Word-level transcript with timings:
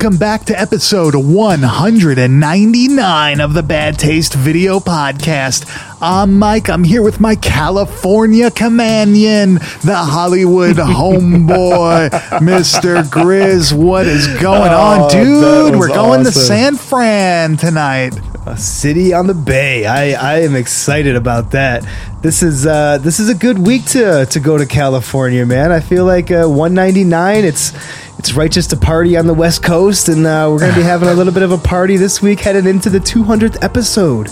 Welcome 0.00 0.18
back 0.18 0.46
to 0.46 0.58
episode 0.58 1.14
199 1.14 3.40
of 3.42 3.52
the 3.52 3.62
Bad 3.62 3.98
Taste 3.98 4.32
Video 4.32 4.80
Podcast. 4.80 5.66
I'm 6.00 6.38
Mike. 6.38 6.70
I'm 6.70 6.84
here 6.84 7.02
with 7.02 7.20
my 7.20 7.34
California 7.36 8.50
companion, 8.50 9.56
the 9.84 9.96
Hollywood 9.96 10.76
homeboy, 10.76 12.08
Mr. 12.40 13.02
Grizz. 13.10 13.74
What 13.74 14.06
is 14.06 14.26
going 14.40 14.70
Oh, 14.72 15.04
on, 15.04 15.10
dude? 15.10 15.76
We're 15.78 15.88
going 15.88 16.24
to. 16.24 16.32
San 16.32 16.76
Fran 16.76 17.58
tonight. 17.58 18.18
A 18.46 18.56
city 18.56 19.12
on 19.12 19.26
the 19.26 19.34
bay. 19.34 19.84
I, 19.84 20.12
I 20.12 20.38
am 20.40 20.56
excited 20.56 21.14
about 21.14 21.50
that. 21.50 21.84
This 22.22 22.42
is 22.42 22.66
uh, 22.66 22.96
this 22.98 23.20
is 23.20 23.28
a 23.28 23.34
good 23.34 23.58
week 23.58 23.84
to 23.88 24.24
to 24.24 24.40
go 24.40 24.56
to 24.56 24.64
California, 24.64 25.44
man. 25.44 25.70
I 25.72 25.80
feel 25.80 26.06
like 26.06 26.30
uh, 26.30 26.46
199. 26.46 27.44
It's 27.44 27.74
it's 28.20 28.34
right 28.34 28.52
just 28.52 28.68
to 28.68 28.76
party 28.76 29.16
on 29.16 29.26
the 29.26 29.32
West 29.32 29.62
Coast, 29.62 30.10
and 30.10 30.26
uh, 30.26 30.46
we're 30.50 30.58
gonna 30.58 30.74
be 30.74 30.82
having 30.82 31.08
a 31.08 31.14
little 31.14 31.32
bit 31.32 31.42
of 31.42 31.52
a 31.52 31.56
party 31.56 31.96
this 31.96 32.20
week, 32.20 32.40
headed 32.40 32.66
into 32.66 32.90
the 32.90 32.98
200th 32.98 33.56
episode. 33.64 34.28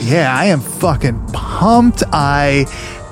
Yeah, 0.00 0.34
I 0.34 0.46
am 0.46 0.60
fucking 0.60 1.32
pumped. 1.34 2.02
I 2.14 2.64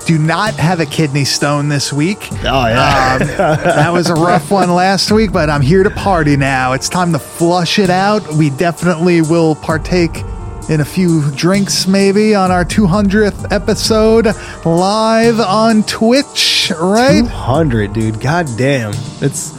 do 0.06 0.16
not 0.16 0.54
have 0.54 0.80
a 0.80 0.86
kidney 0.86 1.26
stone 1.26 1.68
this 1.68 1.92
week. 1.92 2.26
Oh 2.42 2.66
yeah. 2.66 3.18
Um, 3.20 3.26
that 3.26 3.92
was 3.92 4.08
a 4.08 4.14
rough 4.14 4.50
one 4.50 4.70
last 4.74 5.12
week, 5.12 5.30
but 5.30 5.50
I'm 5.50 5.60
here 5.60 5.82
to 5.82 5.90
party 5.90 6.38
now. 6.38 6.72
It's 6.72 6.88
time 6.88 7.12
to 7.12 7.18
flush 7.18 7.78
it 7.78 7.90
out. 7.90 8.26
We 8.32 8.48
definitely 8.48 9.20
will 9.20 9.54
partake 9.54 10.24
in 10.70 10.80
a 10.80 10.86
few 10.86 11.30
drinks, 11.32 11.86
maybe 11.86 12.34
on 12.34 12.50
our 12.50 12.64
200th 12.64 13.52
episode 13.52 14.24
live 14.64 15.38
on 15.38 15.82
Twitch, 15.82 16.72
right? 16.80 17.20
200, 17.20 17.92
dude. 17.92 18.20
God 18.22 18.48
damn. 18.56 18.94
It's 19.20 19.52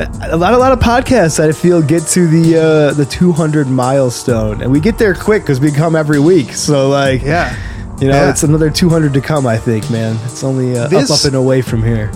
a 0.00 0.36
lot, 0.36 0.52
a 0.52 0.58
lot 0.58 0.72
of 0.72 0.78
podcasts 0.80 1.40
I 1.42 1.52
feel 1.52 1.80
get 1.82 2.02
to 2.08 2.26
the 2.26 2.56
uh, 2.58 2.92
the 2.94 3.06
200 3.06 3.66
milestone, 3.68 4.60
and 4.62 4.70
we 4.70 4.80
get 4.80 4.98
there 4.98 5.14
quick 5.14 5.42
because 5.42 5.60
we 5.60 5.70
come 5.70 5.96
every 5.96 6.18
week. 6.20 6.52
So 6.52 6.88
like, 6.88 7.22
Yeah. 7.22 7.54
you 8.00 8.08
know, 8.08 8.14
Yeah. 8.14 8.30
it's 8.30 8.42
another 8.42 8.70
200 8.70 9.14
to 9.14 9.20
come. 9.20 9.46
I 9.46 9.56
think, 9.56 9.88
man. 9.90 10.16
It's 10.24 10.44
only 10.44 10.76
uh, 10.76 10.88
This- 10.88 11.10
up, 11.10 11.20
up 11.20 11.24
and 11.26 11.34
away 11.36 11.62
from 11.62 11.82
here. 11.82 12.10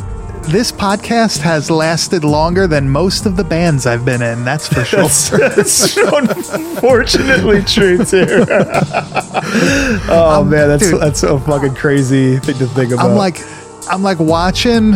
This 0.48 0.72
podcast 0.72 1.38
has 1.40 1.70
lasted 1.70 2.24
longer 2.24 2.66
than 2.66 2.88
most 2.88 3.26
of 3.26 3.36
the 3.36 3.44
bands 3.44 3.86
I've 3.86 4.04
been 4.06 4.22
in, 4.22 4.42
that's 4.44 4.66
for 4.66 4.84
sure. 4.84 5.02
That's 5.02 5.96
unfortunately 5.96 7.62
true 7.62 7.98
too. 8.04 8.26
oh 10.08 10.44
man, 10.48 10.68
that's 10.68 10.90
dude. 10.90 11.00
that's 11.00 11.22
a 11.22 11.38
fucking 11.40 11.74
crazy 11.74 12.38
thing 12.38 12.56
to 12.58 12.66
think 12.68 12.92
about. 12.92 13.10
I'm 13.10 13.16
like, 13.16 13.40
I'm 13.88 14.02
like 14.02 14.18
watching 14.18 14.92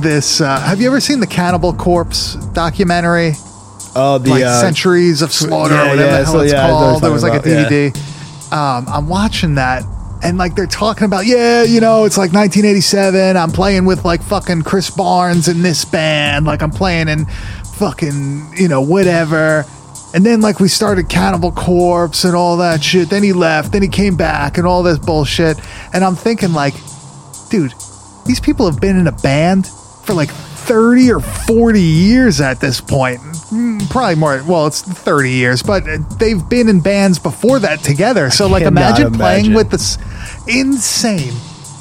this. 0.00 0.40
Uh, 0.40 0.60
have 0.60 0.80
you 0.80 0.86
ever 0.86 1.00
seen 1.00 1.20
the 1.20 1.26
Cannibal 1.26 1.72
Corpse 1.72 2.34
documentary? 2.52 3.32
oh 3.96 4.18
the 4.18 4.30
like 4.30 4.44
uh, 4.44 4.60
Centuries 4.60 5.22
of 5.22 5.32
Slaughter, 5.32 5.74
yeah, 5.74 5.86
or 5.86 5.88
whatever 5.90 6.10
yeah, 6.10 6.18
the 6.18 6.24
hell 6.24 6.32
so, 6.32 6.40
it's 6.40 6.52
yeah, 6.52 6.64
I 6.64 6.68
know 6.68 6.74
what 6.74 6.80
called. 6.80 7.02
There 7.02 7.12
was 7.12 7.22
like 7.22 7.32
a 7.34 7.36
talking 7.36 7.90
DVD. 7.92 8.52
Um, 8.52 8.86
I'm 8.88 9.08
watching 9.08 9.56
that, 9.56 9.84
and 10.22 10.38
like 10.38 10.54
they're 10.54 10.66
talking 10.66 11.04
about, 11.04 11.26
yeah, 11.26 11.62
you 11.62 11.80
know, 11.80 12.04
it's 12.04 12.18
like 12.18 12.32
1987. 12.32 13.36
I'm 13.36 13.50
playing 13.50 13.84
with 13.84 14.04
like 14.04 14.22
fucking 14.22 14.62
Chris 14.62 14.90
Barnes 14.90 15.48
in 15.48 15.62
this 15.62 15.84
band. 15.84 16.46
Like 16.46 16.62
I'm 16.62 16.70
playing 16.70 17.08
in 17.08 17.26
fucking, 17.26 18.54
you 18.56 18.68
know, 18.68 18.80
whatever. 18.80 19.64
And 20.14 20.24
then 20.24 20.40
like 20.40 20.60
we 20.60 20.68
started 20.68 21.08
Cannibal 21.08 21.50
Corpse 21.50 22.24
and 22.24 22.36
all 22.36 22.58
that 22.58 22.84
shit. 22.84 23.10
Then 23.10 23.24
he 23.24 23.32
left. 23.32 23.72
Then 23.72 23.82
he 23.82 23.88
came 23.88 24.16
back 24.16 24.58
and 24.58 24.66
all 24.66 24.84
this 24.84 24.98
bullshit. 24.98 25.58
And 25.92 26.04
I'm 26.04 26.14
thinking 26.14 26.52
like, 26.52 26.74
dude, 27.50 27.74
these 28.24 28.38
people 28.38 28.70
have 28.70 28.80
been 28.80 28.96
in 28.96 29.08
a 29.08 29.12
band 29.12 29.68
for 30.04 30.14
like 30.14 30.30
30 30.30 31.12
or 31.12 31.20
40 31.20 31.80
years 31.80 32.40
at 32.40 32.60
this 32.60 32.80
point. 32.80 33.20
Mm, 33.20 33.88
Probably 33.90 34.14
more. 34.14 34.42
Well, 34.46 34.66
it's 34.66 34.80
30 34.82 35.30
years, 35.30 35.62
but 35.62 35.84
they've 36.18 36.46
been 36.48 36.68
in 36.68 36.80
bands 36.80 37.18
before 37.18 37.58
that 37.60 37.80
together. 37.80 38.30
So, 38.30 38.46
like, 38.48 38.62
cannot 38.64 38.98
imagine 38.98 39.12
playing 39.12 39.52
with 39.54 39.70
this 39.70 39.98
insane. 40.48 41.32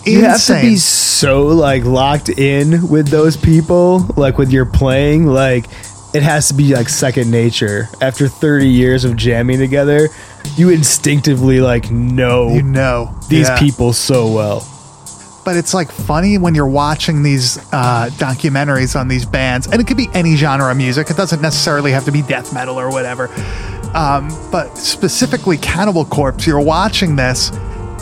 you 0.06 0.22
have 0.24 0.44
to 0.46 0.60
be 0.62 0.76
so 0.76 1.44
like 1.48 1.84
locked 1.86 2.28
in 2.30 2.90
with 2.90 3.08
those 3.08 3.38
people, 3.38 4.00
like 4.18 4.38
with 4.38 4.52
your 4.52 4.66
playing, 4.66 5.26
like 5.26 5.66
it 6.14 6.22
has 6.24 6.50
to 6.50 6.54
be 6.54 6.76
like 6.76 6.90
second 6.90 7.32
nature. 7.32 7.88
After 8.02 8.28
30 8.28 8.68
years 8.68 9.06
of 9.06 9.16
jamming 9.16 9.60
together, 9.60 10.10
you 10.58 10.70
instinctively 10.70 11.62
like 11.62 11.90
know 11.90 12.50
you 12.50 12.64
know 12.64 13.16
these 13.30 13.48
Yeah. 13.48 13.58
people 13.60 13.94
so 13.94 14.30
well. 14.30 14.68
But 15.44 15.58
it's 15.58 15.74
like 15.74 15.92
funny 15.92 16.38
when 16.38 16.56
you're 16.56 16.68
watching 16.68 17.24
these 17.24 17.58
uh, 17.74 18.10
documentaries 18.14 19.00
on 19.00 19.08
these 19.08 19.26
bands, 19.26 19.68
and 19.68 19.82
it 19.82 19.88
could 19.88 19.98
be 19.98 20.10
any 20.14 20.36
genre 20.36 20.72
of 20.72 20.78
music. 20.78 21.10
It 21.10 21.18
doesn't 21.18 21.42
necessarily 21.42 21.92
have 21.92 22.06
to 22.06 22.12
be 22.12 22.22
death 22.22 22.54
metal 22.54 22.80
or 22.80 22.90
whatever. 22.90 23.30
Um, 23.94 24.30
but 24.52 24.76
specifically, 24.76 25.58
Cannibal 25.58 26.06
Corpse, 26.06 26.48
you're 26.48 26.60
watching 26.60 27.16
this, 27.16 27.52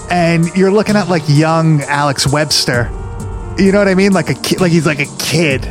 and 0.09 0.46
you're 0.56 0.72
looking 0.72 0.96
at 0.96 1.09
like 1.09 1.24
young 1.28 1.81
Alex 1.84 2.31
Webster. 2.31 2.90
You 3.57 3.72
know 3.72 3.80
what 3.80 3.88
I 3.88 3.96
mean? 3.96 4.13
Like 4.13 4.30
a 4.30 4.35
kid, 4.35 4.62
like 4.62 4.72
he's 4.72 4.85
like 4.85 5.00
a 5.00 5.18
kid 5.18 5.68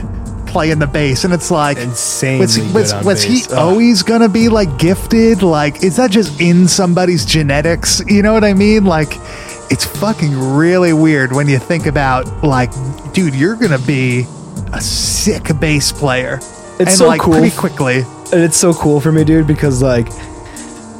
playing 0.46 0.80
the 0.80 0.86
bass, 0.86 1.24
and 1.24 1.32
it's 1.32 1.50
like 1.50 1.78
insane. 1.78 2.38
Was, 2.38 2.58
was, 2.72 2.92
was 3.04 3.22
he. 3.22 3.42
Ugh. 3.50 3.58
always 3.58 4.02
gonna 4.02 4.28
be 4.28 4.48
like 4.48 4.78
gifted? 4.78 5.42
Like, 5.42 5.82
is 5.82 5.96
that 5.96 6.10
just 6.10 6.40
in 6.40 6.68
somebody's 6.68 7.24
genetics? 7.24 8.02
You 8.06 8.22
know 8.22 8.32
what 8.32 8.44
I 8.44 8.52
mean? 8.52 8.84
Like, 8.84 9.14
it's 9.70 9.84
fucking 9.84 10.36
really 10.36 10.92
weird 10.92 11.32
when 11.32 11.48
you 11.48 11.58
think 11.58 11.86
about 11.86 12.42
like, 12.42 12.72
dude, 13.12 13.34
you're 13.34 13.56
gonna 13.56 13.78
be 13.78 14.26
a 14.72 14.80
sick 14.80 15.48
bass 15.60 15.92
player. 15.92 16.36
It's 16.36 16.78
and 16.78 16.90
so 16.90 17.06
like 17.06 17.20
cool. 17.20 17.34
pretty 17.34 17.56
quickly. 17.56 17.98
and 18.32 18.42
it's 18.42 18.56
so 18.56 18.72
cool 18.74 19.00
for 19.00 19.12
me, 19.12 19.24
dude, 19.24 19.46
because 19.46 19.80
like 19.80 20.08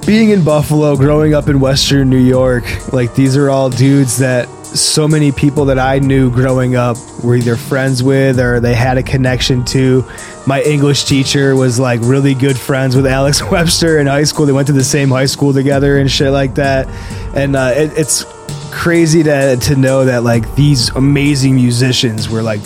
being 0.07 0.31
in 0.31 0.45
Buffalo, 0.45 0.97
growing 0.97 1.35
up 1.35 1.49
in 1.49 1.61
Western 1.61 2.09
New 2.09 2.19
York, 2.19 2.65
like 2.93 3.15
these 3.15 3.37
are 3.37 3.51
all 3.51 3.71
dudes 3.71 4.19
that 4.19 4.49
so 4.65 5.09
many 5.09 5.33
people 5.33 5.65
that 5.65 5.79
I 5.79 5.99
knew 5.99 6.31
growing 6.31 6.77
up 6.77 6.97
were 7.25 7.35
either 7.35 7.57
friends 7.57 8.03
with 8.05 8.39
or 8.39 8.61
they 8.61 8.75
had 8.75 8.99
a 8.99 9.03
connection 9.03 9.65
to. 9.67 10.05
My 10.47 10.63
English 10.63 11.05
teacher 11.05 11.57
was 11.57 11.81
like 11.81 12.01
really 12.03 12.35
good 12.35 12.57
friends 12.59 12.95
with 12.95 13.07
Alex 13.07 13.43
Webster 13.51 13.99
in 13.99 14.07
high 14.07 14.25
school. 14.25 14.47
They 14.47 14.53
went 14.53 14.69
to 14.69 14.73
the 14.73 14.85
same 14.85 15.09
high 15.09 15.27
school 15.27 15.53
together 15.53 15.99
and 15.99 16.11
shit 16.11 16.31
like 16.31 16.55
that. 16.55 16.87
And 17.35 17.57
uh, 17.57 17.73
it, 17.75 17.93
it's 17.97 18.25
crazy 18.71 19.23
to 19.23 19.57
to 19.57 19.77
know 19.77 20.05
that 20.05 20.23
like 20.23 20.55
these 20.55 20.89
amazing 20.91 21.55
musicians 21.55 22.29
were 22.29 22.43
like 22.43 22.61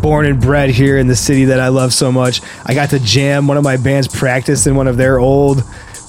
born 0.00 0.26
and 0.26 0.40
bred 0.40 0.70
here 0.70 0.98
in 0.98 1.06
the 1.06 1.16
city 1.16 1.46
that 1.46 1.60
I 1.60 1.68
love 1.68 1.92
so 1.92 2.10
much. 2.12 2.40
I 2.66 2.74
got 2.74 2.90
to 2.90 2.98
jam 2.98 3.46
one 3.46 3.56
of 3.56 3.64
my 3.64 3.76
bands 3.76 4.08
practiced 4.08 4.66
in 4.66 4.74
one 4.74 4.88
of 4.88 4.96
their 4.96 5.18
old 5.18 5.64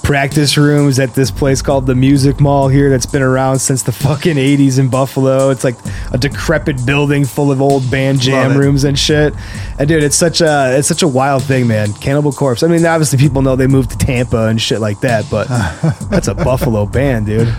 practice 0.05 0.55
rooms 0.55 0.99
at 0.99 1.15
this 1.15 1.31
place 1.31 1.63
called 1.63 1.87
the 1.87 1.95
Music 1.95 2.39
Mall 2.39 2.67
here 2.67 2.91
that's 2.91 3.07
been 3.07 3.23
around 3.23 3.57
since 3.57 3.81
the 3.81 3.91
fucking 3.91 4.35
80s 4.35 4.77
in 4.77 4.87
Buffalo. 4.87 5.49
It's 5.49 5.63
like 5.63 5.75
a 6.11 6.17
decrepit 6.17 6.85
building 6.85 7.25
full 7.25 7.51
of 7.51 7.59
old 7.59 7.89
band 7.89 8.21
jam 8.21 8.55
rooms 8.55 8.83
and 8.83 8.97
shit. 8.97 9.33
And 9.79 9.87
dude, 9.87 10.03
it's 10.03 10.15
such 10.15 10.41
a 10.41 10.77
it's 10.77 10.87
such 10.87 11.01
a 11.01 11.07
wild 11.07 11.43
thing, 11.43 11.67
man. 11.67 11.91
Cannibal 11.93 12.31
Corpse. 12.31 12.61
I 12.61 12.67
mean, 12.67 12.85
obviously 12.85 13.17
people 13.17 13.41
know 13.41 13.55
they 13.55 13.67
moved 13.67 13.91
to 13.91 13.97
Tampa 13.97 14.45
and 14.45 14.61
shit 14.61 14.79
like 14.79 14.99
that, 14.99 15.25
but 15.31 15.47
that's 16.09 16.27
a 16.27 16.35
Buffalo 16.35 16.85
band, 16.85 17.25
dude. 17.25 17.53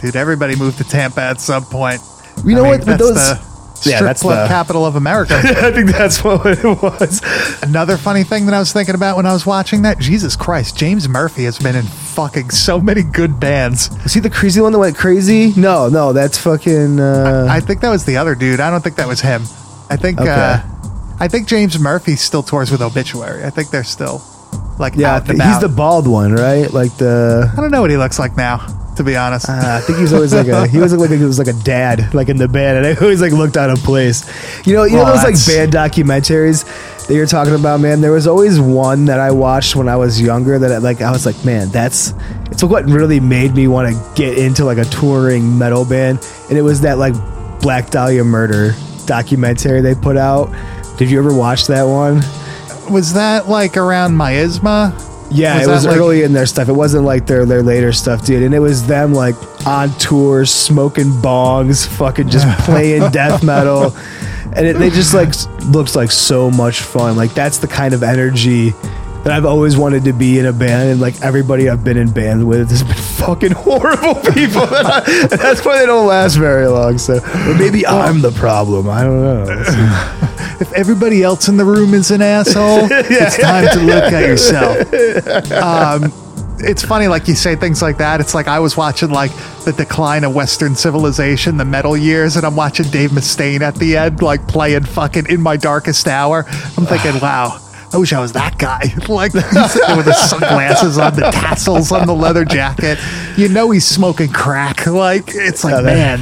Dude, 0.00 0.16
everybody 0.16 0.56
moved 0.56 0.78
to 0.78 0.84
Tampa 0.84 1.20
at 1.22 1.40
some 1.40 1.64
point. 1.64 2.00
You 2.44 2.54
know 2.54 2.62
mean, 2.62 2.70
what, 2.72 2.80
but 2.80 2.86
That's 2.98 3.00
those- 3.00 3.14
the 3.14 3.90
Yeah, 3.90 3.96
strip 3.96 4.08
that's 4.08 4.22
club 4.22 4.48
the- 4.48 4.52
capital 4.52 4.84
of 4.86 4.96
America. 4.96 5.34
I 5.42 5.70
think 5.72 5.90
that's 5.90 6.22
what 6.22 6.44
it 6.46 6.64
was. 6.64 7.22
Another 7.62 7.96
funny 7.96 8.24
thing 8.24 8.44
that 8.46 8.54
I 8.54 8.58
was 8.58 8.72
thinking 8.72 8.94
about 8.94 9.16
when 9.16 9.24
I 9.26 9.32
was 9.32 9.46
watching 9.46 9.82
that, 9.82 9.98
Jesus 9.98 10.36
Christ, 10.36 10.76
James 10.76 11.08
Murphy 11.08 11.44
has 11.44 11.58
been 11.58 11.74
in 11.76 11.84
fucking 11.84 12.50
so 12.50 12.78
many 12.80 13.02
good 13.02 13.40
bands. 13.40 13.90
Was 14.02 14.12
he 14.14 14.20
the 14.20 14.28
crazy 14.30 14.60
one 14.60 14.72
that 14.72 14.78
went 14.78 14.96
crazy? 14.96 15.52
No, 15.58 15.88
no, 15.88 16.12
that's 16.12 16.36
fucking. 16.38 17.00
Uh, 17.00 17.46
I 17.50 17.60
think 17.60 17.80
that 17.80 17.90
was 17.90 18.04
the 18.04 18.16
other 18.18 18.34
dude. 18.34 18.60
I 18.60 18.70
don't 18.70 18.82
think 18.82 18.96
that 18.96 19.08
was 19.08 19.20
him. 19.22 19.42
I 19.88 19.96
think 19.96 20.20
Okay. 20.20 20.30
uh, 20.30 20.60
I 21.18 21.28
think 21.28 21.46
James 21.48 21.78
Murphy 21.78 22.16
still 22.16 22.42
tours 22.42 22.70
with 22.70 22.80
Obituary. 22.82 23.44
I 23.44 23.50
think 23.50 23.70
they're 23.70 23.84
still 23.84 24.22
like 24.78 24.94
yeah, 24.96 25.16
out 25.16 25.28
and 25.28 25.42
he's 25.42 25.60
the 25.60 25.68
bald 25.68 26.06
one, 26.06 26.32
right? 26.34 26.70
Like 26.72 26.96
the. 26.98 27.50
I 27.52 27.60
don't 27.60 27.70
know 27.70 27.80
what 27.82 27.90
he 27.90 27.96
looks 27.98 28.18
like 28.18 28.36
now. 28.36 28.66
To 29.00 29.04
be 29.04 29.16
honest. 29.16 29.48
Uh, 29.48 29.54
I 29.54 29.80
think 29.80 29.96
he 29.96 30.02
was 30.02 30.12
always 30.12 30.34
like 30.34 30.48
a 30.48 30.66
he 30.66 30.76
was 30.76 30.92
like 30.92 31.08
he 31.08 31.24
was 31.24 31.38
like 31.38 31.48
a 31.48 31.54
dad 31.54 32.12
like 32.12 32.28
in 32.28 32.36
the 32.36 32.46
band, 32.46 32.76
and 32.76 32.86
I 32.86 33.00
always 33.00 33.22
like 33.22 33.32
looked 33.32 33.56
out 33.56 33.70
of 33.70 33.78
place. 33.78 34.28
You 34.66 34.74
know, 34.74 34.84
you 34.84 34.96
know 34.96 35.04
Well, 35.04 35.16
those 35.16 35.24
like 35.24 35.56
band 35.56 35.72
documentaries 35.72 36.66
that 37.06 37.14
you're 37.14 37.24
talking 37.24 37.54
about, 37.54 37.80
man. 37.80 38.02
There 38.02 38.12
was 38.12 38.26
always 38.26 38.60
one 38.60 39.06
that 39.06 39.18
I 39.18 39.30
watched 39.30 39.74
when 39.74 39.88
I 39.88 39.96
was 39.96 40.20
younger 40.20 40.58
that 40.58 40.70
I, 40.70 40.76
like 40.76 41.00
I 41.00 41.10
was 41.10 41.24
like, 41.24 41.42
man, 41.46 41.70
that's 41.70 42.12
it's 42.50 42.62
what 42.62 42.84
really 42.84 43.20
made 43.20 43.54
me 43.54 43.68
want 43.68 43.88
to 43.88 44.12
get 44.14 44.36
into 44.36 44.66
like 44.66 44.76
a 44.76 44.84
touring 44.84 45.56
metal 45.56 45.86
band, 45.86 46.18
and 46.50 46.58
it 46.58 46.62
was 46.62 46.82
that 46.82 46.98
like 46.98 47.14
Black 47.62 47.88
Dahlia 47.88 48.22
Murder 48.22 48.74
documentary 49.06 49.80
they 49.80 49.94
put 49.94 50.18
out. 50.18 50.54
Did 50.98 51.10
you 51.10 51.18
ever 51.18 51.32
watch 51.32 51.68
that 51.68 51.84
one? 51.84 52.16
Was 52.92 53.14
that 53.14 53.48
like 53.48 53.78
around 53.78 54.14
Miasma? 54.14 54.94
Yeah, 55.30 55.58
Was 55.58 55.66
it 55.66 55.70
was 55.70 55.86
like- 55.86 55.96
early 55.96 56.22
in 56.22 56.32
their 56.32 56.46
stuff. 56.46 56.68
It 56.68 56.72
wasn't 56.72 57.04
like 57.04 57.26
their 57.26 57.44
their 57.46 57.62
later 57.62 57.92
stuff, 57.92 58.24
dude. 58.24 58.42
And 58.42 58.54
it 58.54 58.58
was 58.58 58.86
them 58.86 59.14
like 59.14 59.34
on 59.66 59.90
tour, 59.98 60.44
smoking 60.44 61.10
bongs, 61.10 61.86
fucking 61.86 62.28
just 62.28 62.46
playing 62.64 63.10
death 63.10 63.42
metal, 63.44 63.94
and 64.54 64.66
it, 64.66 64.76
they 64.78 64.90
just 64.90 65.14
like 65.14 65.32
looks 65.66 65.94
like 65.94 66.10
so 66.10 66.50
much 66.50 66.80
fun. 66.80 67.16
Like 67.16 67.32
that's 67.34 67.58
the 67.58 67.68
kind 67.68 67.94
of 67.94 68.02
energy 68.02 68.74
that 69.24 69.32
I've 69.32 69.44
always 69.44 69.76
wanted 69.76 70.04
to 70.04 70.12
be 70.12 70.38
in 70.38 70.46
a 70.46 70.52
band. 70.52 70.90
And 70.90 71.00
like 71.00 71.20
everybody 71.22 71.68
I've 71.68 71.84
been 71.84 71.96
in 71.96 72.10
bands 72.10 72.44
with 72.44 72.70
has 72.70 72.82
been 72.82 72.94
fucking 73.26 73.52
horrible 73.52 74.14
people. 74.32 74.62
and 74.62 75.30
that's 75.30 75.64
why 75.64 75.78
they 75.78 75.86
don't 75.86 76.06
last 76.06 76.36
very 76.36 76.66
long. 76.66 76.98
So 76.98 77.16
or 77.16 77.54
maybe 77.54 77.86
I'm 77.86 78.22
the 78.22 78.32
problem. 78.32 78.88
I 78.88 79.02
don't 79.02 79.22
know. 79.22 80.26
If 80.60 80.74
everybody 80.74 81.22
else 81.22 81.48
in 81.48 81.56
the 81.56 81.64
room 81.64 81.94
is 81.94 82.10
an 82.10 82.20
asshole, 82.20 82.80
it's 82.90 83.38
time 83.38 83.66
to 83.72 83.80
look 83.82 84.12
at 84.12 84.28
yourself. 84.28 84.76
Um, 85.50 86.12
it's 86.58 86.84
funny, 86.84 87.08
like 87.08 87.28
you 87.28 87.34
say 87.34 87.56
things 87.56 87.80
like 87.80 87.96
that. 87.96 88.20
It's 88.20 88.34
like 88.34 88.46
I 88.46 88.58
was 88.58 88.76
watching 88.76 89.08
like 89.08 89.30
the 89.64 89.72
decline 89.72 90.22
of 90.22 90.34
Western 90.34 90.74
civilization, 90.74 91.56
the 91.56 91.64
metal 91.64 91.96
years, 91.96 92.36
and 92.36 92.44
I'm 92.44 92.56
watching 92.56 92.90
Dave 92.90 93.10
Mustaine 93.10 93.62
at 93.62 93.74
the 93.76 93.96
end, 93.96 94.20
like 94.20 94.46
playing 94.46 94.84
fucking 94.84 95.26
in 95.30 95.40
my 95.40 95.56
darkest 95.56 96.06
hour. 96.06 96.44
I'm 96.76 96.84
thinking, 96.84 97.18
wow. 97.22 97.58
I 97.92 97.96
wish 97.98 98.12
I 98.12 98.20
was 98.20 98.32
that 98.34 98.56
guy. 98.58 98.82
Like 99.08 99.34
with 99.34 99.50
the 99.50 100.12
sunglasses 100.14 100.96
on, 100.98 101.14
the 101.16 101.22
tassels 101.32 101.90
on 101.90 102.06
the 102.06 102.14
leather 102.14 102.44
jacket. 102.44 102.98
You 103.36 103.48
know 103.48 103.70
he's 103.72 103.84
smoking 103.86 104.28
crack. 104.32 104.86
Like 104.86 105.24
it's 105.28 105.64
like, 105.64 105.74
Yeah, 105.74 105.80
man, 105.82 106.18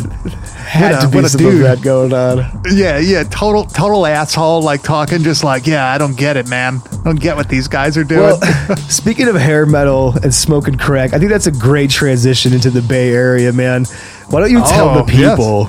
Had 0.67 0.93
what 0.93 1.01
to 1.03 1.07
a- 1.07 1.11
be 1.11 1.17
what 1.17 1.35
a 1.35 1.37
dude. 1.37 1.65
that 1.65 1.83
going 1.83 2.13
on. 2.15 2.39
yeah, 2.71 2.99
yeah, 2.99 3.25
total, 3.25 3.65
total 3.67 4.07
asshole. 4.07 4.63
Like 4.63 4.83
talking, 4.83 5.23
just 5.23 5.45
like, 5.45 5.67
yeah, 5.67 5.87
I 5.93 5.99
don't 5.99 6.17
get 6.17 6.37
it, 6.39 6.49
man. 6.49 6.81
I 6.93 7.03
don't 7.05 7.21
get 7.21 7.37
what 7.37 7.49
these 7.51 7.69
guys 7.69 7.99
are 7.99 8.05
doing. 8.05 8.21
Well, 8.41 8.41
speaking 8.89 9.29
of 9.29 9.35
hair 9.37 9.67
metal 9.67 10.15
and 10.23 10.35
smoking 10.35 10.77
crack, 10.79 11.13
I 11.13 11.19
think 11.19 11.31
that's 11.31 11.47
a 11.47 11.53
great 11.53 11.91
transition 11.91 12.55
into 12.55 12.71
the 12.71 12.83
Bay 12.83 13.11
Area, 13.13 13.53
man. 13.53 13.85
Why 14.31 14.41
don't 14.41 14.51
you 14.51 14.61
tell 14.65 14.89
Oh, 14.91 15.05
the 15.05 15.13
people 15.13 15.69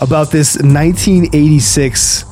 about 0.00 0.30
this 0.32 0.56
1986 0.56 2.24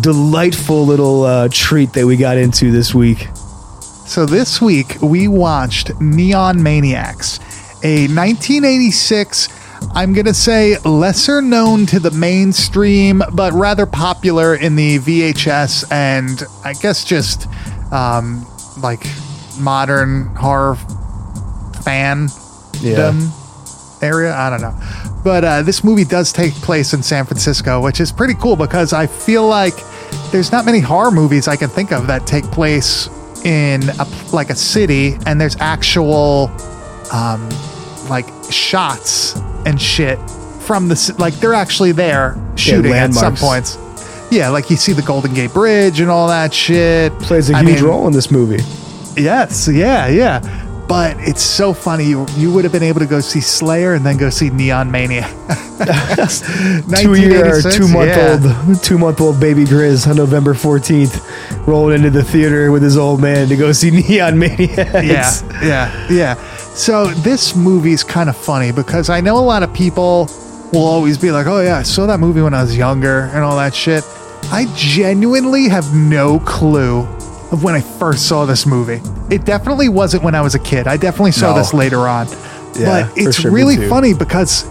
delightful 0.00 0.86
little 0.86 1.24
uh, 1.24 1.48
treat 1.50 1.92
that 1.92 2.06
we 2.06 2.16
got 2.16 2.36
into 2.36 2.70
this 2.70 2.94
week? 2.94 3.28
so 4.12 4.26
this 4.26 4.60
week 4.60 5.00
we 5.00 5.26
watched 5.26 5.98
Neon 5.98 6.62
Maniacs, 6.62 7.38
a 7.82 8.08
1986. 8.08 9.48
I'm 9.94 10.12
gonna 10.12 10.34
say 10.34 10.76
lesser 10.80 11.40
known 11.40 11.86
to 11.86 11.98
the 11.98 12.10
mainstream, 12.10 13.22
but 13.32 13.54
rather 13.54 13.86
popular 13.86 14.54
in 14.54 14.76
the 14.76 14.98
VHS 14.98 15.90
and 15.90 16.42
I 16.62 16.74
guess 16.74 17.04
just 17.04 17.46
um, 17.90 18.46
like 18.82 19.06
modern 19.58 20.26
horror 20.36 20.76
fan 21.82 22.28
area. 24.02 24.34
I 24.34 24.50
don't 24.50 24.60
know. 24.60 25.11
But 25.22 25.44
uh, 25.44 25.62
this 25.62 25.84
movie 25.84 26.04
does 26.04 26.32
take 26.32 26.52
place 26.54 26.94
in 26.94 27.02
San 27.02 27.24
Francisco, 27.24 27.80
which 27.80 28.00
is 28.00 28.10
pretty 28.10 28.34
cool 28.34 28.56
because 28.56 28.92
I 28.92 29.06
feel 29.06 29.46
like 29.46 29.74
there's 30.30 30.50
not 30.50 30.64
many 30.64 30.80
horror 30.80 31.10
movies 31.10 31.48
I 31.48 31.56
can 31.56 31.68
think 31.68 31.92
of 31.92 32.06
that 32.08 32.26
take 32.26 32.44
place 32.44 33.08
in 33.44 33.88
a, 34.00 34.06
like 34.32 34.50
a 34.50 34.54
city 34.56 35.16
and 35.26 35.40
there's 35.40 35.56
actual 35.60 36.50
um, 37.12 37.48
like 38.08 38.26
shots 38.50 39.36
and 39.64 39.80
shit 39.80 40.18
from 40.60 40.88
the 40.88 41.14
like 41.18 41.34
they're 41.34 41.54
actually 41.54 41.92
there 41.92 42.36
shooting 42.56 42.92
at 42.92 43.14
some 43.14 43.36
points. 43.36 43.78
Yeah, 44.30 44.48
like 44.48 44.70
you 44.70 44.76
see 44.76 44.92
the 44.92 45.02
Golden 45.02 45.34
Gate 45.34 45.52
Bridge 45.52 46.00
and 46.00 46.10
all 46.10 46.28
that 46.28 46.54
shit. 46.54 47.12
Plays 47.20 47.50
a 47.50 47.54
I 47.54 47.62
huge 47.62 47.80
mean, 47.80 47.84
role 47.84 48.06
in 48.06 48.12
this 48.12 48.30
movie. 48.30 48.62
Yes, 49.20 49.68
yeah, 49.68 50.08
yeah. 50.08 50.40
But 50.88 51.16
it's 51.20 51.42
so 51.42 51.72
funny. 51.72 52.04
You, 52.04 52.26
you 52.36 52.52
would 52.52 52.64
have 52.64 52.72
been 52.72 52.82
able 52.82 53.00
to 53.00 53.06
go 53.06 53.20
see 53.20 53.40
Slayer 53.40 53.94
and 53.94 54.04
then 54.04 54.16
go 54.16 54.30
see 54.30 54.50
Neon 54.50 54.90
Mania. 54.90 55.22
Two 55.82 57.14
year, 57.14 57.42
1986, 57.42 57.76
two 57.76 57.88
month 57.88 58.08
yeah. 58.08 58.66
old, 58.68 58.82
two 58.82 58.98
month 58.98 59.20
old 59.20 59.40
baby 59.40 59.64
Grizz 59.64 60.08
on 60.08 60.16
November 60.16 60.54
14th, 60.54 61.66
rolling 61.66 61.96
into 61.96 62.10
the 62.10 62.22
theater 62.22 62.70
with 62.70 62.82
his 62.82 62.96
old 62.96 63.20
man 63.20 63.48
to 63.48 63.56
go 63.56 63.72
see 63.72 63.90
Neon 64.08 64.38
Mania. 64.38 65.02
Yeah, 65.02 65.30
yeah, 65.62 66.08
yeah. 66.08 66.34
So 66.74 67.06
this 67.06 67.56
movie's 67.56 68.04
kind 68.04 68.28
of 68.28 68.36
funny 68.36 68.70
because 68.70 69.10
I 69.10 69.20
know 69.20 69.38
a 69.38 69.40
lot 69.40 69.62
of 69.62 69.72
people 69.74 70.28
will 70.72 70.84
always 70.84 71.18
be 71.18 71.30
like, 71.32 71.46
"Oh 71.46 71.60
yeah, 71.60 71.78
I 71.78 71.82
saw 71.82 72.06
that 72.06 72.20
movie 72.20 72.42
when 72.42 72.54
I 72.54 72.62
was 72.62 72.76
younger 72.76 73.30
and 73.32 73.38
all 73.38 73.56
that 73.56 73.74
shit." 73.74 74.04
I 74.50 74.66
genuinely 74.76 75.68
have 75.68 75.94
no 75.94 76.38
clue 76.40 77.08
of 77.52 77.62
when 77.62 77.74
I 77.74 77.80
first 77.80 78.26
saw 78.26 78.44
this 78.46 78.66
movie. 78.66 79.00
It 79.34 79.44
definitely 79.44 79.88
wasn't 79.88 80.24
when 80.24 80.34
I 80.34 80.40
was 80.40 80.54
a 80.54 80.58
kid. 80.58 80.86
I 80.86 80.96
definitely 80.96 81.32
saw 81.32 81.52
No. 81.52 81.58
this 81.58 81.72
later 81.74 82.08
on. 82.08 82.26
Yeah, 82.74 83.08
but 83.08 83.18
it's 83.18 83.40
sure, 83.40 83.50
really 83.50 83.88
funny 83.88 84.14
because 84.14 84.64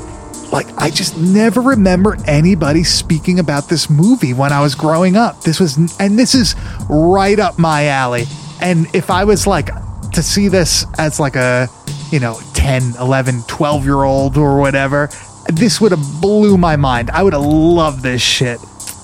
like 0.51 0.67
I 0.77 0.89
just 0.89 1.15
never 1.17 1.61
remember 1.61 2.17
anybody 2.25 2.83
speaking 2.83 3.39
about 3.39 3.69
this 3.69 3.89
movie 3.89 4.33
when 4.33 4.51
I 4.51 4.59
was 4.61 4.75
growing 4.75 5.15
up. 5.15 5.41
This 5.41 5.59
was 5.59 5.77
and 5.99 6.17
this 6.19 6.33
is 6.35 6.55
right 6.89 7.39
up 7.39 7.57
my 7.59 7.85
alley. 7.87 8.25
And 8.59 8.87
if 8.93 9.09
I 9.09 9.23
was 9.23 9.45
like 9.47 9.69
to 10.11 10.21
see 10.23 10.47
this 10.49 10.85
as 10.97 11.19
like 11.19 11.35
a, 11.35 11.69
you 12.11 12.19
know, 12.19 12.39
10, 12.53 12.95
11, 12.99 13.43
12 13.47 13.85
year 13.85 14.03
old 14.03 14.37
or 14.37 14.59
whatever, 14.59 15.09
this 15.47 15.79
would 15.79 15.91
have 15.91 16.21
blew 16.21 16.57
my 16.57 16.75
mind. 16.75 17.11
I 17.11 17.21
would 17.23 17.33
have 17.33 17.43
loved 17.45 18.01
this 18.01 18.21
shit. 18.21 18.59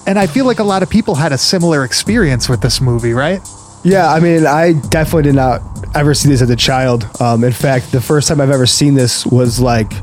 And 0.07 0.18
I 0.18 0.25
feel 0.27 0.45
like 0.45 0.59
a 0.59 0.63
lot 0.63 0.83
of 0.83 0.89
people 0.89 1.15
had 1.15 1.31
a 1.31 1.38
similar 1.38 1.83
experience 1.83 2.47
with 2.50 2.62
this 2.62 2.81
movie, 2.81 3.13
right? 3.13 3.41
Yeah, 3.88 4.12
I 4.12 4.19
mean, 4.19 4.45
I 4.45 4.74
definitely 4.74 5.24
did 5.24 5.36
not 5.36 5.62
ever 5.95 6.13
see 6.13 6.28
this 6.28 6.42
as 6.42 6.50
a 6.50 6.57
child. 6.57 7.07
Um, 7.22 7.45
in 7.45 7.54
fact, 7.54 7.94
the 7.94 8.01
first 8.01 8.28
time 8.28 8.42
I've 8.42 8.50
ever 8.50 8.66
seen 8.66 8.95
this 8.95 9.25
was 9.25 9.62
like 9.62 9.94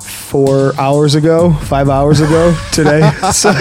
four 0.00 0.74
hours 0.80 1.14
ago, 1.14 1.52
five 1.52 1.90
hours 1.90 2.20
ago 2.20 2.56
today. 2.72 3.00
So- 3.32 3.50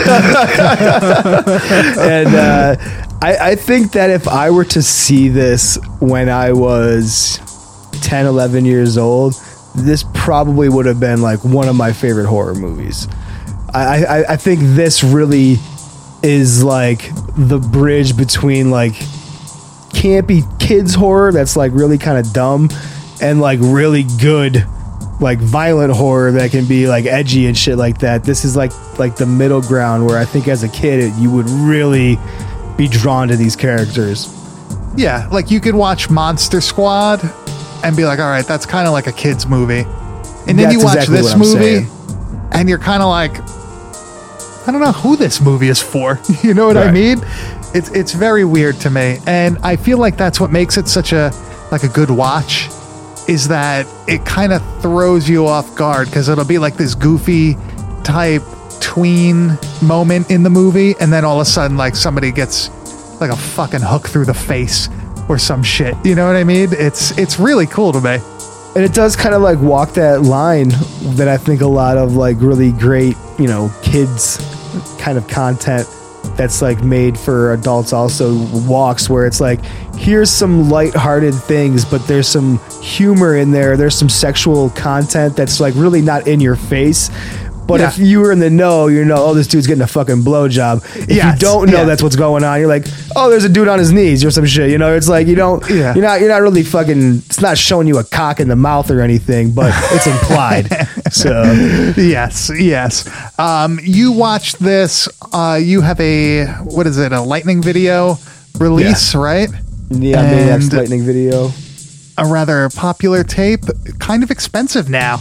and 1.99 2.27
uh, 2.35 2.75
I, 3.21 3.37
I 3.51 3.55
think 3.55 3.91
that 3.91 4.09
if 4.11 4.29
I 4.29 4.49
were 4.49 4.63
to 4.65 4.81
see 4.81 5.27
this 5.27 5.77
when 5.99 6.29
I 6.29 6.53
was 6.53 7.39
10, 8.01 8.25
11 8.25 8.63
years 8.63 8.97
old, 8.97 9.33
this 9.75 10.05
probably 10.13 10.69
would 10.69 10.85
have 10.85 11.01
been 11.01 11.21
like 11.21 11.43
one 11.43 11.67
of 11.67 11.75
my 11.75 11.91
favorite 11.91 12.27
horror 12.27 12.55
movies. 12.55 13.07
I, 13.73 14.05
I, 14.05 14.33
I 14.33 14.37
think 14.37 14.61
this 14.61 15.03
really 15.03 15.57
is 16.21 16.63
like 16.63 17.09
the 17.35 17.59
bridge 17.59 18.15
between 18.15 18.71
like 18.71 18.93
campy 19.93 20.43
kids 20.59 20.93
horror 20.95 21.31
that's 21.31 21.55
like 21.55 21.71
really 21.73 21.97
kind 21.97 22.17
of 22.17 22.31
dumb 22.33 22.69
and 23.21 23.39
like 23.39 23.59
really 23.61 24.03
good 24.19 24.65
like 25.21 25.39
violent 25.39 25.93
horror 25.93 26.31
that 26.31 26.51
can 26.51 26.65
be 26.65 26.87
like 26.87 27.05
edgy 27.05 27.45
and 27.47 27.57
shit 27.57 27.77
like 27.77 27.99
that 27.99 28.23
this 28.23 28.43
is 28.43 28.55
like 28.55 28.71
like 28.99 29.15
the 29.15 29.25
middle 29.25 29.61
ground 29.61 30.05
where 30.05 30.17
i 30.17 30.25
think 30.25 30.47
as 30.47 30.63
a 30.63 30.69
kid 30.69 31.13
you 31.15 31.31
would 31.31 31.49
really 31.49 32.17
be 32.77 32.87
drawn 32.87 33.27
to 33.27 33.35
these 33.35 33.55
characters 33.55 34.27
Yeah, 34.97 35.27
like 35.31 35.49
you 35.51 35.59
could 35.59 35.75
watch 35.75 36.09
Monster 36.09 36.61
Squad 36.61 37.19
and 37.83 37.95
be 37.97 38.05
like, 38.05 38.19
all 38.19 38.29
right, 38.29 38.45
that's 38.45 38.65
kind 38.65 38.85
of 38.87 38.93
like 38.93 39.07
a 39.07 39.11
kid's 39.11 39.45
movie. 39.47 39.85
And 40.47 40.57
then 40.57 40.57
That's 40.57 40.73
you 40.73 40.79
watch 40.83 40.95
exactly 40.97 41.17
this 41.17 41.35
movie 41.35 41.85
saying. 41.85 42.49
and 42.51 42.69
you're 42.69 42.77
kind 42.77 43.01
of 43.01 43.09
like, 43.09 43.31
I 44.67 44.71
don't 44.71 44.81
know 44.81 44.91
who 44.91 45.15
this 45.15 45.41
movie 45.41 45.67
is 45.69 45.81
for. 45.81 46.19
you 46.43 46.53
know 46.53 46.67
what 46.67 46.77
I 46.77 46.91
mean? 46.91 47.19
It's 47.73 47.89
it's 47.89 48.13
very 48.13 48.45
weird 48.45 48.75
to 48.81 48.89
me. 48.89 49.17
And 49.25 49.57
I 49.59 49.75
feel 49.75 49.97
like 49.97 50.17
that's 50.17 50.39
what 50.39 50.51
makes 50.51 50.77
it 50.77 50.87
such 50.87 51.11
a 51.13 51.31
like 51.71 51.83
a 51.83 51.87
good 51.89 52.09
watch 52.09 52.67
is 53.27 53.47
that 53.47 53.87
it 54.07 54.25
kind 54.25 54.51
of 54.51 54.61
throws 54.81 55.29
you 55.29 55.47
off 55.47 55.75
guard 55.75 56.07
because 56.07 56.27
it'll 56.29 56.45
be 56.45 56.57
like 56.57 56.75
this 56.75 56.93
goofy 56.93 57.55
type 58.03 58.43
tween 58.81 59.57
moment 59.81 60.29
in 60.29 60.43
the 60.43 60.49
movie 60.49 60.93
and 60.99 61.11
then 61.11 61.23
all 61.23 61.37
of 61.39 61.41
a 61.41 61.49
sudden 61.49 61.77
like 61.77 61.95
somebody 61.95 62.31
gets 62.31 62.69
like 63.21 63.31
a 63.31 63.35
fucking 63.35 63.79
hook 63.81 64.07
through 64.07 64.25
the 64.25 64.33
face 64.33 64.89
or 65.29 65.37
some 65.39 65.63
shit. 65.63 65.95
You 66.03 66.15
know 66.15 66.27
what 66.27 66.35
I 66.35 66.43
mean? 66.43 66.69
It's 66.73 67.17
it's 67.17 67.39
really 67.39 67.65
cool 67.65 67.91
to 67.93 68.01
me. 68.01 68.17
and 68.75 68.83
it 68.83 68.93
does 68.93 69.15
kind 69.15 69.33
of 69.33 69.41
like 69.41 69.59
walk 69.59 69.93
that 69.93 70.21
line 70.23 70.69
that 71.15 71.27
I 71.29 71.37
think 71.37 71.61
a 71.61 71.67
lot 71.67 71.97
of 71.97 72.15
like 72.15 72.37
really 72.39 72.71
great, 72.73 73.15
you 73.39 73.47
know, 73.47 73.71
kids 73.81 74.37
kind 74.99 75.17
of 75.17 75.27
content 75.27 75.87
that's 76.35 76.61
like 76.61 76.83
made 76.83 77.17
for 77.17 77.53
adults 77.53 77.93
also 77.93 78.35
walks 78.67 79.09
where 79.09 79.25
it's 79.25 79.39
like 79.39 79.63
here's 79.95 80.29
some 80.29 80.69
light-hearted 80.69 81.33
things 81.33 81.85
but 81.85 82.05
there's 82.07 82.27
some 82.27 82.59
humor 82.81 83.37
in 83.37 83.51
there. 83.51 83.77
There's 83.77 83.95
some 83.95 84.09
sexual 84.09 84.69
content 84.71 85.35
that's 85.35 85.59
like 85.59 85.73
really 85.75 86.01
not 86.01 86.27
in 86.27 86.39
your 86.39 86.55
face 86.55 87.09
but 87.67 87.79
Yeah. 87.79 87.87
if 87.89 87.97
you 87.97 88.19
were 88.19 88.31
in 88.31 88.39
the 88.39 88.49
know, 88.49 88.87
you 88.87 89.05
know, 89.05 89.15
oh, 89.17 89.33
this 89.33 89.47
dude's 89.47 89.67
getting 89.67 89.81
a 89.83 89.87
fucking 89.87 90.23
blowjob. 90.23 90.83
If 90.95 91.09
Yes, 91.09 91.33
you 91.35 91.39
don't 91.47 91.69
know 91.69 91.79
yeah. 91.79 91.83
that's 91.85 92.03
what's 92.03 92.15
going 92.15 92.43
on, 92.43 92.59
you're 92.59 92.67
like, 92.67 92.85
oh, 93.15 93.29
there's 93.29 93.43
a 93.45 93.49
dude 93.49 93.67
on 93.67 93.79
his 93.79 93.91
knees 93.91 94.23
or 94.25 94.31
some 94.31 94.45
shit. 94.45 94.69
You 94.69 94.77
know, 94.77 94.93
it's 94.95 95.07
like 95.09 95.27
you 95.27 95.35
don't, 95.35 95.67
Yeah. 95.69 95.93
you're 95.95 96.03
not, 96.03 96.19
you're 96.19 96.29
not 96.29 96.41
really 96.41 96.63
fucking. 96.63 97.17
It's 97.25 97.41
not 97.41 97.57
showing 97.57 97.87
you 97.87 97.97
a 97.99 98.03
cock 98.03 98.39
in 98.39 98.47
the 98.47 98.55
mouth 98.55 98.89
or 98.91 99.01
anything, 99.01 99.51
but 99.51 99.71
it's 99.91 100.07
implied. 100.07 100.67
so 101.11 101.43
yes, 101.97 102.51
yes. 102.57 103.07
Um, 103.39 103.79
you 103.83 104.11
watched 104.11 104.59
this. 104.59 105.07
Uh, 105.31 105.59
you 105.61 105.81
have 105.81 105.99
a 105.99 106.45
what 106.63 106.87
is 106.87 106.97
it? 106.97 107.11
A 107.11 107.21
lightning 107.21 107.61
video 107.61 108.17
release, 108.59 109.15
right? 109.15 109.49
yeah, 109.89 110.21
Maniac's 110.21 110.65
And- 110.69 110.73
lightning 110.77 111.03
video. 111.03 111.51
A 112.17 112.25
rather 112.27 112.69
popular 112.69 113.23
tape, 113.23 113.61
kind 113.97 114.21
of 114.21 114.29
expensive 114.29 114.87
now, 114.87 115.19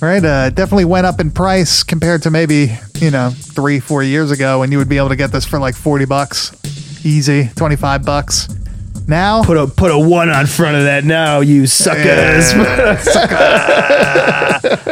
right? 0.00 0.24
Uh, 0.24 0.50
definitely 0.50 0.84
went 0.84 1.06
up 1.06 1.20
in 1.20 1.30
price 1.30 1.82
compared 1.82 2.22
to 2.22 2.30
maybe 2.30 2.76
you 2.96 3.10
know 3.10 3.30
three, 3.30 3.80
four 3.80 4.02
years 4.02 4.30
ago, 4.30 4.60
when 4.60 4.72
you 4.72 4.78
would 4.78 4.88
be 4.88 4.98
able 4.98 5.08
to 5.10 5.16
get 5.16 5.32
this 5.32 5.44
for 5.44 5.58
like 5.58 5.74
forty 5.74 6.04
bucks, 6.04 6.52
easy, 7.04 7.50
twenty 7.56 7.76
five 7.76 8.04
bucks. 8.04 8.48
Now, 9.06 9.42
Put 9.42 9.56
a 9.56 9.66
put 9.66 9.90
a 9.90 9.98
one 9.98 10.28
on 10.28 10.46
front 10.46 10.76
of 10.76 10.84
that 10.84 11.04
now, 11.04 11.40
you 11.40 11.66
suckers. 11.66 12.52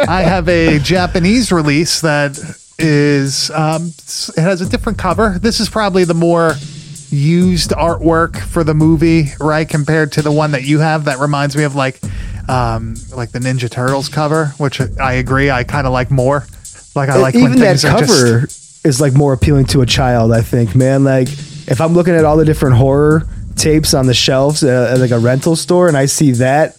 I 0.08 0.22
have 0.22 0.48
a 0.48 0.78
Japanese 0.78 1.52
release 1.52 2.00
that 2.00 2.38
is 2.78 3.50
um, 3.50 3.92
it 4.36 4.40
has 4.40 4.62
a 4.62 4.68
different 4.68 4.98
cover. 4.98 5.38
This 5.38 5.60
is 5.60 5.68
probably 5.68 6.04
the 6.04 6.14
more 6.14 6.54
used 7.10 7.70
artwork 7.72 8.38
for 8.40 8.64
the 8.64 8.74
movie, 8.74 9.26
right? 9.38 9.68
Compared 9.68 10.12
to 10.12 10.22
the 10.22 10.32
one 10.32 10.52
that 10.52 10.64
you 10.64 10.78
have, 10.78 11.04
that 11.04 11.18
reminds 11.18 11.54
me 11.56 11.64
of 11.64 11.74
like 11.74 12.00
um, 12.48 12.94
like 13.14 13.32
the 13.32 13.38
Ninja 13.38 13.70
Turtles 13.70 14.08
cover, 14.08 14.46
which 14.58 14.80
I 15.00 15.14
agree, 15.14 15.50
I 15.50 15.64
kind 15.64 15.86
of 15.86 15.92
like 15.92 16.10
more. 16.10 16.46
Like 16.94 17.08
I 17.08 17.16
like 17.16 17.34
when 17.34 17.44
even 17.44 17.58
that 17.60 17.78
things 17.80 17.84
are 17.84 17.98
just- 17.98 18.22
cover 18.22 18.48
is 18.88 19.00
like 19.00 19.14
more 19.14 19.32
appealing 19.32 19.66
to 19.66 19.82
a 19.82 19.86
child. 19.86 20.32
I 20.32 20.40
think, 20.42 20.74
man. 20.74 21.04
Like 21.04 21.28
if 21.28 21.80
I'm 21.80 21.92
looking 21.94 22.14
at 22.14 22.24
all 22.24 22.36
the 22.36 22.44
different 22.44 22.76
horror 22.76 23.26
tapes 23.56 23.94
on 23.94 24.06
the 24.06 24.14
shelves 24.14 24.62
uh, 24.62 24.90
at 24.92 24.98
like 25.00 25.10
a 25.10 25.18
rental 25.18 25.56
store, 25.56 25.88
and 25.88 25.96
I 25.96 26.06
see 26.06 26.32
that 26.32 26.76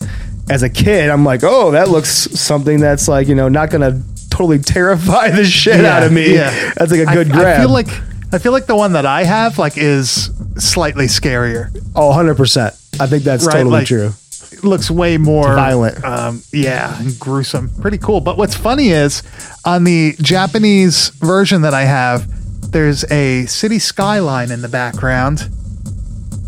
as 0.49 0.63
a 0.63 0.69
kid, 0.69 1.09
I'm 1.09 1.25
like, 1.25 1.41
oh, 1.43 1.71
that 1.71 1.89
looks 1.89 2.09
something 2.09 2.79
that's 2.79 3.07
like 3.07 3.27
you 3.27 3.35
know 3.35 3.49
not 3.49 3.69
gonna 3.69 4.01
totally 4.29 4.59
terrify 4.59 5.29
the 5.31 5.43
shit 5.45 5.81
Yeah, 5.81 5.97
out 5.97 6.03
of 6.03 6.11
me. 6.13 6.33
yeah. 6.33 6.73
That's 6.75 6.91
like 6.91 7.01
a 7.01 7.05
good 7.13 7.29
I, 7.31 7.33
grab. 7.33 7.59
feel 7.61 7.69
like 7.69 7.87
I 8.33 8.39
feel 8.39 8.51
like 8.53 8.65
the 8.67 8.75
one 8.75 8.93
that 8.93 9.05
I 9.05 9.23
have 9.23 9.57
like 9.59 9.77
is 9.77 10.29
slightly 10.57 11.05
scarier. 11.05 11.69
oh, 11.95 12.07
100 12.07 12.35
percent. 12.37 12.73
I 12.99 13.05
think 13.07 13.23
that's 13.23 13.45
Right, 13.45 13.53
totally 13.53 13.71
like- 13.71 13.87
true. 13.87 14.11
It 14.57 14.63
looks 14.63 14.89
way 14.91 15.17
more 15.17 15.55
Violent. 15.55 16.03
Um, 16.03 16.43
yeah, 16.51 16.99
and 16.99 17.17
gruesome. 17.19 17.69
Pretty 17.81 17.97
cool. 17.97 18.21
But 18.21 18.37
what's 18.37 18.55
funny 18.55 18.89
is 18.89 19.23
on 19.65 19.83
the 19.83 20.15
Japanese 20.21 21.09
version 21.09 21.61
that 21.61 21.73
I 21.73 21.83
have, 21.83 22.71
there's 22.71 23.09
a 23.11 23.45
city 23.45 23.79
skyline 23.79 24.51
in 24.51 24.61
the 24.61 24.69
background. 24.69 25.49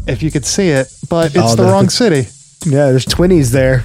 If 0.07 0.23
you 0.23 0.31
could 0.31 0.45
see 0.45 0.69
it, 0.69 0.91
but 1.09 1.35
it's 1.35 1.37
Oh, 1.37 1.55
the 1.55 1.63
the- 1.63 1.71
wrong 1.71 1.85
the- 1.85 1.91
city. 1.91 2.27
Yeah, 2.65 2.89
there's 2.89 3.05
twinnies 3.05 3.51
there. 3.51 3.83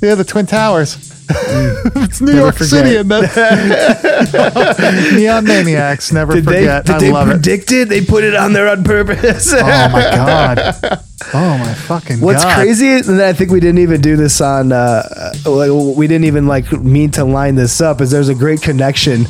Yeah, 0.00 0.14
the 0.14 0.24
Twin 0.24 0.46
Towers. 0.46 0.96
it's 1.30 2.20
New 2.20 2.26
Never 2.28 2.38
York 2.38 2.54
forget. 2.56 2.68
City, 2.70 2.96
and 2.96 3.10
the 3.10 5.12
Neon 5.16 5.44
Maniacs. 5.44 6.12
Never 6.12 6.34
Did 6.34 6.44
forget. 6.44 6.86
they? 6.86 6.92
Did 6.92 6.96
I 6.96 6.98
they 6.98 7.20
it. 7.20 7.24
predict 7.32 7.72
it? 7.72 7.88
They 7.88 8.04
put 8.04 8.24
it 8.24 8.34
on 8.34 8.52
there 8.52 8.68
on 8.68 8.84
purpose. 8.84 9.52
Oh 9.52 9.88
my 9.88 10.02
god. 10.02 11.00
Oh 11.36 11.58
my 11.58 11.74
fucking 11.74 12.20
What's 12.20 12.44
god. 12.44 12.54
crazy, 12.62 12.92
and 12.92 13.20
I 13.20 13.32
think 13.32 13.50
we 13.50 13.58
didn't 13.58 13.80
even 13.80 14.00
do 14.00 14.16
this 14.16 14.40
on. 14.40 14.70
Uh, 14.70 15.02
uh, 15.44 15.74
we 15.96 16.06
didn't 16.06 16.26
even 16.26 16.46
like 16.46 16.70
mean 16.72 17.10
to 17.12 17.24
line 17.24 17.56
this 17.56 17.80
up. 17.80 18.00
Is 18.00 18.12
there's 18.12 18.28
a 18.28 18.36
great 18.36 18.62
connection 18.62 19.26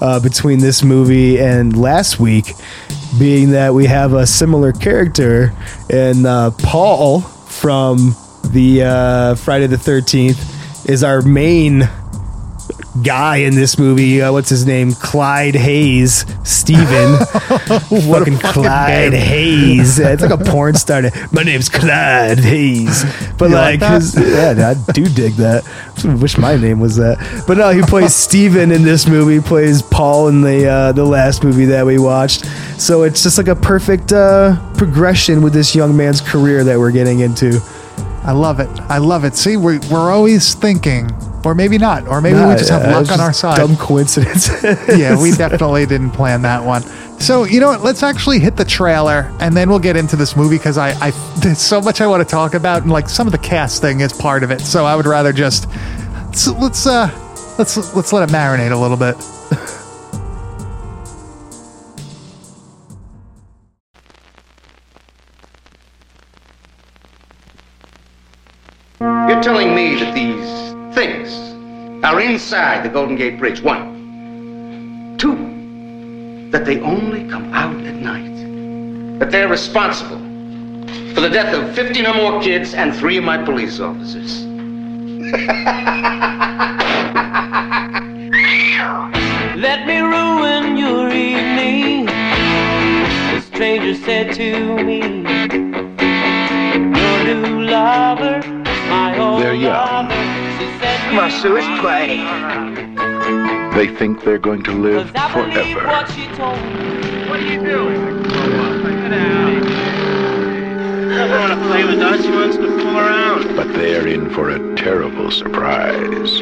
uh, 0.00 0.18
between 0.18 0.60
this 0.60 0.82
movie 0.82 1.38
and 1.38 1.78
last 1.78 2.18
week, 2.18 2.54
being 3.18 3.50
that 3.50 3.74
we 3.74 3.84
have 3.86 4.14
a 4.14 4.26
similar 4.26 4.72
character, 4.72 5.52
and 5.90 6.26
uh, 6.26 6.52
Paul 6.52 7.20
from 7.20 8.16
the 8.44 8.82
uh, 8.84 9.34
Friday 9.34 9.66
the 9.66 9.76
Thirteenth 9.78 10.88
is 10.88 11.04
our 11.04 11.20
main 11.20 11.88
guy 13.02 13.36
in 13.36 13.54
this 13.54 13.78
movie. 13.78 14.20
Uh, 14.20 14.32
what's 14.32 14.50
his 14.50 14.66
name? 14.66 14.92
Clyde 14.92 15.54
Hayes. 15.54 16.26
Steven. 16.44 17.18
fucking 17.26 18.00
fucking 18.00 18.38
Clyde 18.38 19.12
name. 19.12 19.20
Hayes. 19.22 19.98
It's 19.98 20.22
like 20.22 20.30
a 20.30 20.36
porn 20.44 20.74
star. 20.74 21.02
My 21.30 21.42
name's 21.42 21.68
Clyde 21.68 22.40
Hayes. 22.40 23.04
But 23.38 23.50
You 23.50 23.56
like, 23.56 23.80
like 23.80 23.92
his, 23.94 24.14
yeah, 24.16 24.74
I 24.76 24.92
do 24.92 25.04
dig 25.06 25.34
that. 25.34 25.64
I 26.04 26.14
wish 26.14 26.36
my 26.36 26.56
name 26.56 26.80
was 26.80 26.96
that. 26.96 27.44
But 27.46 27.56
no, 27.56 27.70
he 27.70 27.82
plays 27.82 28.14
Steven 28.22 28.70
in 28.70 28.82
this 28.82 29.08
movie. 29.08 29.40
Plays 29.40 29.80
Paul 29.82 30.28
in 30.28 30.42
the 30.42 30.66
uh, 30.68 30.92
the 30.92 31.04
last 31.04 31.44
movie 31.44 31.66
that 31.66 31.86
we 31.86 31.98
watched. 31.98 32.44
So 32.78 33.02
it's 33.04 33.22
just 33.22 33.38
like 33.38 33.48
a 33.48 33.56
perfect 33.56 34.12
uh, 34.12 34.56
progression 34.74 35.42
with 35.42 35.52
this 35.52 35.74
young 35.74 35.96
man's 35.96 36.20
career 36.20 36.64
that 36.64 36.78
we're 36.78 36.92
getting 36.92 37.20
into. 37.20 37.60
I 38.24 38.32
love 38.32 38.60
it. 38.60 38.68
I 38.88 38.98
love 38.98 39.24
it. 39.24 39.34
See, 39.34 39.56
we're, 39.56 39.80
we're 39.90 40.10
always 40.12 40.54
thinking, 40.54 41.10
or 41.44 41.54
maybe 41.54 41.78
not, 41.78 42.06
or 42.06 42.20
maybe 42.20 42.38
we 42.38 42.54
just 42.54 42.70
have 42.70 42.82
uh, 42.82 43.00
luck 43.00 43.10
on 43.10 43.20
our 43.20 43.32
side. 43.32 43.56
Dumb 43.56 43.76
coincidence. 43.76 44.48
yeah, 44.62 45.20
we 45.20 45.30
definitely 45.36 45.86
didn't 45.86 46.10
plan 46.10 46.42
that 46.42 46.62
one. 46.62 46.82
So 47.20 47.44
you 47.44 47.60
know 47.60 47.68
what? 47.68 47.82
Let's 47.82 48.02
actually 48.02 48.38
hit 48.40 48.56
the 48.56 48.64
trailer, 48.64 49.32
and 49.40 49.56
then 49.56 49.68
we'll 49.68 49.78
get 49.78 49.96
into 49.96 50.16
this 50.16 50.36
movie 50.36 50.58
because 50.58 50.78
I, 50.78 50.90
I 51.00 51.10
there's 51.38 51.58
so 51.58 51.80
much 51.80 52.00
I 52.00 52.06
want 52.06 52.26
to 52.26 52.28
talk 52.28 52.54
about, 52.54 52.82
and 52.82 52.90
like 52.90 53.08
some 53.08 53.26
of 53.26 53.32
the 53.32 53.38
casting 53.38 54.00
is 54.00 54.12
part 54.12 54.42
of 54.42 54.50
it. 54.50 54.60
So 54.60 54.84
I 54.84 54.96
would 54.96 55.06
rather 55.06 55.32
just 55.32 55.68
so 56.34 56.52
let's 56.58 56.86
uh 56.86 57.10
let's 57.58 57.94
let's 57.94 58.12
let 58.12 58.28
it 58.28 58.32
marinate 58.32 58.72
a 58.72 58.76
little 58.76 58.96
bit. 58.96 59.16
You're 69.00 69.42
telling 69.42 69.74
me 69.74 69.94
that 69.96 70.14
these 70.14 70.41
things 70.94 71.32
are 72.04 72.20
inside 72.20 72.84
the 72.84 72.88
Golden 72.88 73.16
Gate 73.16 73.38
Bridge. 73.38 73.62
One. 73.62 75.16
Two. 75.18 75.36
That 76.50 76.64
they 76.64 76.80
only 76.80 77.28
come 77.28 77.52
out 77.54 77.76
at 77.84 77.94
night. 77.94 79.18
That 79.18 79.30
they're 79.30 79.48
responsible 79.48 80.18
for 81.14 81.20
the 81.20 81.30
death 81.30 81.54
of 81.54 81.74
15 81.74 82.06
or 82.06 82.14
more 82.14 82.42
kids 82.42 82.74
and 82.74 82.94
three 82.94 83.16
of 83.16 83.24
my 83.24 83.42
police 83.42 83.80
officers. 83.80 84.44
Let 89.56 89.86
me 89.86 90.00
ruin 90.00 90.76
your 90.76 91.08
evening. 91.08 92.06
The 92.06 93.40
stranger 93.40 93.94
said 93.94 94.34
to 94.34 94.82
me, 94.82 95.00
Your 96.98 97.24
new 97.24 97.62
lover, 97.62 98.61
They're 98.92 99.54
young. 99.54 100.08
lover. 100.08 100.14
She 100.58 100.66
said, 100.78 100.98
Come 101.10 101.18
on, 101.18 101.30
Sue, 101.30 101.56
it's 101.56 101.66
play. 101.80 102.20
They 103.74 103.88
think 103.96 104.22
they're 104.22 104.38
going 104.38 104.62
to 104.64 104.72
live 104.72 105.12
"'Cause 105.14 105.22
I 105.32 105.32
believe 105.32 105.74
forever. 105.74 105.86
what 105.88 106.10
she 106.10 106.26
told 106.36 106.58
me. 106.60 107.28
What 107.30 107.40
are 107.40 107.46
you 107.52 107.60
doing? 107.64 108.22
Get 108.22 109.12
out. 109.14 109.62
She 111.08 111.18
doesn't 111.18 111.40
want 111.40 111.52
to 111.52 111.66
play 111.68 111.84
with 111.84 112.00
us. 112.00 112.22
She 112.24 112.30
wants 112.30 112.56
to 112.56 112.68
fool 112.80 112.98
around. 112.98 113.56
But 113.56 113.72
they're 113.74 114.06
in 114.06 114.28
for 114.30 114.50
a 114.50 114.58
terrible 114.76 115.30
surprise. 115.30 116.40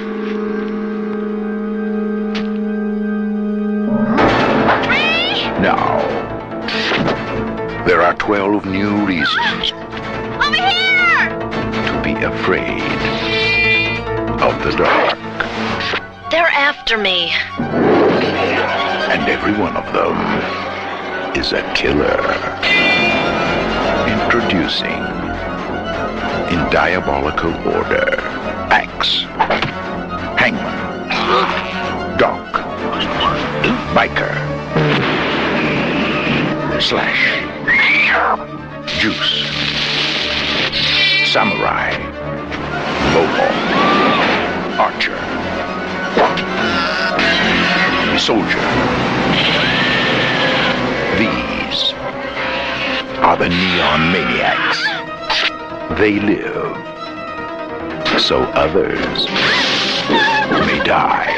Now, 5.60 5.98
there 7.86 8.00
are 8.00 8.14
12 8.14 8.64
new 8.64 9.04
reasons 9.04 9.72
Over 10.42 10.56
here! 10.56 11.19
Afraid 12.22 12.80
of 14.40 14.62
the 14.62 14.72
dark. 14.76 15.18
They're 16.30 16.46
after 16.46 16.96
me. 16.96 17.32
And 19.10 19.28
every 19.28 19.52
one 19.52 19.76
of 19.76 19.84
them 19.92 20.16
is 21.36 21.52
a 21.52 21.62
killer. 21.74 22.20
Introducing, 24.08 25.02
in 26.52 26.70
diabolical 26.70 27.52
order, 27.68 28.16
Axe, 28.70 29.22
Hangman, 30.38 31.08
Doc, 32.18 32.46
Biker, 33.94 34.34
Slash, 36.80 37.22
Juice, 39.00 39.46
Samurai, 41.32 42.09
Mohawk, 43.14 44.80
Archer, 44.80 45.18
Soldier. 48.18 48.60
These 51.18 51.94
are 53.24 53.36
the 53.36 53.48
Neon 53.48 54.12
Maniacs. 54.12 54.82
They 55.98 56.20
live 56.20 56.76
so 58.20 58.42
others 58.54 59.26
may 60.66 60.80
die. 60.84 61.34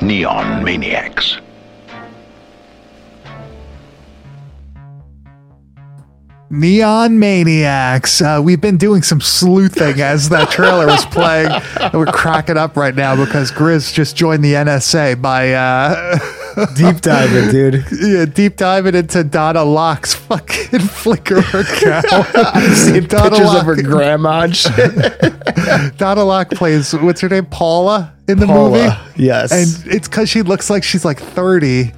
Neon 0.00 0.62
Maniacs. 0.62 1.40
Neon 6.50 7.18
Maniacs. 7.18 8.22
Uh, 8.22 8.40
we've 8.42 8.60
been 8.60 8.76
doing 8.78 9.02
some 9.02 9.20
sleuthing 9.20 10.00
as 10.00 10.28
that 10.30 10.50
trailer 10.50 10.86
was 10.86 11.04
playing. 11.06 11.50
and 11.80 11.92
we're 11.94 12.06
cracking 12.06 12.56
up 12.56 12.76
right 12.76 12.94
now 12.94 13.16
because 13.16 13.50
Grizz 13.52 13.92
just 13.92 14.16
joined 14.16 14.42
the 14.42 14.54
NSA 14.54 15.20
by 15.20 15.52
uh, 15.52 16.18
Deep 16.74 17.00
diving, 17.02 17.50
dude. 17.50 17.84
yeah, 18.02 18.24
deep 18.24 18.56
diving 18.56 18.94
into 18.94 19.22
Donna 19.22 19.62
Locke's 19.62 20.14
fucking 20.14 20.54
Flickr 20.80 21.38
account. 21.38 22.76
Seeing 22.76 23.04
Donna 23.04 23.30
pictures 23.30 23.54
of 23.54 23.64
her 23.64 23.80
grandma 23.82 24.40
and 24.42 24.56
shit. 24.56 25.96
Donna 25.98 26.24
Locke 26.24 26.50
plays 26.50 26.92
what's 26.94 27.20
her 27.20 27.28
name, 27.28 27.46
Paula, 27.46 28.12
in 28.26 28.38
the 28.40 28.46
Paula, 28.46 28.70
movie. 29.06 29.22
yes. 29.24 29.52
and 29.52 29.92
it's 29.92 30.08
because 30.08 30.28
she 30.28 30.42
looks 30.42 30.68
like 30.68 30.82
she's 30.82 31.04
like 31.04 31.20
thirty, 31.20 31.92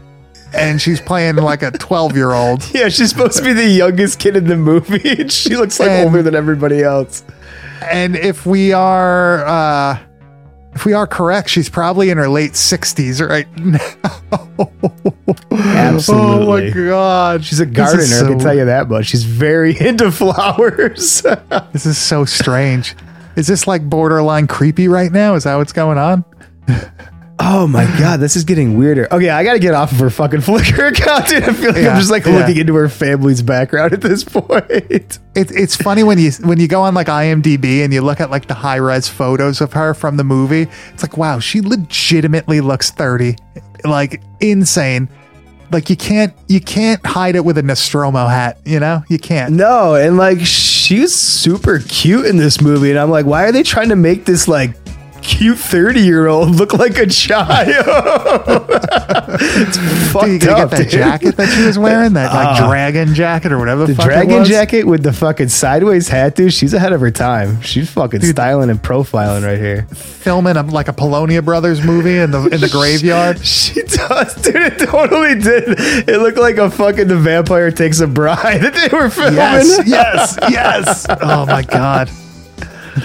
and 0.54 0.80
she's 0.80 1.00
playing 1.00 1.37
like 1.37 1.62
a 1.62 1.71
twelve-year-old. 1.78 2.75
Yeah, 2.75 2.88
she's 2.88 3.11
supposed 3.11 3.38
to 3.38 3.45
be 3.45 3.52
the 3.52 3.66
youngest 3.69 4.19
kid 4.19 4.37
in 4.37 4.45
the 4.47 4.57
movie, 4.57 5.09
and 5.21 5.30
she 5.33 5.57
looks 5.57 5.78
like 5.80 5.90
And- 5.90 6.07
older 6.07 6.23
than 6.23 6.35
everybody 6.35 6.83
else. 6.83 7.25
And 7.90 8.14
if 8.14 8.45
we 8.45 8.73
are, 8.75 9.45
uh, 9.47 9.99
if 10.75 10.85
we 10.85 10.92
are 10.92 11.07
correct, 11.07 11.49
she's 11.49 11.69
probably 11.71 12.11
in 12.11 12.19
her 12.19 12.28
late 12.28 12.54
sixties 12.57 13.21
right 13.23 13.49
now. 13.59 13.78
Absolutely. 15.50 16.71
Oh 16.73 16.75
my 16.75 16.87
god, 16.88 17.45
She's 17.45 17.61
a 17.61 17.66
gardener, 17.66 18.02
is 18.02 18.23
I 18.23 18.28
can 18.28 18.38
tell 18.38 18.54
you 18.54 18.66
that 18.66 18.88
much. 18.88 19.07
She's 19.07 19.25
very 19.25 19.78
into 19.78 20.11
flowers. 20.12 21.23
This 21.73 21.87
is 21.87 21.99
so 21.99 22.25
strange. 22.25 22.95
Is 23.37 23.47
this 23.47 23.66
like 23.66 23.88
borderline 23.88 24.47
creepy 24.47 24.88
right 24.88 25.11
now? 25.11 25.35
Is 25.35 25.45
that 25.45 25.57
what's 25.57 25.73
going 25.73 25.99
on? 25.99 26.25
Oh 27.40 27.66
my 27.66 27.85
god, 27.99 28.20
this 28.20 28.37
is 28.37 28.44
getting 28.44 28.76
weirder. 28.76 29.09
Okay, 29.12 29.30
I 29.30 29.42
gotta 29.44 29.59
get 29.59 29.75
off 29.75 29.92
of 29.92 29.99
her 29.99 30.11
fucking 30.11 30.40
Flickr 30.42 30.88
account, 30.90 31.28
dude. 31.28 31.42
I 31.44 31.52
feel 31.52 31.73
like 31.73 31.82
Yeah, 31.82 31.92
I'm 31.94 31.99
just 31.99 32.11
like 32.11 32.26
yeah. 32.26 32.38
looking 32.38 32.59
into 32.59 32.75
her 32.75 32.88
family's 32.88 33.42
background 33.42 33.92
at 33.92 34.00
this 34.00 34.25
point. 34.25 35.18
It, 35.32 35.52
it's 35.52 35.76
funny 35.76 36.02
when 36.02 36.18
you 36.18 36.32
when 36.42 36.59
you 36.59 36.66
go 36.66 36.82
on 36.82 36.92
like 36.92 37.06
IMDb 37.06 37.85
and 37.85 37.94
you 37.94 38.00
look 38.02 38.20
at 38.20 38.30
like 38.30 38.49
the 38.49 38.54
high 38.54 38.76
res 38.76 39.09
photos 39.09 39.61
of 39.61 39.73
her 39.75 39.94
from 39.94 40.16
the 40.16 40.25
movie. 40.25 40.66
It's 40.92 41.04
like 41.04 41.16
wow, 41.16 41.38
she 41.38 41.61
legitimately 41.61 42.61
looks 42.61 42.90
thirty, 42.90 43.37
like 43.85 44.20
insane. 44.40 45.09
Like 45.70 45.88
you 45.88 45.97
can't 45.97 46.35
you 46.49 46.61
can't 46.61 47.04
hide 47.06 47.37
it 47.37 47.44
with 47.44 47.59
a 47.59 47.62
Nostromo 47.62 48.26
hat. 48.26 48.59
You 48.64 48.80
know 48.80 49.04
you 49.09 49.20
can't. 49.20 49.54
No, 49.54 49.94
and 49.94 50.16
like 50.16 50.40
she's 50.40 51.14
super 51.14 51.78
cute 51.78 52.26
in 52.26 52.37
this 52.37 52.61
movie, 52.61 52.90
and 52.90 52.99
I'm 52.99 53.11
like, 53.11 53.25
why 53.25 53.44
are 53.44 53.52
they 53.52 53.62
trying 53.62 53.90
to 53.90 53.97
make 53.97 54.25
this 54.25 54.49
like 54.49 54.79
cute 55.30 55.58
30 55.58 56.00
year 56.00 56.26
old 56.26 56.50
look 56.56 56.72
like 56.75 56.99
a 56.99 57.06
child? 57.06 57.68
it's 59.42 59.78
fucked 60.12 60.25
Dude, 60.26 60.42
you 60.42 60.49
gotta 60.49 60.62
up, 60.64 60.70
get 60.70 60.76
that 60.76 60.82
dude. 60.82 60.90
jacket 60.90 61.37
that 61.37 61.49
she 61.50 61.64
was 61.64 61.78
wearing, 61.78 62.14
that 62.14 62.32
like 62.34 62.60
Ah. 62.60 62.66
dragon 62.68 63.14
jacket 63.14 63.52
or 63.52 63.58
whatever 63.58 63.82
the, 63.87 63.88
The 63.88 63.94
fuck 63.94 64.06
it 64.06 64.08
dragon 64.08 64.44
jacket 64.44 64.84
with 64.87 65.02
the 65.02 65.12
fucking 65.12 65.49
sideways 65.49 66.08
hat, 66.08 66.34
dude. 66.37 66.52
She's 66.52 66.75
ahead 66.75 66.92
of 66.92 67.00
her 67.00 67.10
time. 67.10 67.60
She's 67.62 67.90
fucking 67.90 68.22
styling 68.22 68.70
and 68.70 68.82
profiling 68.82 69.44
right 69.46 69.58
here. 69.58 69.87
filming 69.94 70.56
a, 70.56 70.62
like 70.62 70.88
a 70.88 70.92
Polonia 70.92 71.42
Brothers 71.42 71.82
movie 71.82 72.18
in 72.18 72.30
the 72.30 72.40
in 72.49 72.60
the 72.60 72.68
graveyard. 72.72 73.44
She 73.44 73.82
does, 73.82 74.34
dude. 74.42 74.56
It 74.56 74.78
totally 74.78 75.37
did. 75.40 75.64
It 76.08 76.18
looked 76.20 76.38
like 76.38 76.56
a 76.58 76.70
fucking 76.70 77.08
The 77.08 77.16
Vampire 77.16 77.70
Takes 77.70 78.00
a 78.00 78.06
Bride 78.06 78.60
that 78.62 78.75
they 78.90 78.96
were 78.96 79.10
filming. 79.10 79.37
Yes, 79.37 79.80
yes, 79.87 80.38
yes. 80.50 81.06
Oh 81.20 81.46
my 81.46 81.62
god. 81.62 82.10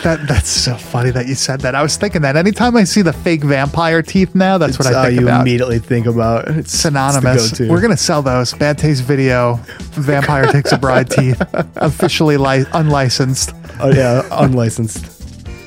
That 0.04 0.28
that's 0.28 0.50
so 0.50 0.76
funny 0.76 1.12
that 1.12 1.28
you 1.28 1.36
said 1.36 1.62
that. 1.62 1.76
I 1.76 1.84
was 1.84 1.96
thinking 1.96 2.22
that 2.24 2.36
anytime 2.36 2.76
I 2.76 2.84
see 2.86 3.02
the 3.04 3.14
fake 3.14 3.44
vampire 3.44 4.02
teeth 4.02 4.34
now, 4.34 4.58
that's 4.58 4.80
what 4.80 4.88
I 4.88 4.94
all 4.94 5.00
uh, 5.00 5.06
think 5.08 5.20
you 5.20 5.28
about. 5.28 5.42
immediately 5.42 5.80
think 5.80 6.08
about. 6.08 6.48
It's 6.48 6.72
Synonymous. 6.74 7.52
It's. 7.60 7.70
We're 7.70 7.82
gonna 7.82 7.96
sell 7.98 8.22
those. 8.22 8.54
Bad 8.54 8.78
taste 8.78 9.04
video. 9.04 9.60
Vampire 9.92 10.48
takes 10.52 10.72
a 10.72 10.78
bride 10.78 11.10
teeth. 11.10 11.40
Officially 11.76 12.38
li- 12.38 12.66
unlicensed. 12.74 13.52
oh 13.80 13.92
yeah, 13.92 14.28
unlicensed. 14.32 15.12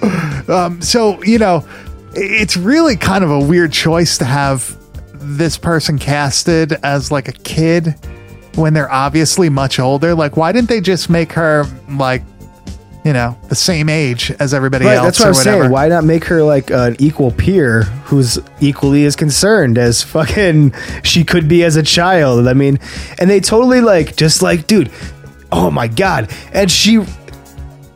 Um, 0.49 0.81
so 0.81 1.23
you 1.25 1.39
know, 1.39 1.69
it's 2.15 2.57
really 2.57 2.97
kind 2.97 3.23
of 3.23 3.31
a 3.31 3.39
weird 3.39 3.71
choice 3.71 4.17
to 4.19 4.25
have 4.25 4.75
this 5.15 5.59
person 5.59 5.99
casted 5.99 6.73
as 6.83 7.11
like 7.13 7.29
a 7.29 7.33
kid 7.33 7.95
when 8.55 8.73
they're 8.73 8.91
obviously 8.91 9.51
much 9.51 9.79
older. 9.79 10.15
Like, 10.15 10.37
why 10.39 10.53
didn't 10.53 10.71
they 10.71 10.81
just 10.81 11.11
make 11.11 11.33
her 11.33 11.65
like, 11.91 12.23
you 13.05 13.13
know, 13.13 13.37
the 13.49 13.55
same 13.55 13.89
age 13.89 14.31
as 14.39 14.53
everybody 14.53 14.85
Right, 14.85 14.97
else 14.97 15.19
that's 15.19 15.21
what 15.21 15.27
or 15.27 15.29
I'm 15.29 15.35
whatever? 15.35 15.61
saying. 15.63 15.73
Why 15.73 15.89
not 15.89 16.05
make 16.05 16.25
her 16.25 16.43
like 16.43 16.71
an 16.71 16.97
equal 16.99 17.31
peer 17.31 17.83
who's 18.05 18.39
equally 18.61 19.05
as 19.07 19.17
concerned 19.17 19.79
as 19.79 20.03
fucking 20.03 20.75
she 21.03 21.25
could 21.25 21.49
be 21.49 21.65
as 21.65 21.77
a 21.77 21.83
child? 21.83 22.47
I 22.49 22.53
mean, 22.55 22.79
and 23.19 23.31
they 23.31 23.41
totally 23.41 23.81
like 23.81 24.17
just 24.17 24.43
like, 24.43 24.67
dude, 24.67 24.91
oh 25.53 25.71
my 25.71 25.89
god. 25.89 26.31
And 26.53 26.71
she 26.71 27.05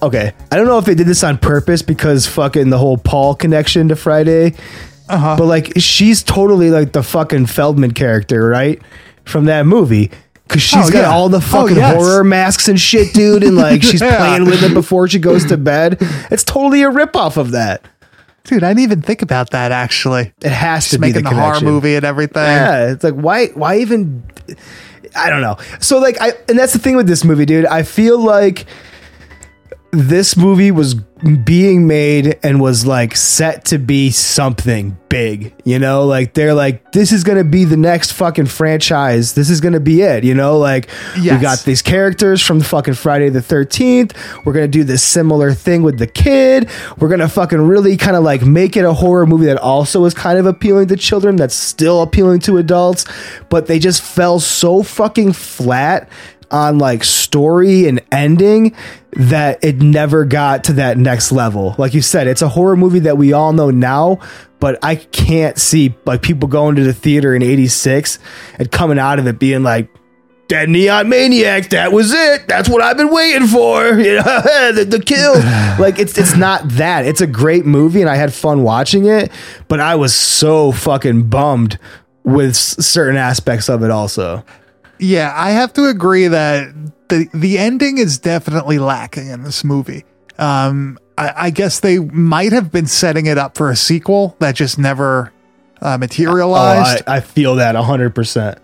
Okay, 0.03 0.33
I 0.51 0.57
don't 0.57 0.67
know 0.67 0.79
if 0.79 0.85
they 0.85 0.97
did 0.97 1.07
this 1.07 1.23
on 1.23 1.39
purpose 1.39 1.81
because 1.81 2.27
fucking 2.27 2.71
the 2.71 2.79
whole 2.79 2.99
Paul 2.99 3.37
connection 3.37 3.87
to 3.89 3.97
Friday. 3.97 4.55
Uh-huh. 5.09 5.37
But 5.39 5.45
like 5.47 5.73
she's 5.77 6.25
totally 6.25 6.71
like 6.71 6.93
the 6.93 7.05
fucking 7.05 7.47
Feldman 7.47 7.93
character, 7.93 8.49
right? 8.49 8.83
From 9.25 9.45
that 9.45 9.65
movie. 9.65 10.11
Cause 10.49 10.61
she's 10.63 10.89
Oh, 10.89 10.93
got 10.93 11.01
yeah. 11.01 11.11
all 11.11 11.29
the 11.29 11.39
Oh, 11.39 11.41
fucking 11.41 11.77
yes. 11.77 11.95
horror 11.95 12.25
masks 12.25 12.69
and 12.69 12.79
shit, 12.79 13.15
dude, 13.15 13.43
and 13.43 13.57
like 13.57 13.83
she's 13.83 14.01
Yeah. 14.03 14.19
playing 14.19 14.45
with 14.45 14.63
it 14.63 14.75
before 14.75 15.09
she 15.09 15.19
goes 15.19 15.45
to 15.47 15.57
bed. 15.57 15.99
It's 16.31 16.45
totally 16.45 16.83
a 16.83 16.91
ripoff 16.91 17.37
of 17.37 17.53
that. 17.53 17.83
Dude, 18.45 18.65
I 18.65 18.71
didn't 18.71 18.81
even 18.81 19.03
think 19.03 19.23
about 19.23 19.51
that 19.51 19.71
actually. 19.73 20.33
It 20.43 20.51
has 20.51 20.85
She's 20.85 20.93
to 20.93 20.99
be 20.99 21.09
making 21.09 21.23
the, 21.25 21.31
the, 21.31 21.37
horror 21.37 21.61
movie 21.61 21.95
and 21.95 22.05
everything. 22.05 22.43
Yeah, 22.43 22.91
it's 22.93 23.05
like 23.05 23.15
why 23.15 23.47
why 23.49 23.79
even 23.79 24.25
I 25.17 25.31
don't 25.31 25.43
know. 25.43 25.57
So 25.81 25.99
like 26.01 26.21
I 26.21 26.33
and 26.49 26.59
that's 26.59 26.73
the 26.73 26.79
thing 26.81 26.97
with 26.97 27.07
this 27.07 27.25
movie, 27.25 27.47
dude. 27.47 27.67
I 27.67 27.83
feel 27.85 28.19
like 28.19 28.67
this 29.93 30.39
movie 30.39 30.71
was 30.71 30.95
being 31.45 31.87
made 31.87 32.39
and 32.43 32.63
was 32.63 32.87
like 32.87 33.15
set 33.15 33.67
to 33.67 33.79
be 33.79 34.11
something 34.11 34.97
big, 35.11 35.55
you 35.65 35.79
know? 35.79 36.07
Like 36.07 36.33
they're 36.33 36.55
like 36.55 36.93
this 36.93 37.13
is 37.13 37.25
going 37.25 37.37
to 37.37 37.45
be 37.45 37.65
the 37.65 37.77
next 37.77 38.13
fucking 38.13 38.47
franchise. 38.47 39.35
This 39.35 39.51
is 39.51 39.61
going 39.61 39.75
to 39.75 39.81
be 39.81 40.01
it, 40.01 40.25
you 40.25 40.35
know? 40.35 40.57
Like 40.57 40.89
we 41.19 41.29
got 41.43 41.65
these 41.65 41.83
characters 41.83 42.41
from 42.41 42.63
fucking 42.63 42.95
Friday 42.95 43.29
the 43.29 43.41
13th. 43.41 44.17
We're 44.47 44.55
going 44.55 44.65
to 44.65 44.79
do 44.79 44.83
this 44.83 45.03
similar 45.03 45.53
thing 45.53 45.83
with 45.83 45.99
the 45.99 46.07
kid. 46.07 46.71
We're 46.99 47.09
going 47.09 47.21
to 47.21 47.29
fucking 47.29 47.61
really 47.61 47.99
kind 47.99 48.17
of 48.17 48.25
like 48.25 48.41
make 48.41 48.79
it 48.79 48.87
a 48.87 48.95
horror 48.95 49.27
movie 49.27 49.47
that 49.47 49.59
also 49.59 50.07
is 50.07 50.15
kind 50.15 50.39
of 50.39 50.47
appealing 50.47 50.89
to 50.89 50.97
children 50.97 51.37
that's 51.37 51.55
still 51.55 52.01
appealing 52.01 52.41
to 52.41 52.57
adults, 52.57 53.05
but 53.51 53.67
they 53.67 53.79
just 53.79 54.01
fell 54.01 54.41
so 54.41 54.83
fucking 54.83 55.35
flat 55.35 56.09
on 56.53 56.79
like 56.79 57.05
story 57.05 57.87
and 57.87 58.01
ending 58.13 58.75
that 59.13 59.63
it 59.63 59.77
never 59.77 60.25
got 60.25 60.65
to 60.65 60.75
that 60.75 60.99
next 60.99 61.33
level. 61.33 61.75
Like 61.79 61.95
you 61.95 62.03
said, 62.03 62.27
it's 62.27 62.43
a 62.43 62.49
horror 62.49 62.77
movie 62.77 63.01
that 63.01 63.19
we 63.19 63.33
all 63.33 63.53
know 63.53 63.71
now, 63.71 64.21
but 64.61 64.79
I 64.83 64.97
can't 64.97 65.59
see 65.59 65.95
like 66.05 66.23
people 66.23 66.49
going 66.49 66.77
to 66.77 66.85
the 66.85 66.93
theater 66.93 67.35
in 67.35 67.43
86 67.43 68.19
and 68.59 68.71
coming 68.71 68.99
out 68.99 69.19
of 69.19 69.27
it 69.27 69.39
being 69.39 69.63
like 69.63 69.89
that 70.49 70.69
neon 70.69 71.09
maniac 71.09 71.71
that 71.71 71.93
was 71.93 72.13
it. 72.13 72.47
That's 72.47 72.69
what 72.69 72.83
i've 72.83 72.97
been 72.97 73.13
waiting 73.13 73.47
for. 73.49 73.99
You 74.03 74.17
know 74.17 74.23
the, 74.75 74.87
the 74.89 75.01
kill. 75.01 75.35
Like 75.79 75.99
it's 75.99 76.19
it's 76.19 76.37
not 76.37 76.69
that. 76.71 77.07
It's 77.07 77.23
a 77.23 77.27
great 77.27 77.65
movie 77.65 78.03
and 78.03 78.11
i 78.11 78.17
had 78.17 78.33
fun 78.35 78.63
watching 78.63 79.07
it 79.07 79.33
but 79.69 79.81
i 79.81 79.95
was 79.95 80.15
so 80.15 80.71
fucking 80.71 81.29
bummed 81.29 81.79
with 82.25 82.55
certain 82.55 83.17
aspects 83.17 83.69
of 83.71 83.83
it 83.83 83.91
also 83.91 84.45
Yeah, 84.99 85.33
I 85.35 85.51
have 85.51 85.73
to 85.75 85.87
agree 85.87 86.29
that 86.29 86.73
the 87.09 87.29
the 87.35 87.59
ending 87.59 87.99
is 87.99 88.19
definitely 88.19 88.79
lacking 88.79 89.29
in 89.29 89.43
this 89.43 89.65
movie. 89.65 90.05
Um, 90.39 90.99
I, 91.19 91.33
I 91.37 91.51
guess 91.51 91.81
they 91.81 91.99
might 91.99 92.53
have 92.53 92.71
been 92.73 92.87
setting 92.87 93.27
it 93.27 93.37
up 93.39 93.57
for 93.57 93.71
a 93.71 93.77
sequel 93.77 94.37
that 94.39 94.55
just 94.55 94.79
never 94.79 95.33
uh, 95.81 95.95
Oh, 95.95 95.99
materialized. 95.99 97.03
I, 97.07 97.17
I 97.17 97.21
feel 97.21 97.57
that 97.57 97.75
100%. 97.75 98.59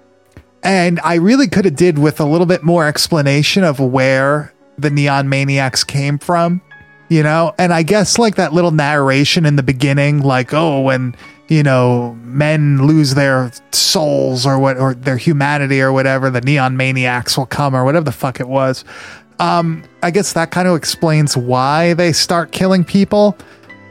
and 0.63 1.01
I 1.05 1.17
really 1.17 1.49
could 1.49 1.65
have 1.67 1.77
did 1.77 1.99
with 1.99 2.21
a 2.21 2.25
little 2.25 2.47
bit 2.47 2.63
more 2.63 2.87
explanation 2.87 3.65
of 3.65 3.81
where 3.81 4.53
the 4.79 4.89
Neon 4.91 5.29
Maniacs 5.29 5.83
came 5.85 6.19
from, 6.19 6.61
you 7.09 7.23
know. 7.23 7.55
And 7.59 7.73
I 7.73 7.83
guess 7.83 8.19
like 8.19 8.37
that 8.37 8.53
little 8.53 8.71
narration 8.71 9.45
in 9.45 9.57
the 9.57 9.63
beginning, 9.63 10.21
like 10.23 10.55
oh, 10.55 10.81
when 10.83 11.17
you 11.49 11.63
know 11.63 12.17
men 12.23 12.87
lose 12.87 13.15
their 13.15 13.51
souls 13.73 14.47
or 14.47 14.59
what 14.59 14.77
or 14.77 14.95
their 14.95 15.17
humanity 15.17 15.81
or 15.81 15.93
whatever, 15.93 16.31
the 16.31 16.41
Neon 16.41 16.77
Maniacs 16.77 17.37
will 17.39 17.47
come 17.47 17.75
or 17.75 17.85
whatever 17.85 18.05
the 18.05 18.13
fuck 18.13 18.41
it 18.41 18.49
was. 18.49 18.85
Um, 19.41 19.85
I 20.03 20.11
guess 20.11 20.33
that 20.33 20.51
kind 20.51 20.67
of 20.69 20.77
explains 20.77 21.37
why 21.37 21.95
they 21.95 22.13
start 22.13 22.53
killing 22.53 22.85
people. 22.85 23.37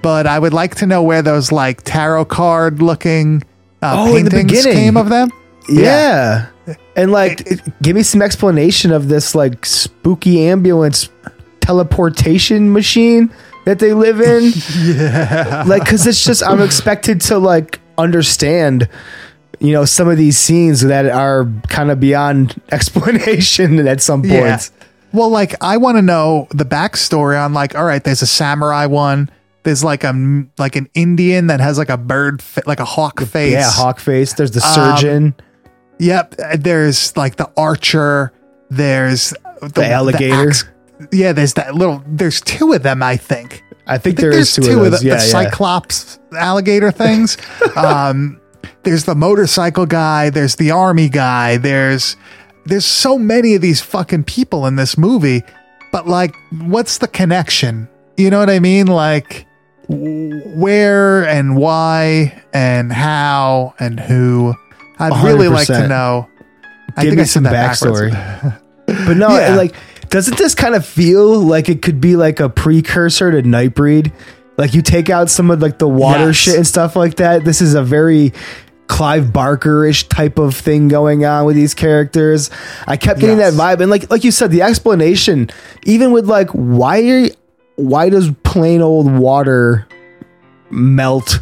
But 0.04 0.28
I 0.28 0.38
would 0.40 0.54
like 0.54 0.76
to 0.76 0.86
know 0.86 1.02
where 1.02 1.22
those 1.22 1.52
like 1.52 1.82
tarot 1.84 2.26
card 2.26 2.82
looking 2.82 3.44
uh, 3.82 3.96
Oh, 3.98 4.16
in 4.16 4.26
the 4.26 4.32
paintings 4.32 4.60
beginning. 4.64 4.74
came 4.78 4.98
of 4.98 5.10
them. 5.10 5.32
Yeah. 5.68 6.48
And 6.96 7.12
like, 7.12 7.48
give 7.82 7.96
me 7.96 8.04
some 8.04 8.22
explanation 8.22 8.92
of 8.92 9.08
this 9.08 9.34
like 9.36 9.66
spooky 9.66 10.44
ambulance 10.48 11.10
teleportation 11.62 12.72
machine 12.72 13.30
that 13.68 13.80
they 13.80 13.94
live 13.94 14.22
in. 14.22 14.54
yeah. 14.80 15.64
Like, 15.68 15.86
cause 15.86 16.08
it's 16.08 16.24
just, 16.24 16.42
I'm 16.42 16.62
expected 16.62 17.20
to 17.22 17.38
like 17.38 17.82
understand, 17.98 18.88
you 19.60 19.74
know, 19.74 19.84
some 19.84 20.08
of 20.08 20.18
these 20.18 20.38
scenes 20.38 20.80
that 20.82 21.06
are 21.06 21.46
kind 21.68 21.92
of 21.92 22.00
beyond 22.00 22.60
explanation 22.72 23.86
at 23.86 24.02
some 24.02 24.24
Yeah. 24.24 24.40
points. 24.52 24.72
Well, 25.12 25.30
like 25.30 25.56
I 25.62 25.78
want 25.78 25.98
to 25.98 26.02
know 26.02 26.48
the 26.52 26.64
backstory 26.66 27.44
on 27.44 27.54
like, 27.54 27.76
all 27.76 27.84
right, 27.84 28.04
there's 28.04 28.22
a 28.22 28.28
samurai 28.28 28.86
one. 28.86 29.30
There's 29.64 29.84
like 29.84 30.06
a 30.06 30.14
like 30.58 30.78
an 30.78 30.88
Indian 30.94 31.48
that 31.48 31.60
has 31.60 31.78
like 31.78 31.90
a 31.90 31.98
bird, 31.98 32.42
fa- 32.42 32.64
like 32.66 32.80
a 32.80 32.86
hawk 32.86 33.20
face. 33.22 33.52
Yeah. 33.52 33.70
Hawk 33.70 34.00
face. 34.00 34.34
There's 34.34 34.52
the 34.52 34.66
Um, 34.66 34.74
surgeon. 34.74 35.36
Yep. 36.00 36.36
There's 36.60 37.16
like 37.18 37.36
the 37.36 37.50
archer. 37.58 38.32
There's 38.70 39.34
the, 39.62 39.86
alligator. 39.90 40.50
axe- 40.50 40.66
yeah. 41.12 41.34
There's 41.34 41.54
that 41.54 41.76
little. 41.76 42.04
There's 42.08 42.42
two 42.42 42.74
of 42.74 42.84
them. 42.84 43.02
I 43.04 43.18
think. 43.18 43.64
I 43.86 43.98
think 43.98 44.20
I 44.20 44.22
there 44.24 44.32
is 44.32 44.56
there's 44.56 44.68
two, 44.68 44.84
of 44.84 44.92
the, 44.92 44.98
yeah, 44.98 45.16
the 45.16 45.22
yeah. 45.22 45.32
cyclops 45.32 46.20
alligator 46.34 46.92
things. 46.92 47.38
um, 47.78 48.42
there's 48.84 49.06
the 49.06 49.16
motorcycle 49.16 49.86
guy. 49.86 50.30
There's 50.30 50.56
the 50.58 50.72
army 50.72 51.08
guy. 51.10 51.58
There's 51.58 52.18
there's 52.66 52.86
so 52.86 53.18
many 53.18 53.56
of 53.56 53.62
these 53.62 53.82
fucking 53.82 54.26
people 54.26 54.66
in 54.66 54.76
this 54.76 54.98
movie, 54.98 55.44
but 55.92 56.08
like, 56.08 56.36
what's 56.64 56.98
the 56.98 57.08
connection? 57.08 57.88
You 58.18 58.30
know 58.30 58.40
what 58.40 58.50
I 58.50 58.60
mean? 58.60 58.88
Like, 58.88 59.46
where 59.88 61.26
and 61.26 61.56
why 61.56 62.42
and 62.54 62.92
how 62.92 63.74
and 63.80 64.00
who? 64.00 64.54
I'd 65.00 65.24
really 65.24 65.48
like 65.48 65.68
to 65.68 65.74
100%. 65.74 65.90
know. 65.90 66.28
I 66.96 67.04
Give 67.04 67.12
think 67.12 67.18
me 67.18 67.22
I 67.22 67.26
said 67.26 67.44
that 67.44 67.72
backstory. 67.72 68.62
but 69.08 69.18
no, 69.18 69.30
Yeah. 69.38 69.56
like, 69.56 69.76
doesn't 70.10 70.38
this 70.38 70.56
kind 70.56 70.76
of 70.76 70.86
feel 70.86 71.40
like 71.40 71.70
it 71.70 71.82
could 71.82 72.00
be 72.02 72.16
like 72.16 72.40
a 72.40 72.50
precursor 72.50 73.32
to 73.32 73.42
Nightbreed? 73.44 74.12
Like 74.58 74.74
you 74.74 74.82
take 74.82 75.10
out 75.10 75.30
some 75.30 75.52
of 75.52 75.62
like 75.62 75.78
the 75.78 75.88
water 75.88 76.28
Yes. 76.28 76.36
shit 76.36 76.56
and 76.56 76.66
stuff 76.68 76.96
like 76.96 77.16
that. 77.16 77.46
This 77.46 77.62
is 77.62 77.74
a 77.76 77.84
very 77.84 78.34
Clive 78.88 79.34
Barker-ish 79.34 80.08
type 80.08 80.40
of 80.40 80.56
thing 80.56 80.88
going 80.88 81.26
on 81.26 81.46
with 81.46 81.56
these 81.58 81.74
characters. 81.74 82.50
I 82.88 82.96
kept 82.98 83.20
getting 83.20 83.38
Yes. 83.38 83.54
that 83.56 83.62
vibe, 83.62 83.82
and 83.82 83.92
like 83.92 84.10
like 84.10 84.24
you 84.24 84.32
said, 84.32 84.50
the 84.50 84.62
explanation, 84.62 85.50
even 85.86 86.12
with 86.12 86.26
like 86.28 86.50
why 86.52 87.30
why 87.76 88.10
does 88.10 88.32
plain 88.44 88.82
old 88.82 89.12
water 89.12 89.86
melt 90.72 91.42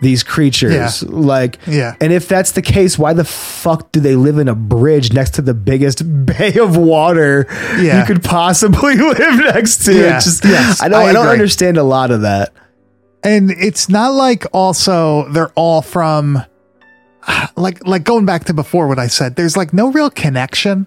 these 0.00 0.22
creatures? 0.22 1.02
Like 1.02 1.58
Yeah. 1.66 1.96
and 2.00 2.12
if 2.12 2.28
that's 2.28 2.52
the 2.52 2.62
case, 2.62 2.98
why 2.98 3.12
the 3.14 3.24
fuck 3.24 3.90
do 3.92 4.00
they 4.00 4.14
live 4.14 4.38
in 4.38 4.48
a 4.48 4.54
bridge 4.54 5.12
next 5.12 5.34
to 5.34 5.42
the 5.42 5.54
biggest 5.54 6.02
bay 6.26 6.58
of 6.58 6.76
water 6.76 7.46
Yeah. 7.78 8.00
you 8.00 8.06
could 8.06 8.22
possibly 8.22 8.94
live 8.96 9.38
next 9.54 9.84
to? 9.86 9.94
Yeah. 9.94 10.20
Just 10.20 10.44
Yes, 10.44 10.80
I 10.82 10.88
don't 10.88 11.02
I 11.02 11.08
I, 11.08 11.12
don't 11.12 11.26
understand 11.28 11.76
a 11.78 11.82
lot 11.82 12.10
of 12.10 12.22
that. 12.22 12.52
and 13.24 13.50
it's 13.50 13.88
not 13.88 14.12
like 14.12 14.46
also 14.52 15.28
they're 15.32 15.52
all 15.56 15.82
from 15.82 16.42
like 17.56 17.86
like 17.86 18.04
going 18.04 18.24
back 18.24 18.44
to 18.44 18.54
before 18.54 18.86
what 18.88 18.98
I 18.98 19.08
said. 19.08 19.36
There's 19.36 19.56
like 19.56 19.72
no 19.72 19.90
real 19.90 20.10
connection. 20.10 20.86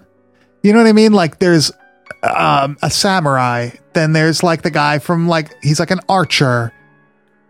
You 0.62 0.72
know 0.72 0.78
what 0.78 0.86
I 0.88 0.92
mean? 0.92 1.12
Like 1.12 1.38
there's 1.38 1.70
um, 2.22 2.78
a 2.82 2.90
samurai. 2.90 3.70
Then 3.92 4.12
there's 4.12 4.42
like 4.42 4.62
the 4.62 4.70
guy 4.70 4.98
from 5.00 5.28
like 5.28 5.50
he's 5.62 5.78
like 5.80 5.90
an 5.90 6.00
archer. 6.08 6.72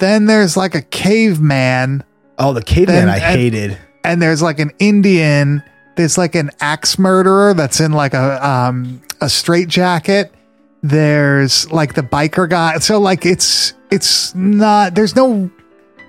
Then 0.02 0.26
there's 0.26 0.56
like 0.56 0.74
a 0.74 0.82
caveman, 0.82 2.02
Oh, 2.36 2.52
the 2.52 2.60
caveman 2.62 2.96
Then- 3.06 3.08
I 3.08 3.18
and- 3.18 3.38
hated. 3.38 3.78
and 4.02 4.20
there's 4.20 4.42
like 4.42 4.58
an 4.58 4.72
Indian. 4.80 5.62
There's 5.94 6.18
like 6.18 6.34
an 6.34 6.50
axe 6.60 6.98
murderer 6.98 7.54
that's 7.54 7.78
in 7.78 7.92
like 7.92 8.12
a 8.12 8.44
um 8.44 9.00
a 9.20 9.28
straight 9.28 9.68
jacket. 9.68 10.34
There's 10.82 11.70
like 11.70 11.94
the 11.94 12.02
biker 12.02 12.48
guy. 12.50 12.78
So 12.78 12.98
like 12.98 13.24
it's 13.24 13.74
it's 13.92 14.34
not 14.34 14.96
there's 14.96 15.14
no 15.14 15.48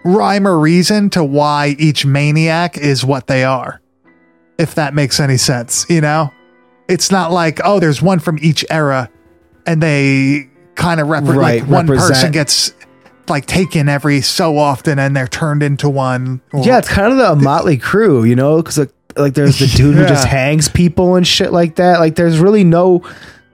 rhyme 0.03 0.47
or 0.47 0.57
reason 0.57 1.11
to 1.11 1.23
why 1.23 1.75
each 1.77 2.03
maniac 2.03 2.77
is 2.79 3.05
what 3.05 3.27
they 3.27 3.43
are. 3.43 3.79
If 4.57 4.73
that 4.75 4.95
makes 4.95 5.19
any 5.19 5.37
sense, 5.37 5.85
you 5.87 6.01
know? 6.01 6.31
It's 6.87 7.11
not 7.11 7.31
like, 7.31 7.59
oh, 7.63 7.79
there's 7.79 8.01
one 8.01 8.17
from 8.19 8.39
each 8.41 8.65
era 8.71 9.09
and 9.67 9.83
they 9.83 10.49
kind 10.75 10.99
of 10.99 11.09
represent 11.09 11.37
Right, 11.37 11.61
like 11.61 11.69
one 11.69 11.85
person 11.87 12.31
gets 12.31 12.73
like 13.29 13.45
taken 13.45 13.87
every 13.89 14.21
so 14.21 14.57
often 14.57 14.99
and 14.99 15.15
they're 15.15 15.27
turned 15.27 15.63
into 15.63 15.89
one. 15.89 16.41
or- 16.51 16.63
Yeah, 16.63 16.77
it's 16.77 16.89
kind 16.89 17.11
of 17.11 17.17
the 17.17 17.35
Motley 17.35 17.77
Crew, 17.77 18.23
you 18.23 18.35
know, 18.35 18.57
because 18.57 18.77
like, 18.77 18.91
like 19.15 19.33
there's 19.33 19.59
the 19.59 19.67
dude 19.67 19.95
who 19.95 20.05
just 20.05 20.27
hangs 20.39 20.67
people 20.69 21.15
and 21.15 21.25
shit 21.27 21.51
like 21.53 21.75
that. 21.75 21.99
Like 21.99 22.15
there's 22.15 22.39
really 22.39 22.63
no 22.63 23.03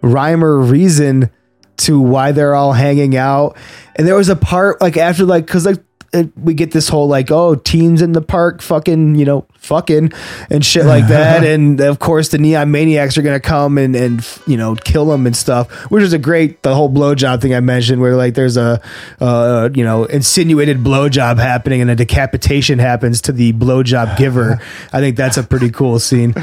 rhyme 0.01 0.43
or 0.43 0.59
reason 0.59 1.29
to 1.77 1.99
why 1.99 2.31
they're 2.31 2.55
all 2.55 2.73
hanging 2.73 3.15
out. 3.15 3.57
And 3.95 4.07
there 4.07 4.15
was 4.15 4.29
a 4.29 4.35
part 4.35 4.81
like 4.81 4.97
after 4.97 5.25
like 5.25 5.45
because 5.45 5.65
like 5.65 5.77
it, 6.13 6.37
we 6.37 6.53
get 6.53 6.71
this 6.71 6.89
whole 6.89 7.07
like 7.07 7.31
oh 7.31 7.55
teens 7.55 8.01
in 8.01 8.13
the 8.13 8.21
park 8.21 8.61
fucking 8.61 9.15
you 9.15 9.25
know 9.25 9.45
fucking 9.57 10.11
and 10.49 10.65
shit 10.65 10.85
like 10.85 11.07
that. 11.07 11.43
And 11.49 11.79
of 11.81 11.99
course 11.99 12.29
the 12.29 12.37
neon 12.37 12.71
maniacs 12.71 13.17
are 13.17 13.21
gonna 13.21 13.39
come 13.39 13.77
and 13.77 13.95
and 13.95 14.27
you 14.47 14.57
know 14.57 14.75
kill 14.75 15.05
them 15.05 15.25
and 15.25 15.35
stuff 15.35 15.71
which 15.91 16.03
is 16.03 16.13
a 16.13 16.17
great 16.17 16.63
the 16.63 16.75
whole 16.75 16.89
blowjob 16.89 17.41
thing 17.41 17.55
i 17.55 17.59
mentioned 17.59 18.01
where 18.01 18.15
like 18.15 18.33
there's 18.33 18.57
a 18.57 18.81
uh 19.19 19.69
you 19.73 19.83
know 19.83 20.05
insinuated 20.05 20.77
blowjob 20.77 21.39
happening 21.39 21.81
and 21.81 21.89
a 21.89 21.95
decapitation 21.95 22.79
happens 22.79 23.21
to 23.21 23.31
the 23.31 23.53
blowjob 23.53 24.17
giver. 24.17 24.61
I 24.93 24.99
think 24.99 25.15
that's 25.15 25.37
a 25.37 25.43
pretty 25.43 25.69
cool 25.71 25.99
scene. 25.99 26.33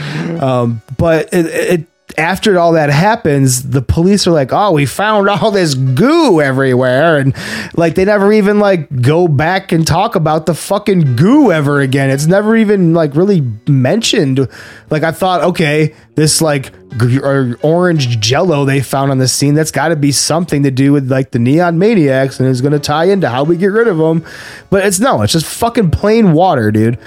Um 0.40 0.82
but 0.96 1.32
it, 1.32 1.46
it 1.46 1.86
after 2.16 2.58
all 2.58 2.72
that 2.72 2.88
happens, 2.88 3.70
the 3.70 3.82
police 3.82 4.26
are 4.26 4.30
like, 4.30 4.52
"Oh, 4.52 4.72
we 4.72 4.86
found 4.86 5.28
all 5.28 5.50
this 5.50 5.74
goo 5.74 6.40
everywhere," 6.40 7.18
and 7.18 7.34
like 7.76 7.94
they 7.94 8.04
never 8.04 8.32
even 8.32 8.58
like 8.60 9.02
go 9.02 9.28
back 9.28 9.72
and 9.72 9.86
talk 9.86 10.14
about 10.14 10.46
the 10.46 10.54
fucking 10.54 11.16
goo 11.16 11.50
ever 11.50 11.80
again. 11.80 12.10
It's 12.10 12.26
never 12.26 12.56
even 12.56 12.94
like 12.94 13.14
really 13.14 13.42
mentioned. 13.66 14.48
Like 14.88 15.02
I 15.02 15.10
thought, 15.12 15.42
okay, 15.42 15.94
this 16.14 16.40
like 16.40 16.72
g- 16.98 17.18
or 17.18 17.58
orange 17.62 18.20
jello 18.20 18.64
they 18.64 18.80
found 18.80 19.10
on 19.10 19.18
the 19.18 19.28
scene 19.28 19.54
that's 19.54 19.72
got 19.72 19.88
to 19.88 19.96
be 19.96 20.12
something 20.12 20.62
to 20.62 20.70
do 20.70 20.92
with 20.92 21.10
like 21.10 21.32
the 21.32 21.38
neon 21.38 21.78
maniacs, 21.78 22.38
and 22.38 22.48
is 22.48 22.60
going 22.60 22.72
to 22.72 22.78
tie 22.78 23.06
into 23.06 23.28
how 23.28 23.42
we 23.42 23.56
get 23.56 23.66
rid 23.66 23.88
of 23.88 23.98
them. 23.98 24.24
But 24.70 24.86
it's 24.86 25.00
no, 25.00 25.22
it's 25.22 25.32
just 25.32 25.46
fucking 25.46 25.90
plain 25.90 26.32
water, 26.32 26.70
dude. 26.70 26.98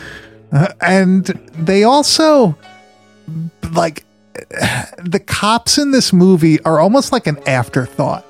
Uh, 0.52 0.74
and 0.82 1.26
they 1.58 1.84
also 1.84 2.58
like 3.72 4.04
the 4.98 5.22
cops 5.26 5.78
in 5.78 5.92
this 5.92 6.12
movie 6.12 6.62
are 6.64 6.80
almost 6.80 7.12
like 7.12 7.28
an 7.28 7.38
afterthought. 7.48 8.26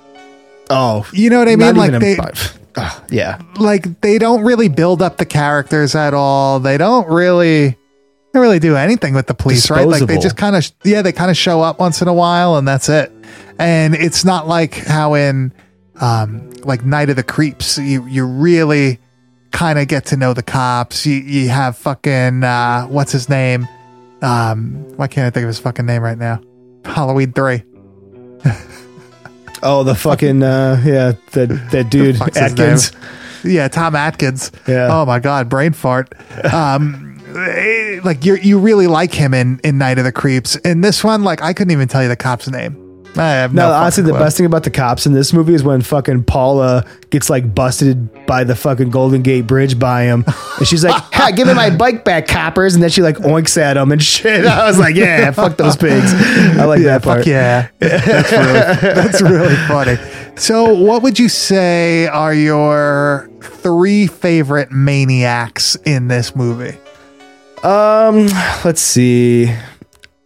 Oh, 0.70 1.08
You 1.14 1.30
know 1.30 1.40
what 1.40 1.48
I 1.50 1.56
mean? 1.56 1.76
Like 1.76 2.00
they 2.00 2.18
Ugh, 2.76 3.04
yeah. 3.10 3.42
like 3.58 4.02
they 4.02 4.20
don't 4.20 4.44
really 4.44 4.68
build 4.68 5.02
up 5.02 5.18
the 5.18 5.26
characters 5.26 5.96
at 5.96 6.14
all. 6.14 6.60
They 6.60 6.78
don't 6.78 7.08
really 7.10 7.70
they 7.70 7.76
don't 8.34 8.44
really 8.44 8.60
do 8.60 8.76
anything 8.76 9.16
with 9.16 9.26
the 9.26 9.34
police, 9.34 9.70
right? 9.72 9.88
Like 9.88 10.06
they 10.06 10.20
just 10.20 10.38
kind 10.38 10.56
of 10.56 10.70
yeah, 10.84 11.02
they 11.02 11.12
kind 11.12 11.32
of 11.32 11.38
show 11.38 11.62
up 11.62 11.80
once 11.80 12.02
in 12.02 12.08
a 12.08 12.14
while 12.14 12.58
and 12.58 12.68
that's 12.68 12.88
it. 12.90 13.12
And 13.58 13.96
it's 13.96 14.24
not 14.24 14.48
like 14.48 14.76
how 14.76 15.16
in 15.16 15.52
um 16.00 16.52
like 16.64 16.86
Night 16.86 17.10
of 17.10 17.16
the 17.16 17.24
Creeps, 17.24 17.80
you 17.80 18.06
you 18.06 18.26
really 18.26 19.00
kind 19.52 19.80
of 19.80 19.88
get 19.88 20.06
to 20.08 20.18
know 20.18 20.34
the 20.34 20.44
cops. 20.44 21.06
You 21.08 21.16
you 21.16 21.50
have 21.50 21.76
fucking 21.78 22.44
uh 22.44 22.86
what's 22.86 23.12
his 23.12 23.30
name? 23.30 23.68
Um 24.22 24.86
why 24.98 25.08
can't 25.08 25.26
I 25.26 25.30
think 25.30 25.44
of 25.44 25.48
his 25.48 25.60
fucking 25.60 25.86
name 25.86 26.02
right 26.02 26.18
now? 26.18 26.42
Halloween 26.86 27.34
3. 27.34 27.64
Oh, 29.62 29.84
the 29.84 29.96
fucking 29.96 30.42
uh, 30.42 30.82
yeah, 30.86 31.14
that 31.32 31.48
that 31.72 31.90
dude 31.90 32.22
Atkins. 32.38 32.92
Yeah, 33.44 33.68
Tom 33.68 33.96
Atkins. 33.96 34.52
Yeah. 34.68 34.88
Oh 34.90 35.06
my 35.06 35.20
god, 35.20 35.50
brain 35.50 35.74
fart. 35.74 36.14
Um, 36.54 37.22
like 38.04 38.24
you 38.26 38.36
you 38.36 38.60
really 38.60 38.88
like 38.88 39.14
him 39.14 39.34
in 39.34 39.60
in 39.64 39.78
Night 39.78 39.98
of 39.98 40.06
the 40.06 40.12
Creeps. 40.12 40.56
In 40.58 40.82
this 40.82 41.04
one, 41.04 41.24
like 41.24 41.42
I 41.42 41.54
couldn't 41.54 41.72
even 41.72 41.88
tell 41.88 42.02
you 42.02 42.10
the 42.10 42.16
cop's 42.16 42.48
name. 42.50 42.89
I 43.18 43.30
have 43.32 43.54
No, 43.54 43.68
no. 43.70 43.74
honestly, 43.74 44.04
the 44.04 44.12
clue. 44.12 44.20
best 44.20 44.38
thing 44.38 44.46
about 44.46 44.64
the 44.64 44.70
cops 44.70 45.06
in 45.06 45.14
this 45.14 45.34
movie 45.34 45.54
is 45.54 45.64
when 45.64 45.82
fucking 45.82 46.24
Paula 46.26 46.86
gets 47.10 47.30
like 47.30 47.54
busted 47.56 48.26
by 48.28 48.44
the 48.44 48.56
fucking 48.56 48.92
Golden 48.92 49.24
Gate 49.24 49.42
Bridge 49.48 49.80
by 49.80 50.04
him, 50.04 50.24
and 50.58 50.68
she's 50.68 50.84
like, 50.84 50.94
"Ha, 51.14 51.32
give 51.36 51.48
me 51.48 51.54
my 51.54 51.70
bike 51.76 52.06
back, 52.06 52.28
coppers!" 52.28 52.76
And 52.76 52.84
then 52.84 52.90
she 52.92 53.02
like 53.02 53.18
oinks 53.18 53.58
at 53.60 53.78
him 53.78 53.92
and 53.92 54.02
shit. 54.16 54.46
I 54.46 54.68
was 54.68 54.78
like, 54.78 54.96
"Yeah, 54.96 55.32
fuck 55.32 55.58
those 55.58 55.76
pigs." 55.76 56.14
I 56.14 56.66
like 56.66 56.80
Yeah, 56.82 57.00
that 57.00 57.04
part. 57.04 57.20
fuck 57.20 57.28
yeah. 57.28 57.68
That's 57.80 58.32
really 58.32 58.54
that's 58.94 59.22
really 59.22 59.56
funny. 59.68 59.98
So, 60.38 60.74
what 60.74 61.02
would 61.02 61.18
you 61.20 61.28
say 61.30 62.08
are 62.08 62.34
your 62.34 63.30
three 63.42 64.08
favorite 64.08 64.72
maniacs 64.72 65.76
in 65.84 66.08
this 66.08 66.36
movie? 66.36 66.78
Um, 67.64 68.28
let's 68.64 68.80
see. 68.82 69.48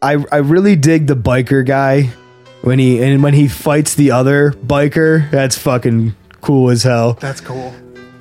I 0.02 0.24
I 0.32 0.38
really 0.38 0.76
dig 0.76 1.08
the 1.08 1.16
biker 1.16 1.66
guy 1.66 2.12
when 2.64 2.80
he 2.80 3.02
and 3.04 3.22
when 3.22 3.34
he 3.34 3.48
fights 3.48 3.96
the 3.96 4.12
other 4.12 4.52
biker. 4.52 5.30
That's 5.32 5.58
fucking 5.58 6.16
cool 6.42 6.70
as 6.70 6.84
hell. 6.84 7.14
That's 7.14 7.42
cool. 7.42 7.74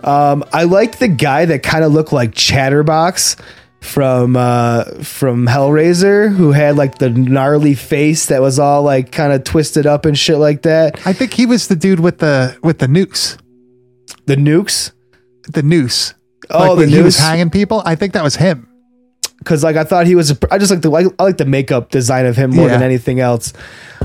Um, 0.05 0.45
I 0.53 0.65
liked 0.65 0.99
the 0.99 1.09
guy 1.09 1.45
that 1.47 1.63
kind 1.63 1.85
of 1.85 1.93
looked 1.93 2.13
like 2.13 2.35
Chatterbox 2.35 3.37
from 3.81 4.37
uh 4.37 4.85
from 5.03 5.47
Hellraiser 5.47 6.33
who 6.33 6.53
had 6.53 6.77
like 6.77 6.99
the 6.99 7.11
gnarly 7.11 7.75
face 7.75 8.27
that 8.27 8.41
was 8.41 8.61
all 8.61 8.83
like 8.85 9.11
kind 9.11 9.33
of 9.33 9.43
twisted 9.43 9.87
up 9.87 10.05
and 10.07 10.17
shit 10.19 10.37
like 10.39 10.63
that. 10.63 11.05
I 11.07 11.13
think 11.13 11.33
he 11.33 11.47
was 11.47 11.67
the 11.69 11.75
dude 11.77 12.01
with 12.01 12.19
the 12.19 12.57
with 12.63 12.79
the 12.79 12.89
noose. 12.89 13.39
The 14.27 14.37
nukes? 14.37 14.93
The 15.49 15.63
noose. 15.63 16.15
Oh, 16.51 16.59
like 16.59 16.71
the 16.71 16.77
when 16.77 16.89
he 16.91 16.97
was 16.99 17.17
noose? 17.17 17.19
hanging 17.19 17.51
people. 17.51 17.83
I 17.85 17.95
think 17.97 18.13
that 18.13 18.23
was 18.23 18.37
him. 18.37 18.69
Because 19.43 19.63
like 19.65 19.77
I 19.77 19.85
thought 19.85 20.07
he 20.07 20.15
was. 20.15 20.37
I 20.51 20.59
just 20.59 20.71
like 20.71 20.83
the 20.83 20.91
like, 20.91 21.07
I 21.19 21.23
like 21.25 21.37
the 21.39 21.45
makeup 21.45 21.91
design 21.91 22.27
of 22.27 22.37
him 22.37 22.51
more 22.51 22.67
Yeah. 22.67 22.75
than 22.75 22.83
anything 22.83 23.21
else. 23.21 23.53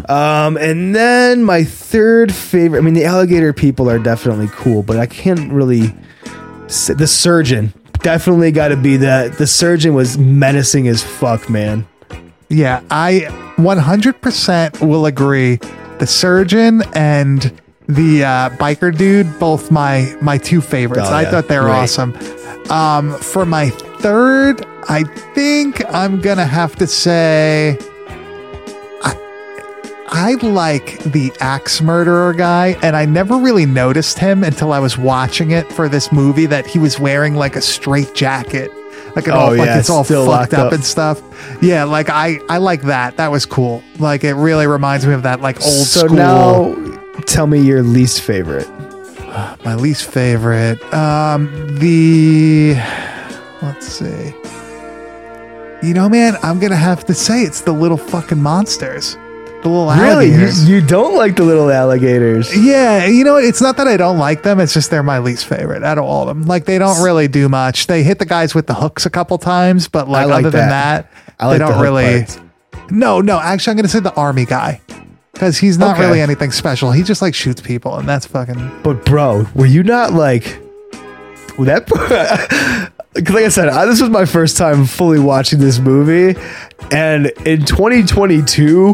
Um, 0.10 0.58
and 0.58 0.96
then 0.96 1.44
my 1.44 1.64
third 1.64 2.34
favorite. 2.34 2.80
I 2.80 2.82
mean, 2.82 2.94
the 2.94 3.06
alligator 3.06 3.54
people 3.54 3.90
are 3.90 4.00
definitely 4.00 4.48
cool, 4.52 4.84
but 4.84 4.98
I 4.98 5.06
can't 5.06 5.52
really. 5.52 5.94
Say, 6.68 6.94
the 6.96 7.08
surgeon 7.08 7.74
definitely 8.04 8.52
got 8.52 8.70
to 8.70 8.76
be 8.78 8.98
that. 8.98 9.38
The 9.38 9.48
surgeon 9.48 9.94
was 9.94 10.18
menacing 10.18 10.88
as 10.90 11.02
fuck, 11.04 11.50
man. 11.50 11.88
Yeah, 12.50 12.82
I 12.92 13.22
100% 13.58 14.86
will 14.88 15.06
agree. 15.06 15.60
The 16.00 16.08
surgeon 16.08 16.84
and 16.94 17.60
the 17.88 18.24
uh, 18.24 18.50
biker 18.52 18.96
dude, 18.96 19.40
both 19.40 19.72
my 19.72 20.16
my 20.22 20.38
two 20.38 20.62
favorites. 20.62 21.08
Oh, 21.10 21.14
I 21.14 21.22
yeah. 21.24 21.32
thought 21.32 21.48
they 21.48 21.58
were 21.58 21.66
Right. 21.66 21.84
awesome. 21.84 22.16
Um, 22.70 23.14
for 23.20 23.46
my 23.46 23.70
third, 23.70 24.66
I 24.90 25.04
think 25.34 25.84
I'm 25.94 26.20
gonna 26.22 26.46
have 26.46 26.76
to 26.78 26.88
say. 26.88 27.78
I, 29.04 29.16
I 30.10 30.34
like 30.46 31.00
the 31.04 31.32
axe 31.40 31.82
murderer 31.82 32.34
guy, 32.34 32.78
and 32.82 32.96
I 32.96 33.06
never 33.06 33.38
really 33.38 33.66
noticed 33.66 34.20
him 34.20 34.44
until 34.44 34.74
I 34.74 34.80
was 34.80 34.98
watching 34.98 35.52
it 35.52 35.72
for 35.72 35.88
this 35.90 36.12
movie 36.12 36.46
that 36.48 36.66
he 36.66 36.80
was 36.80 37.00
wearing 37.00 37.36
like 37.36 37.56
a 37.56 37.62
straight 37.62 38.14
jacket. 38.14 38.72
Like, 39.16 39.28
it 39.28 39.34
all, 39.34 39.52
Oh, 39.52 39.56
like 39.56 39.70
it's 39.70 39.90
all 39.90 40.04
fucked 40.04 40.54
up 40.54 40.68
up. 40.68 40.74
and 40.74 40.84
stuff. 40.84 41.22
Yeah, 41.62 41.86
like 41.86 42.10
I 42.10 42.40
I 42.50 42.58
like 42.58 42.84
that. 42.84 43.18
That 43.18 43.32
was 43.32 43.46
cool. 43.46 43.82
Like 44.00 44.24
it 44.24 44.34
really 44.36 44.68
reminds 44.68 45.06
me 45.08 45.14
of 45.14 45.24
that 45.24 45.42
like 45.42 45.56
old 45.62 45.88
so 45.88 46.02
school. 46.02 46.16
now, 46.18 46.76
tell 47.26 47.48
me 47.48 47.60
your 47.62 47.84
least 47.84 48.22
favorite. 48.22 48.68
my 49.66 49.76
least 49.76 50.10
favorite. 50.10 50.82
Um 50.94 51.78
the 51.80 52.76
let's 53.62 53.88
see. 53.88 54.34
You 55.84 55.94
know, 55.94 56.10
man, 56.10 56.36
I'm 56.44 56.60
gonna 56.60 56.76
have 56.76 57.06
to 57.06 57.14
say 57.14 57.42
it's 57.44 57.62
the 57.62 57.72
little 57.72 57.98
fucking 57.98 58.42
monsters. 58.42 59.16
The 59.64 59.70
little 59.70 59.90
Really, 59.92 60.28
you, 60.28 60.34
alligators. 60.34 60.70
you 60.70 60.82
don't 60.82 61.16
like 61.16 61.36
the 61.36 61.44
little 61.44 61.70
alligators? 61.72 62.56
Yeah, 62.56 63.06
you 63.08 63.24
know, 63.24 63.38
it's 63.38 63.60
not 63.62 63.76
that 63.78 63.88
I 63.88 63.98
don't 63.98 64.18
like 64.20 64.44
them. 64.44 64.60
It's 64.60 64.74
just 64.74 64.92
they're 64.92 65.04
my 65.04 65.20
least 65.20 65.46
favorite 65.46 65.84
out 65.84 65.98
of 65.98 66.04
all 66.06 66.22
of 66.24 66.28
them. 66.30 66.44
Like 66.48 66.66
they 66.66 66.78
don't 66.78 67.04
really 67.04 67.28
do 67.28 67.50
much. 67.50 67.88
They 67.88 68.04
hit 68.04 68.20
the 68.20 68.26
guys 68.26 68.54
with 68.56 68.68
the 68.68 68.76
hooks 68.76 69.06
a 69.06 69.10
couple 69.10 69.38
times, 69.40 69.88
but 69.88 70.08
like, 70.08 70.28
like 70.28 70.40
other 70.46 70.52
than 70.52 70.70
that. 70.70 71.12
that, 71.12 71.34
I 71.40 71.48
like 71.48 71.56
they 71.60 71.66
the 71.66 71.66
don't 71.66 71.74
hook 71.76 71.84
really. 71.84 72.18
parts. 72.20 72.40
No, 72.92 73.20
no. 73.22 73.40
Actually, 73.40 73.72
I'm 73.72 73.78
gonna 73.78 73.88
say 73.90 74.00
the 74.00 74.14
army 74.14 74.46
guy 74.46 74.80
because 75.38 75.58
he's 75.60 75.78
not 75.78 75.96
Okay. 75.98 76.06
really 76.08 76.20
anything 76.22 76.52
special. 76.52 76.92
He 76.92 77.04
just 77.04 77.22
like 77.22 77.36
shoots 77.36 77.62
people, 77.62 77.96
and 77.98 78.10
that's 78.10 78.26
fucking. 78.26 78.80
But 78.84 79.06
bro, 79.06 79.46
were 79.54 79.68
you 79.68 79.84
not 79.84 80.14
like 80.14 80.44
that? 81.60 81.88
Because 83.14 83.34
like 83.34 83.46
I 83.46 83.50
said, 83.50 83.70
I, 83.70 83.86
this 83.88 84.00
was 84.00 84.12
my 84.12 84.26
first 84.26 84.58
time 84.58 84.86
fully 84.86 85.18
watching 85.18 85.58
this 85.60 85.80
movie, 85.80 86.40
and 86.92 87.28
in 87.48 87.66
2022, 87.66 88.94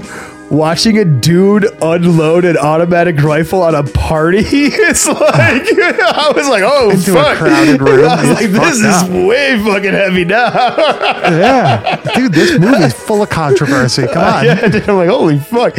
watching 0.51 0.97
a 0.99 1.06
dude 1.06 1.65
unload 1.82 2.45
an 2.45 2.58
automatic 2.58 3.17
rifle 3.21 3.62
on 3.62 3.75
a 3.75 3.84
party, 3.84 4.39
it's 4.45 5.08
like 5.08 5.21
I 5.21 6.32
was 6.36 6.47
like, 6.47 6.63
oh 6.65 6.91
Into 6.91 7.12
a 7.12 7.23
fuck, 7.23 7.38
crowded 7.38 7.82
room. 7.88 8.10
I 8.10 8.21
was 8.21 8.41
like, 8.41 8.51
this 8.51 8.79
is 8.79 8.86
up. 8.86 9.10
way 9.10 9.58
fucking 9.63 9.91
heavy 9.93 10.25
now. 10.25 10.51
Yeah, 10.53 12.01
dude, 12.15 12.34
this 12.34 12.60
movie 12.60 12.84
is 12.84 12.93
full 12.93 13.21
of 13.21 13.29
controversy. 13.29 14.08
Come 14.08 14.23
on. 14.23 14.45
yeah, 14.45 14.67
dude, 14.67 14.88
I'm 14.89 14.97
like, 14.97 15.10
holy 15.10 15.39
fuck. 15.39 15.75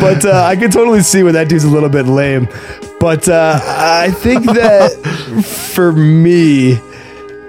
But 0.00 0.24
uh, 0.24 0.44
I 0.44 0.56
can 0.56 0.70
totally 0.70 1.02
see 1.02 1.22
where 1.22 1.32
that 1.32 1.48
dude's 1.48 1.64
a 1.64 1.70
little 1.70 1.88
bit 1.88 2.06
lame. 2.06 2.48
But 3.00 3.28
uh, 3.28 3.60
I 3.62 4.10
think 4.10 4.44
that 4.44 4.90
for 5.74 5.92
me, 5.92 6.80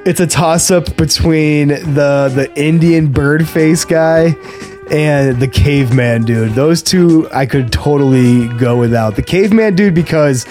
it's 0.05 0.19
a 0.19 0.27
toss 0.27 0.71
up 0.71 0.95
between 0.95 1.69
the 1.69 2.31
the 2.33 2.51
Indian 2.55 3.11
bird 3.11 3.47
face 3.47 3.83
guy 3.83 4.35
and 4.91 5.39
the 5.39 5.47
caveman 5.47 6.23
dude. 6.23 6.53
Those 6.53 6.81
two 6.83 7.27
I 7.33 7.45
could 7.45 7.71
totally 7.71 8.47
go 8.57 8.77
without. 8.77 9.15
The 9.15 9.21
caveman 9.23 9.75
dude 9.75 9.93
because 9.95 10.45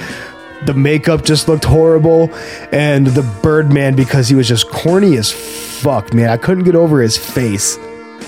the 0.67 0.75
makeup 0.75 1.25
just 1.25 1.49
looked 1.49 1.65
horrible, 1.65 2.31
and 2.73 3.07
the 3.07 3.23
Birdman 3.43 3.95
because 3.95 4.29
he 4.29 4.35
was 4.35 4.49
just 4.49 4.69
corny 4.71 5.17
as 5.17 5.31
fuck, 5.33 6.13
man. 6.13 6.29
I 6.31 6.37
couldn't 6.37 6.65
get 6.65 6.75
over 6.75 7.01
his 7.01 7.17
face. 7.17 7.77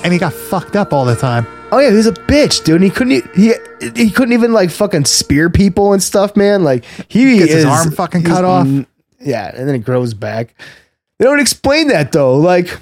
And 0.05 0.13
he 0.13 0.19
got 0.19 0.33
fucked 0.33 0.77
up 0.77 0.93
all 0.93 1.05
the 1.05 1.17
time. 1.17 1.47
Oh 1.73 1.79
yeah, 1.79 1.91
he 1.91 1.97
was 1.97 2.07
a 2.07 2.13
bitch, 2.13 2.65
dude. 2.65 2.77
And 2.77 2.85
he 2.85 2.91
couldn't 2.91 3.35
he 3.35 3.53
he 3.95 4.11
couldn't 4.11 4.33
even 4.33 4.53
like 4.53 4.71
fucking 4.71 5.05
spear 5.05 5.51
people 5.51 5.93
and 5.93 6.03
stuff, 6.03 6.37
man. 6.37 6.65
Like 6.65 6.85
he 7.09 7.39
Gets 7.39 7.53
his 7.53 7.59
is- 7.61 7.65
arm 7.65 7.91
fucking 7.93 8.23
cut 8.25 8.45
off. 8.45 8.67
Yeah, 9.21 9.51
and 9.55 9.69
then 9.69 9.75
it 9.75 9.81
grows 9.85 10.15
back. 10.15 10.55
They 11.19 11.27
don't 11.27 11.41
explain 11.41 11.89
that 11.89 12.13
though. 12.13 12.37
Like, 12.39 12.79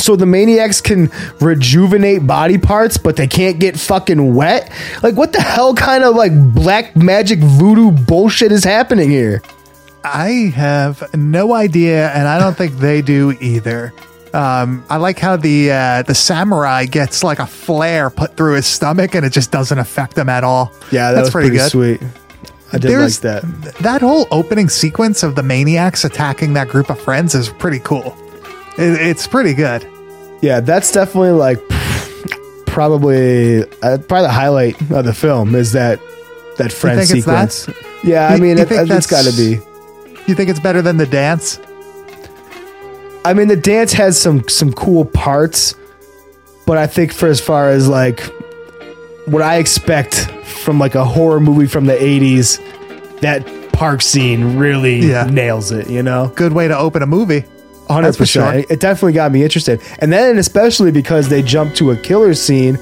so 0.00 0.16
the 0.16 0.26
maniacs 0.26 0.80
can 0.80 1.10
rejuvenate 1.40 2.26
body 2.26 2.58
parts, 2.58 2.96
but 2.96 3.16
they 3.16 3.26
can't 3.26 3.58
get 3.60 3.78
fucking 3.78 4.34
wet. 4.34 4.72
Like, 5.02 5.14
what 5.16 5.32
the 5.32 5.40
hell 5.40 5.74
kind 5.74 6.04
of 6.04 6.14
like 6.16 6.32
black 6.54 6.96
magic 6.96 7.38
voodoo 7.40 7.90
bullshit 7.90 8.52
is 8.52 8.64
happening 8.64 9.10
here? 9.10 9.42
I 10.02 10.52
have 10.54 11.14
no 11.14 11.52
idea, 11.54 12.10
and 12.12 12.26
I 12.26 12.38
don't 12.38 12.56
think 12.56 12.72
they 12.78 13.02
do 13.02 13.32
either. 13.40 13.92
Um, 14.32 14.84
I 14.88 14.96
like 14.96 15.18
how 15.18 15.36
the 15.36 15.72
uh, 15.72 16.02
the 16.02 16.14
samurai 16.14 16.86
gets 16.86 17.22
like 17.24 17.38
a 17.40 17.46
flare 17.46 18.10
put 18.10 18.36
through 18.36 18.54
his 18.54 18.66
stomach, 18.66 19.14
and 19.14 19.26
it 19.26 19.30
just 19.32 19.50
doesn't 19.50 19.78
affect 19.78 20.16
him 20.16 20.28
at 20.28 20.44
all. 20.44 20.72
Yeah, 20.92 21.12
that 21.12 21.16
that's 21.22 21.30
pretty, 21.30 21.48
pretty, 21.48 21.62
good. 21.62 21.70
sweet. 21.70 22.00
I 22.72 22.78
did 22.78 22.90
There's- 22.92 23.22
like 23.24 23.42
that. 23.42 23.74
That 23.80 24.00
whole 24.00 24.28
opening 24.30 24.68
sequence 24.68 25.24
of 25.24 25.34
the 25.34 25.42
maniacs 25.42 26.04
attacking 26.04 26.52
that 26.54 26.68
group 26.68 26.88
of 26.88 27.00
friends 27.00 27.34
is 27.34 27.48
pretty 27.48 27.80
cool. 27.80 28.16
It, 28.80 29.00
it's 29.08 29.26
pretty 29.26 29.54
good. 29.54 29.86
Yeah, 30.42 30.60
that's 30.60 30.90
definitely 30.92 31.32
like 31.32 31.58
probably 32.66 33.62
uh, 33.82 33.98
probably 33.98 34.22
the 34.22 34.32
highlight 34.32 34.80
of 34.90 35.04
the 35.04 35.12
film 35.14 35.54
is 35.54 35.72
that 35.72 36.00
that 36.58 36.72
friend 36.72 37.00
it's 37.00 37.10
that? 37.24 37.52
sequence. 37.52 37.68
Yeah, 38.04 38.28
I 38.28 38.36
You- 38.36 38.42
mean 38.42 38.56
you 38.56 38.62
it, 38.64 38.70
it's 38.90 39.06
got 39.06 39.24
to 39.24 39.32
be. 39.36 39.60
You 40.26 40.34
think 40.34 40.48
it's 40.48 40.60
better 40.60 40.80
than 40.82 40.96
the 40.96 41.06
dance? 41.06 41.58
I 43.24 43.34
mean, 43.34 43.48
the 43.48 43.56
dance 43.56 43.92
has 43.94 44.18
some 44.20 44.48
some 44.48 44.72
cool 44.72 45.04
parts, 45.04 45.74
but 46.66 46.78
I 46.78 46.86
think 46.86 47.12
for 47.12 47.28
as 47.28 47.40
far 47.40 47.68
as 47.70 47.88
like 47.88 48.20
what 49.26 49.42
I 49.42 49.56
expect 49.56 50.14
from 50.62 50.78
like 50.78 50.94
a 50.94 51.04
horror 51.04 51.40
movie 51.40 51.66
from 51.66 51.86
the 51.86 51.94
'80s, 51.94 52.58
that 53.20 53.44
park 53.72 54.00
scene 54.02 54.56
really 54.56 55.00
Yeah. 55.00 55.24
nails 55.24 55.70
it. 55.72 55.90
You 55.90 56.02
know, 56.02 56.32
Good 56.34 56.52
way 56.52 56.68
to 56.68 56.78
open 56.78 57.02
a 57.02 57.06
movie. 57.06 57.44
Hundred 57.90 58.16
for 58.16 58.26
sure. 58.26 58.44
percent. 58.44 58.70
It 58.70 58.80
definitely 58.80 59.12
got 59.12 59.32
me 59.32 59.42
interested, 59.42 59.80
and 59.98 60.12
then 60.12 60.38
especially 60.38 60.90
because 60.92 61.28
they 61.28 61.42
jumped 61.42 61.76
to 61.78 61.90
a 61.90 61.96
killer 61.96 62.34
scene 62.34 62.78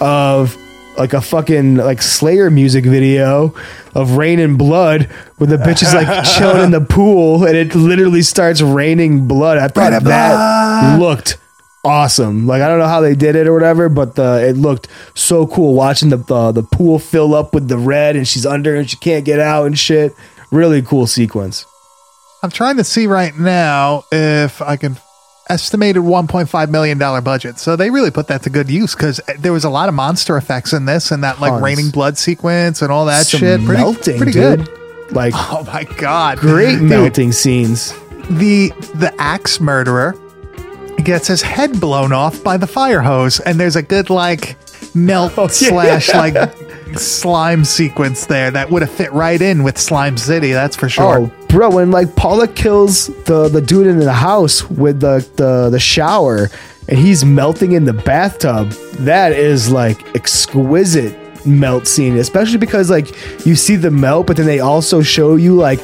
of 0.00 0.56
like 0.96 1.12
a 1.12 1.20
fucking 1.20 1.76
like 1.76 2.02
Slayer 2.02 2.50
music 2.50 2.84
video 2.84 3.54
of 3.94 4.16
rain 4.16 4.38
and 4.38 4.58
blood 4.58 5.04
where 5.38 5.46
the 5.46 5.56
bitch 5.56 5.82
is 5.82 5.94
like 5.94 6.24
chilling 6.36 6.64
in 6.64 6.70
the 6.70 6.80
pool 6.80 7.44
and 7.44 7.56
it 7.56 7.74
literally 7.74 8.22
starts 8.22 8.60
raining 8.60 9.26
blood. 9.26 9.58
I 9.58 9.68
thought 9.68 9.92
Rain 9.92 10.04
that 10.04 10.98
looked 10.98 11.38
awesome. 11.84 12.46
Like 12.46 12.62
I 12.62 12.68
don't 12.68 12.78
know 12.78 12.86
how 12.86 13.00
they 13.00 13.14
did 13.14 13.36
it 13.36 13.46
or 13.46 13.54
whatever, 13.54 13.88
but 13.88 14.16
the 14.16 14.46
it 14.48 14.56
looked 14.56 14.88
so 15.14 15.46
cool 15.46 15.74
watching 15.74 16.10
the 16.10 16.18
the, 16.18 16.52
the 16.52 16.62
pool 16.62 16.98
fill 16.98 17.34
up 17.34 17.54
with 17.54 17.68
the 17.68 17.78
red 17.78 18.16
and 18.16 18.26
she's 18.26 18.46
under 18.46 18.76
and 18.76 18.88
she 18.88 18.96
can't 18.96 19.24
get 19.24 19.40
out 19.40 19.66
and 19.66 19.78
shit. 19.78 20.14
Really 20.50 20.82
cool 20.82 21.06
sequence. 21.06 21.66
I'm 22.42 22.50
trying 22.50 22.76
to 22.78 22.84
see 22.84 23.06
right 23.06 23.36
now 23.38 24.04
if 24.10 24.60
I 24.62 24.76
can 24.76 24.96
estimated 25.48 26.02
1.5 26.02 26.70
million 26.70 26.98
dollar 26.98 27.20
budget. 27.20 27.58
So 27.58 27.76
they 27.76 27.90
really 27.90 28.10
put 28.10 28.28
that 28.28 28.42
to 28.44 28.50
good 28.50 28.70
use 28.70 28.94
because 28.94 29.20
eh, 29.28 29.34
there 29.38 29.52
was 29.52 29.64
a 29.64 29.70
lot 29.70 29.88
of 29.88 29.94
monster 29.94 30.36
effects 30.36 30.72
in 30.72 30.84
this 30.86 31.10
and 31.10 31.22
that 31.24 31.40
like 31.40 31.50
Tons. 31.52 31.62
raining 31.62 31.90
blood 31.90 32.16
sequence 32.18 32.80
and 32.82 32.90
all 32.90 33.06
that 33.06 33.26
Some 33.26 33.40
shit. 33.40 33.64
Pretty, 33.64 33.82
melting, 33.82 34.16
pretty 34.16 34.32
dude. 34.32 34.66
good. 34.66 35.12
Like 35.12 35.34
Oh 35.36 35.64
my 35.64 35.84
god, 35.84 36.38
great 36.38 36.78
Dude, 36.78 36.82
melting 36.88 37.32
scenes. 37.32 37.92
The 38.30 38.68
the 38.94 39.12
axe 39.18 39.60
murderer 39.60 40.14
gets 41.04 41.26
his 41.26 41.42
head 41.42 41.80
blown 41.80 42.12
off 42.12 42.42
by 42.44 42.56
the 42.56 42.66
fire 42.66 43.00
hose, 43.00 43.40
and 43.40 43.58
there's 43.58 43.76
a 43.76 43.82
good 43.82 44.08
like 44.10 44.56
melt 44.94 45.32
Oh, 45.36 45.42
yeah. 45.42 45.98
slash 45.98 46.14
like 46.14 46.52
slime 46.96 47.64
sequence 47.64 48.26
there 48.26 48.50
that 48.52 48.70
would 48.70 48.82
have 48.82 48.90
fit 48.90 49.12
right 49.12 49.40
in 49.42 49.64
with 49.64 49.76
Slime 49.78 50.16
City. 50.16 50.52
That's 50.52 50.76
for 50.76 50.88
sure. 50.88 51.18
Oh, 51.20 51.41
bro, 51.52 51.70
when 51.70 51.90
like 51.90 52.16
Paula 52.16 52.48
kills 52.48 53.08
the 53.24 53.48
the 53.48 53.60
dude 53.60 53.86
in 53.86 53.98
the 53.98 54.12
house 54.12 54.68
with 54.68 55.00
the 55.00 55.26
the 55.36 55.68
the 55.70 55.78
shower 55.78 56.48
and 56.88 56.98
he's 56.98 57.24
melting 57.24 57.72
in 57.72 57.84
the 57.84 57.92
bathtub, 57.92 58.70
that 59.00 59.32
is 59.32 59.70
like 59.70 60.02
exquisite 60.16 61.16
melt 61.46 61.86
scene, 61.86 62.16
especially 62.16 62.58
because 62.58 62.90
like 62.90 63.06
you 63.46 63.54
see 63.54 63.76
the 63.76 63.90
melt, 63.90 64.26
but 64.26 64.36
then 64.36 64.46
they 64.46 64.60
also 64.60 65.02
show 65.02 65.36
you 65.36 65.54
like 65.54 65.78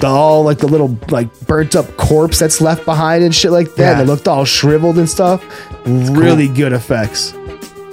the 0.00 0.06
all 0.06 0.42
like 0.42 0.58
the 0.58 0.66
little 0.66 0.98
like 1.10 1.28
burnt 1.40 1.76
up 1.76 1.96
corpse 1.98 2.38
that's 2.38 2.60
left 2.60 2.84
behind 2.86 3.22
and 3.22 3.34
shit 3.34 3.52
like 3.52 3.74
that. 3.74 3.98
Yeah. 3.98 4.02
It 4.02 4.06
looked 4.06 4.26
all 4.26 4.46
shriveled 4.46 4.98
and 4.98 5.08
stuff. 5.08 5.44
Really 5.86 6.48
good 6.48 6.72
effects. 6.72 7.34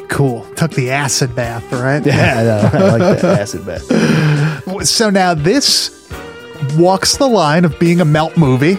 Cool. 0.08 0.46
Took 0.56 0.72
the 0.72 0.92
acid 0.92 1.36
bath, 1.36 1.70
right? 1.74 2.04
Yeah, 2.06 2.70
no, 2.74 2.80
I 2.80 2.98
like 2.98 3.22
that 3.22 3.24
acid 3.42 3.66
bath. 3.66 4.88
So 4.88 5.10
now 5.10 5.34
this 5.34 6.07
walks 6.78 7.18
the 7.18 7.28
line 7.28 7.66
of 7.66 7.78
being 7.80 8.02
a 8.02 8.06
melt 8.06 8.38
movie, 8.38 8.78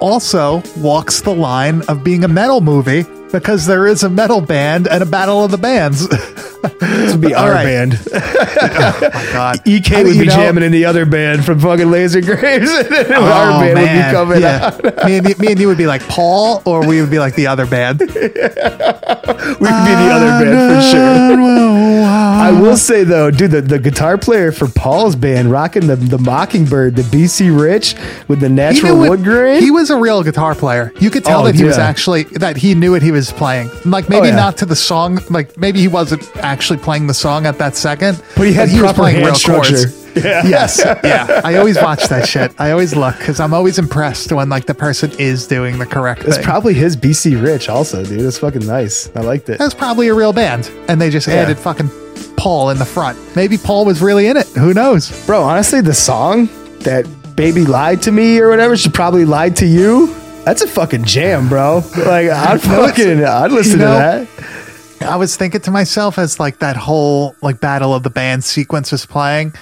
also 0.00 0.62
walks 0.78 1.20
the 1.20 1.34
line 1.34 1.82
of 1.82 2.02
being 2.02 2.24
a 2.24 2.28
metal 2.28 2.60
movie 2.60 3.04
because 3.30 3.66
there 3.66 3.86
is 3.86 4.02
a 4.02 4.10
metal 4.10 4.40
band 4.40 4.88
and 4.88 5.02
a 5.02 5.06
battle 5.06 5.44
of 5.44 5.50
the 5.50 5.58
bands. 5.58 6.06
This 6.62 7.12
would 7.12 7.20
be 7.20 7.34
All 7.34 7.44
our 7.44 7.52
right. 7.52 7.64
band. 7.64 7.98
oh 8.14 9.00
my 9.02 9.28
god. 9.32 9.60
EK 9.68 9.96
I- 9.96 10.02
would 10.04 10.12
be 10.18 10.26
know- 10.26 10.34
jamming 10.34 10.62
in 10.64 10.72
the 10.72 10.84
other 10.84 11.04
band 11.06 11.44
from 11.44 11.58
fucking 11.60 11.90
Laser 11.90 12.20
Graves. 12.20 12.70
and 12.78 12.88
then 12.88 13.12
our 13.12 13.50
Oh, 13.52 13.60
band 13.60 13.78
would 13.78 13.86
be 14.06 14.12
coming 14.12 14.40
yeah. 14.42 14.66
out. 14.66 15.04
me, 15.06 15.16
and, 15.18 15.28
you- 15.28 15.34
me 15.38 15.46
and 15.52 15.60
you 15.60 15.68
would 15.68 15.78
be 15.78 15.86
like 15.86 16.02
Paul, 16.08 16.62
or 16.64 16.86
we 16.86 17.00
would 17.00 17.10
be 17.10 17.18
like 17.18 17.34
the 17.34 17.46
other 17.48 17.66
band. 17.66 18.00
We 18.00 18.06
could 18.06 18.18
be 18.18 19.94
the 19.94 20.10
other 20.12 20.44
band 20.44 20.82
for 20.84 20.90
sure. 20.90 22.02
I 22.02 22.50
will 22.52 22.76
say 22.76 23.04
though, 23.04 23.30
dude, 23.30 23.50
the, 23.52 23.60
the 23.60 23.78
guitar 23.78 24.18
player 24.18 24.52
for 24.52 24.66
Paul's 24.68 25.14
band 25.16 25.50
rocking 25.50 25.86
the, 25.86 25.96
the 25.96 26.18
Mockingbird, 26.18 26.96
the 26.96 27.02
BC 27.02 27.58
Rich 27.58 27.94
with 28.28 28.40
the 28.40 28.48
natural 28.48 28.98
wood 28.98 29.20
it- 29.20 29.24
grain. 29.24 29.62
He 29.62 29.70
was 29.70 29.90
a 29.90 29.96
real 29.96 30.22
guitar 30.22 30.54
player. 30.54 30.92
You 31.00 31.10
could 31.10 31.24
tell 31.24 31.42
Oh, 31.42 31.44
that 31.46 31.54
he 31.54 31.64
was 31.64 31.78
actually 31.78 32.24
that 32.24 32.56
he 32.56 32.74
knew 32.74 32.92
what 32.92 33.02
he 33.02 33.10
was 33.10 33.32
playing. 33.32 33.70
Like 33.84 34.08
maybe 34.08 34.26
Oh, 34.28 34.30
yeah. 34.30 34.36
not 34.36 34.58
to 34.58 34.66
the 34.66 34.76
song. 34.76 35.18
Like 35.30 35.56
maybe 35.56 35.80
he 35.80 35.88
wasn't 35.88 36.22
actually 36.52 36.78
playing 36.78 37.06
the 37.06 37.14
song 37.14 37.46
at 37.46 37.58
that 37.58 37.74
second. 37.76 38.22
But 38.36 38.46
he 38.46 38.52
had 38.52 38.68
was 38.70 38.78
proper 38.80 39.00
playing 39.00 39.16
hand 39.16 39.26
real 39.26 39.34
structure. 39.34 39.76
chords. 39.76 39.98
Yeah. 40.16 40.46
Yes. 40.46 40.84
Yeah. 41.04 41.40
I 41.42 41.56
always 41.56 41.76
watch 41.80 42.04
that 42.08 42.28
shit. 42.28 42.52
I 42.58 42.70
always 42.70 42.94
look 42.94 43.16
because 43.18 43.40
I'm 43.40 43.54
always 43.54 43.78
impressed 43.78 44.30
when 44.30 44.48
like 44.50 44.66
the 44.66 44.74
person 44.74 45.10
is 45.18 45.46
doing 45.46 45.78
the 45.78 45.86
correct 45.86 46.24
It's 46.24 46.36
thing. 46.36 46.44
probably 46.44 46.74
his 46.74 46.96
BC 46.96 47.42
Rich 47.42 47.68
also, 47.70 48.04
dude. 48.04 48.20
It's 48.20 48.38
fucking 48.38 48.66
nice. 48.66 49.08
I 49.16 49.20
liked 49.20 49.48
it. 49.48 49.58
That's 49.58 49.74
probably 49.74 50.08
a 50.08 50.14
real 50.14 50.32
band, 50.34 50.70
and 50.88 51.00
they 51.00 51.08
just 51.10 51.26
Yeah. 51.26 51.34
added 51.36 51.58
fucking 51.58 51.90
Paul 52.36 52.70
in 52.70 52.78
the 52.78 52.84
front. 52.84 53.18
Maybe 53.34 53.56
Paul 53.56 53.84
was 53.86 54.02
really 54.02 54.26
in 54.26 54.36
it. 54.36 54.46
Who 54.48 54.74
knows? 54.74 55.10
Bro, 55.26 55.42
honestly, 55.42 55.80
the 55.80 55.94
song 55.94 56.48
that 56.80 57.06
Baby 57.34 57.64
Lied 57.64 58.02
to 58.02 58.12
Me 58.12 58.38
or 58.38 58.50
whatever, 58.50 58.76
she 58.76 58.90
probably 58.90 59.24
lied 59.24 59.56
to 59.56 59.66
you. 59.66 60.14
That's 60.44 60.60
a 60.60 60.66
fucking 60.68 61.04
jam, 61.04 61.48
bro. 61.48 61.76
Like 61.96 62.28
I'd 62.28 62.60
fucking 62.76 63.24
I'd 63.24 63.52
listen 63.52 63.78
you 63.80 63.86
know, 63.86 63.94
to 63.94 64.26
that. 64.26 64.61
I 65.02 65.16
was 65.16 65.36
thinking 65.36 65.60
to 65.62 65.70
myself 65.70 66.18
as 66.18 66.40
like 66.40 66.58
that 66.58 66.76
whole 66.76 67.36
like 67.42 67.60
battle 67.60 67.94
of 67.94 68.02
the 68.02 68.10
band 68.10 68.44
sequence 68.44 68.92
was 68.92 69.06
playing 69.06 69.54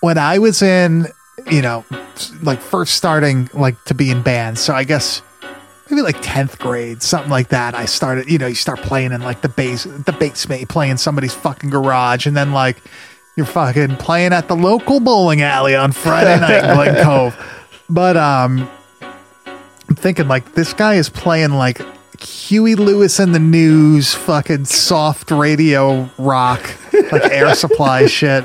when 0.00 0.18
I 0.18 0.38
was 0.38 0.62
in, 0.62 1.06
you 1.50 1.62
know, 1.62 1.84
like 2.42 2.60
first 2.60 2.94
starting 2.94 3.48
like 3.54 3.82
to 3.84 3.94
be 3.94 4.10
in 4.10 4.22
bands. 4.22 4.60
So 4.60 4.74
I 4.74 4.84
guess 4.84 5.22
maybe 5.90 6.02
like 6.02 6.20
10th 6.22 6.58
grade, 6.58 7.02
something 7.02 7.30
like 7.30 7.48
that. 7.48 7.74
I 7.74 7.86
started, 7.86 8.30
you 8.30 8.38
know, 8.38 8.46
you 8.46 8.54
start 8.54 8.80
playing 8.80 9.12
in 9.12 9.22
like 9.22 9.40
the 9.40 9.48
base, 9.48 9.84
the 9.84 10.16
basement, 10.18 10.60
you 10.60 10.66
play 10.66 10.90
in 10.90 10.98
somebody's 10.98 11.34
fucking 11.34 11.70
garage 11.70 12.26
and 12.26 12.36
then 12.36 12.52
like 12.52 12.82
you're 13.36 13.46
fucking 13.46 13.96
playing 13.96 14.32
at 14.32 14.48
the 14.48 14.56
local 14.56 15.00
bowling 15.00 15.42
alley 15.42 15.74
on 15.74 15.92
Friday 15.92 16.38
night 16.40 16.64
in 16.64 16.74
Glen 16.74 17.04
Cove. 17.04 17.36
But, 17.88 18.16
um, 18.16 18.68
I'm 19.88 19.96
thinking 19.96 20.28
like 20.28 20.52
this 20.52 20.74
guy 20.74 20.94
is 20.94 21.08
playing 21.08 21.52
like 21.52 21.80
Huey 22.20 22.74
Lewis 22.74 23.18
and 23.18 23.34
the 23.34 23.38
News, 23.38 24.14
fucking 24.14 24.64
soft 24.64 25.30
radio 25.30 26.08
rock, 26.18 26.62
like 26.92 27.24
air 27.30 27.54
supply 27.54 28.06
shit. 28.08 28.44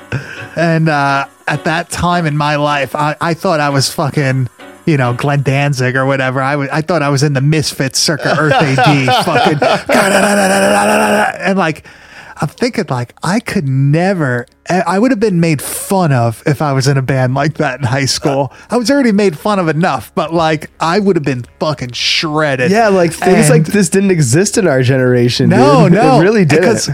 And 0.56 0.90
uh, 0.90 1.28
at 1.48 1.64
that 1.66 1.90
time 1.90 2.26
in 2.26 2.38
my 2.38 2.56
life, 2.58 2.96
I, 2.96 3.16
I 3.20 3.34
thought 3.34 3.60
I 3.60 3.70
was 3.70 3.92
fucking, 3.92 4.50
you 4.86 4.98
know, 4.98 5.14
Glenn 5.14 5.42
Danzig 5.42 5.96
or 5.96 6.06
whatever. 6.06 6.42
I 6.42 6.56
was, 6.56 6.70
I 6.70 6.82
thought 6.82 7.02
I 7.02 7.10
was 7.10 7.24
in 7.24 7.34
the 7.34 7.42
Misfits 7.42 7.98
circa 8.00 8.36
Earth 8.40 8.54
AD, 8.54 9.26
fucking, 9.26 9.60
and 11.48 11.58
like. 11.58 11.86
I'm 12.44 12.50
thinking 12.50 12.84
like 12.90 13.16
I 13.24 13.40
could 13.40 13.70
never. 13.70 14.46
I 14.70 15.00
would 15.00 15.12
have 15.12 15.20
been 15.22 15.40
made 15.40 15.62
fun 15.62 16.12
of 16.12 16.44
if 16.46 16.62
I 16.62 16.74
was 16.74 16.90
in 16.90 16.98
a 16.98 17.02
band 17.02 17.34
like 17.36 17.54
that 17.56 17.80
in 17.80 17.86
high 17.86 18.04
school. 18.04 18.52
I 18.70 18.76
was 18.76 18.92
already 18.92 19.14
made 19.14 19.38
fun 19.38 19.60
of 19.60 19.70
enough, 19.70 20.14
but 20.14 20.34
like 20.34 20.70
I 20.78 21.00
would 21.00 21.16
have 21.16 21.24
been 21.24 21.46
fucking 21.62 21.94
shredded. 21.94 22.70
Yeah, 22.70 22.90
like 22.90 23.14
things 23.14 23.50
And- 23.50 23.50
like 23.50 23.66
this 23.68 23.88
didn't 23.88 24.12
exist 24.12 24.58
in 24.58 24.68
our 24.68 24.84
generation. 24.84 25.52
no, 25.52 25.84
dude. 25.88 25.94
no, 25.94 26.18
it 26.20 26.24
really 26.24 26.44
didn't. 26.44 26.90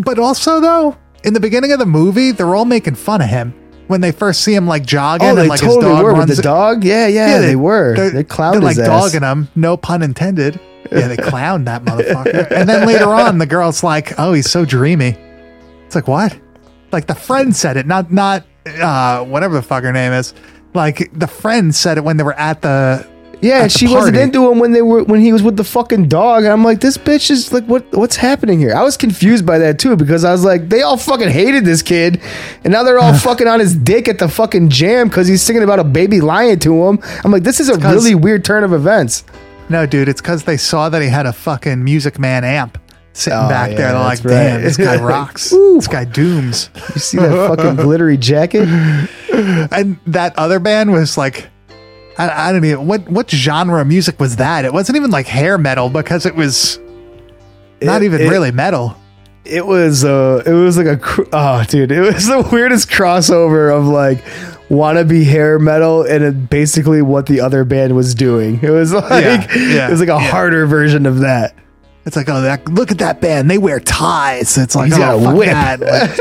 But 0.00 0.18
also 0.18 0.58
though, 0.60 0.96
in 1.22 1.34
the 1.34 1.40
beginning 1.40 1.70
of 1.70 1.78
the 1.78 1.86
movie, 1.86 2.32
they're 2.32 2.56
all 2.56 2.64
making 2.64 2.96
fun 2.96 3.22
of 3.22 3.28
him 3.28 3.54
when 3.86 4.00
they 4.00 4.10
first 4.10 4.42
see 4.42 4.54
him 4.56 4.66
like 4.66 4.84
jogging 4.84 5.28
oh, 5.28 5.30
and 5.30 5.38
they 5.38 5.46
like 5.46 5.60
his 5.60 5.68
totally 5.72 5.92
dog 5.92 6.02
were 6.02 6.14
with 6.14 6.34
the 6.34 6.42
dog. 6.42 6.82
Yeah, 6.82 7.06
yeah, 7.06 7.38
they, 7.38 7.54
were. 7.54 7.94
They're, 7.94 8.10
They 8.10 8.24
clowned 8.24 8.54
they're 8.54 8.60
like 8.62 8.78
ass. 8.78 8.86
dogging 9.12 9.22
him. 9.22 9.46
No 9.54 9.76
pun 9.76 10.02
intended. 10.02 10.58
Yeah, 10.92 11.08
they 11.08 11.16
clowned 11.16 11.66
that 11.66 11.84
motherfucker. 11.84 12.50
And 12.50 12.68
then 12.68 12.86
later 12.86 13.08
on, 13.08 13.38
the 13.38 13.46
girl's 13.46 13.82
like, 13.82 14.18
"Oh, 14.18 14.32
he's 14.32 14.50
so 14.50 14.64
dreamy." 14.64 15.16
It's 15.86 15.94
like 15.94 16.08
what? 16.08 16.36
Like 16.92 17.06
the 17.06 17.14
friend 17.14 17.54
said 17.54 17.76
it, 17.76 17.86
not 17.86 18.12
not 18.12 18.44
uh 18.66 19.24
whatever 19.24 19.54
the 19.54 19.62
fuck 19.62 19.82
her 19.84 19.92
name 19.92 20.12
is. 20.12 20.34
Like 20.74 21.10
the 21.12 21.26
friend 21.26 21.74
said 21.74 21.98
it 21.98 22.04
when 22.04 22.16
they 22.16 22.22
were 22.24 22.34
at 22.34 22.62
the 22.62 23.06
Yeah, 23.40 23.58
at 23.60 23.62
the 23.72 23.78
she 23.78 23.88
wasn't 23.88 24.16
into 24.16 24.50
him 24.50 24.58
when 24.58 24.72
they 24.72 24.82
were 24.82 25.02
when 25.04 25.20
he 25.20 25.32
was 25.32 25.42
with 25.42 25.56
the 25.56 25.64
fucking 25.64 26.08
dog. 26.08 26.44
And 26.44 26.52
I'm 26.52 26.62
like, 26.64 26.80
this 26.80 26.96
bitch 26.98 27.30
is 27.30 27.52
like, 27.52 27.64
what 27.64 27.90
what's 27.92 28.16
happening 28.16 28.58
here? 28.58 28.74
I 28.74 28.82
was 28.82 28.96
confused 28.96 29.44
by 29.46 29.58
that 29.58 29.78
too 29.78 29.96
because 29.96 30.24
I 30.24 30.32
was 30.32 30.44
like, 30.44 30.68
they 30.68 30.82
all 30.82 30.96
fucking 30.96 31.28
hated 31.28 31.64
this 31.64 31.82
kid, 31.82 32.20
and 32.64 32.72
now 32.72 32.82
they're 32.82 32.98
all 32.98 33.14
fucking 33.28 33.48
on 33.48 33.58
his 33.60 33.74
dick 33.74 34.08
at 34.08 34.18
the 34.18 34.28
fucking 34.28 34.68
jam 34.68 35.08
because 35.08 35.26
he's 35.26 35.42
singing 35.42 35.62
about 35.62 35.78
a 35.78 35.84
baby 35.84 36.20
lying 36.20 36.58
to 36.60 36.86
him. 36.86 36.98
I'm 37.24 37.30
like, 37.32 37.42
this 37.44 37.60
is 37.60 37.68
a 37.68 37.78
really 37.78 38.14
weird 38.14 38.44
turn 38.44 38.62
of 38.64 38.72
events. 38.72 39.24
No, 39.70 39.86
dude, 39.86 40.08
it's 40.08 40.20
because 40.20 40.44
they 40.44 40.56
saw 40.56 40.88
that 40.90 41.00
he 41.00 41.08
had 41.08 41.24
a 41.26 41.32
fucking 41.32 41.82
Music 41.82 42.18
Man 42.18 42.44
amp 42.44 42.76
sitting 43.12 43.38
Oh, 43.38 43.48
back 43.48 43.70
yeah, 43.70 43.76
there. 43.76 43.92
They're 43.92 44.00
like, 44.00 44.18
that's 44.18 44.24
right. 44.24 44.32
damn, 44.32 44.62
this 44.62 44.76
guy 44.76 44.96
rocks. 45.02 45.50
This 45.50 45.86
guy 45.88 46.04
dooms. 46.04 46.70
You 46.94 47.00
see 47.00 47.16
that 47.18 47.30
fucking 47.56 47.76
glittery 47.76 48.16
jacket? 48.16 48.68
And 49.32 49.98
that 50.08 50.36
other 50.38 50.58
band 50.58 50.92
was 50.92 51.16
like, 51.16 51.48
I, 52.18 52.48
I 52.48 52.52
don't 52.52 52.64
even 52.64 52.86
what 52.86 53.08
what 53.08 53.30
genre 53.30 53.80
of 53.80 53.86
music 53.86 54.20
was 54.20 54.36
that? 54.36 54.66
It 54.66 54.72
wasn't 54.74 54.96
even 54.96 55.10
like 55.10 55.26
hair 55.26 55.56
metal 55.56 55.88
because 55.88 56.26
it 56.26 56.34
was 56.34 56.78
not 57.80 58.02
It- 58.02 58.06
even 58.06 58.20
it- 58.20 58.28
really 58.28 58.50
metal. 58.52 58.96
It 59.46 59.64
was 59.66 60.04
uh 60.04 60.42
it 60.44 60.52
was 60.52 60.76
like 60.76 60.88
a 60.88 60.98
cr- 60.98 61.22
oh 61.32 61.64
dude, 61.64 61.90
it 61.92 62.00
was 62.00 62.26
the 62.26 62.46
weirdest 62.52 62.90
crossover 62.90 63.74
of 63.74 63.86
like 63.86 64.22
wannabe 64.70 65.24
hair 65.24 65.58
metal 65.58 66.02
and 66.02 66.24
it 66.24 66.48
basically 66.48 67.02
what 67.02 67.26
the 67.26 67.40
other 67.40 67.64
band 67.64 67.94
was 67.96 68.14
doing. 68.14 68.60
It 68.62 68.70
was 68.70 68.92
like 68.92 69.12
yeah, 69.54 69.88
it 69.88 69.90
was 69.90 70.00
like 70.00 70.08
a 70.08 70.12
yeah. 70.12 70.30
harder 70.30 70.66
version 70.66 71.04
of 71.06 71.18
that. 71.20 71.54
It's 72.06 72.16
like, 72.16 72.30
oh, 72.30 72.40
that, 72.40 72.66
look 72.66 72.90
at 72.90 72.98
that 72.98 73.20
band. 73.20 73.50
They 73.50 73.58
wear 73.58 73.78
ties. 73.78 74.56
It's 74.56 74.74
like, 74.74 74.86
He's 74.86 74.98
oh, 74.98 75.20
fuck 75.22 75.36
whip. 75.36 75.48
that. 75.50 75.80
Like, 75.80 76.18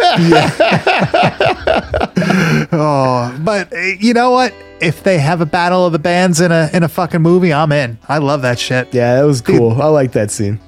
yeah. 2.50 2.68
oh, 2.74 3.40
but 3.44 3.72
uh, 3.74 3.78
you 4.00 4.14
know 4.14 4.32
what? 4.32 4.54
If 4.82 5.04
they 5.04 5.20
have 5.20 5.40
a 5.42 5.46
battle 5.46 5.86
of 5.86 5.94
the 5.94 6.00
bands 6.00 6.42
in 6.42 6.52
a 6.52 6.70
in 6.74 6.84
a 6.84 6.90
fucking 6.90 7.22
movie, 7.22 7.54
I'm 7.54 7.72
in. 7.72 7.98
I 8.08 8.18
love 8.18 8.42
that 8.44 8.60
shit. 8.60 8.94
Yeah, 8.94 9.16
that 9.16 9.24
was 9.24 9.42
cool. 9.42 9.82
I 9.82 9.88
like 9.88 10.12
that 10.14 10.32
scene. 10.32 10.60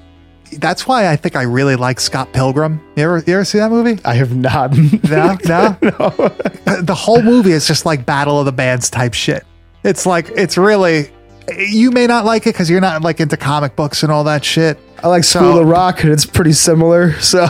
That's 0.58 0.86
why 0.88 1.08
I 1.10 1.16
think 1.16 1.36
I 1.36 1.44
really 1.44 1.76
like 1.76 2.00
Scott 2.00 2.34
Pilgrim. 2.34 2.82
You 2.96 3.04
ever 3.04 3.20
you 3.26 3.34
ever 3.36 3.46
see 3.46 3.58
that 3.60 3.72
movie? 3.72 4.00
I 4.04 4.14
have 4.16 4.36
not. 4.36 4.76
No, 5.10 5.38
no. 5.46 5.78
no. 5.82 6.82
The 6.82 6.96
whole 6.96 7.22
movie 7.22 7.52
is 7.52 7.68
just 7.68 7.86
like 7.86 8.06
Battle 8.06 8.40
of 8.40 8.46
the 8.46 8.52
Bands 8.52 8.90
type 8.90 9.14
shit. 9.14 9.46
It's 9.84 10.06
like 10.06 10.30
it's 10.36 10.58
really. 10.58 11.12
You 11.58 11.90
may 11.92 12.06
not 12.08 12.24
like 12.24 12.44
it 12.44 12.54
because 12.54 12.70
you're 12.70 12.80
not 12.82 13.02
like 13.02 13.20
into 13.20 13.36
comic 13.36 13.76
books 13.76 14.04
and 14.04 14.12
all 14.12 14.24
that 14.26 14.46
shit. 14.46 14.78
I 15.04 15.08
like 15.08 15.24
So- 15.24 15.40
School 15.40 15.58
of 15.60 15.68
Rock 15.68 16.04
and 16.04 16.14
it's 16.14 16.26
pretty 16.26 16.54
similar. 16.54 17.14
So 17.20 17.42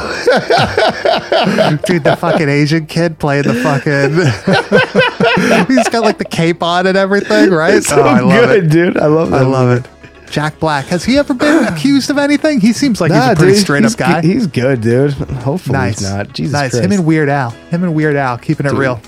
Dude, 1.85 2.03
the 2.03 2.15
fucking 2.19 2.47
Asian 2.49 2.85
kid 2.85 3.19
playing 3.19 3.43
the 3.43 3.55
fucking. 3.55 4.15
He's 5.75 5.89
got 5.89 6.03
like 6.03 6.17
the 6.17 6.25
cape 6.25 6.63
on 6.63 6.87
and 6.87 6.97
everything, 6.97 7.49
right? 7.51 7.73
it's 7.75 7.91
oh, 7.91 7.95
so 7.97 8.01
oh, 8.03 8.05
I 8.05 8.19
love 8.21 8.49
good, 8.49 8.63
it. 8.65 8.69
dude. 8.71 8.97
I 8.97 9.07
love 9.07 9.31
that. 9.31 9.41
I 9.41 9.45
love 9.45 9.77
it. 9.85 9.89
Jack 10.31 10.59
Black. 10.59 10.85
Has 10.85 11.03
he 11.03 11.17
ever 11.17 11.33
been 11.33 11.65
accused 11.73 12.09
of 12.09 12.17
anything? 12.17 12.59
He 12.59 12.73
seems 12.73 12.99
like 13.01 13.11
he's 13.11 13.21
a 13.21 13.35
pretty 13.35 13.51
dude, 13.53 13.61
straight 13.61 13.85
up 13.85 13.95
guy. 13.97 14.21
He's 14.21 14.47
good, 14.47 14.81
dude. 14.81 15.11
Hopefully 15.13 15.77
nice. 15.77 15.99
he's 15.99 16.09
not. 16.09 16.33
Jesus 16.33 16.53
nice. 16.53 16.71
Christ. 16.71 16.85
Him 16.85 16.91
and 16.91 17.05
Weird 17.05 17.29
Al. 17.29 17.51
Him 17.51 17.83
and 17.83 17.93
Weird 17.93 18.15
Al 18.15 18.37
keeping 18.37 18.65
it 18.65 18.69
Dude. 18.69 18.79
real. 18.79 18.99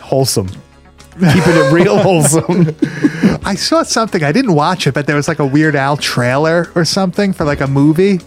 wholesome. 0.00 0.48
Keeping 1.20 1.52
it 1.54 1.72
real 1.72 1.98
wholesome. 1.98 2.74
I 3.44 3.54
saw 3.54 3.82
something. 3.82 4.22
I 4.24 4.32
didn't 4.32 4.54
watch 4.54 4.86
it, 4.86 4.94
but 4.94 5.06
there 5.06 5.16
was 5.16 5.28
like 5.28 5.38
a 5.38 5.44
Weird 5.44 5.76
Al 5.76 5.98
trailer 5.98 6.70
or 6.74 6.84
something 6.86 7.34
for 7.34 7.44
like 7.44 7.60
a 7.60 7.66
movie. 7.66 8.20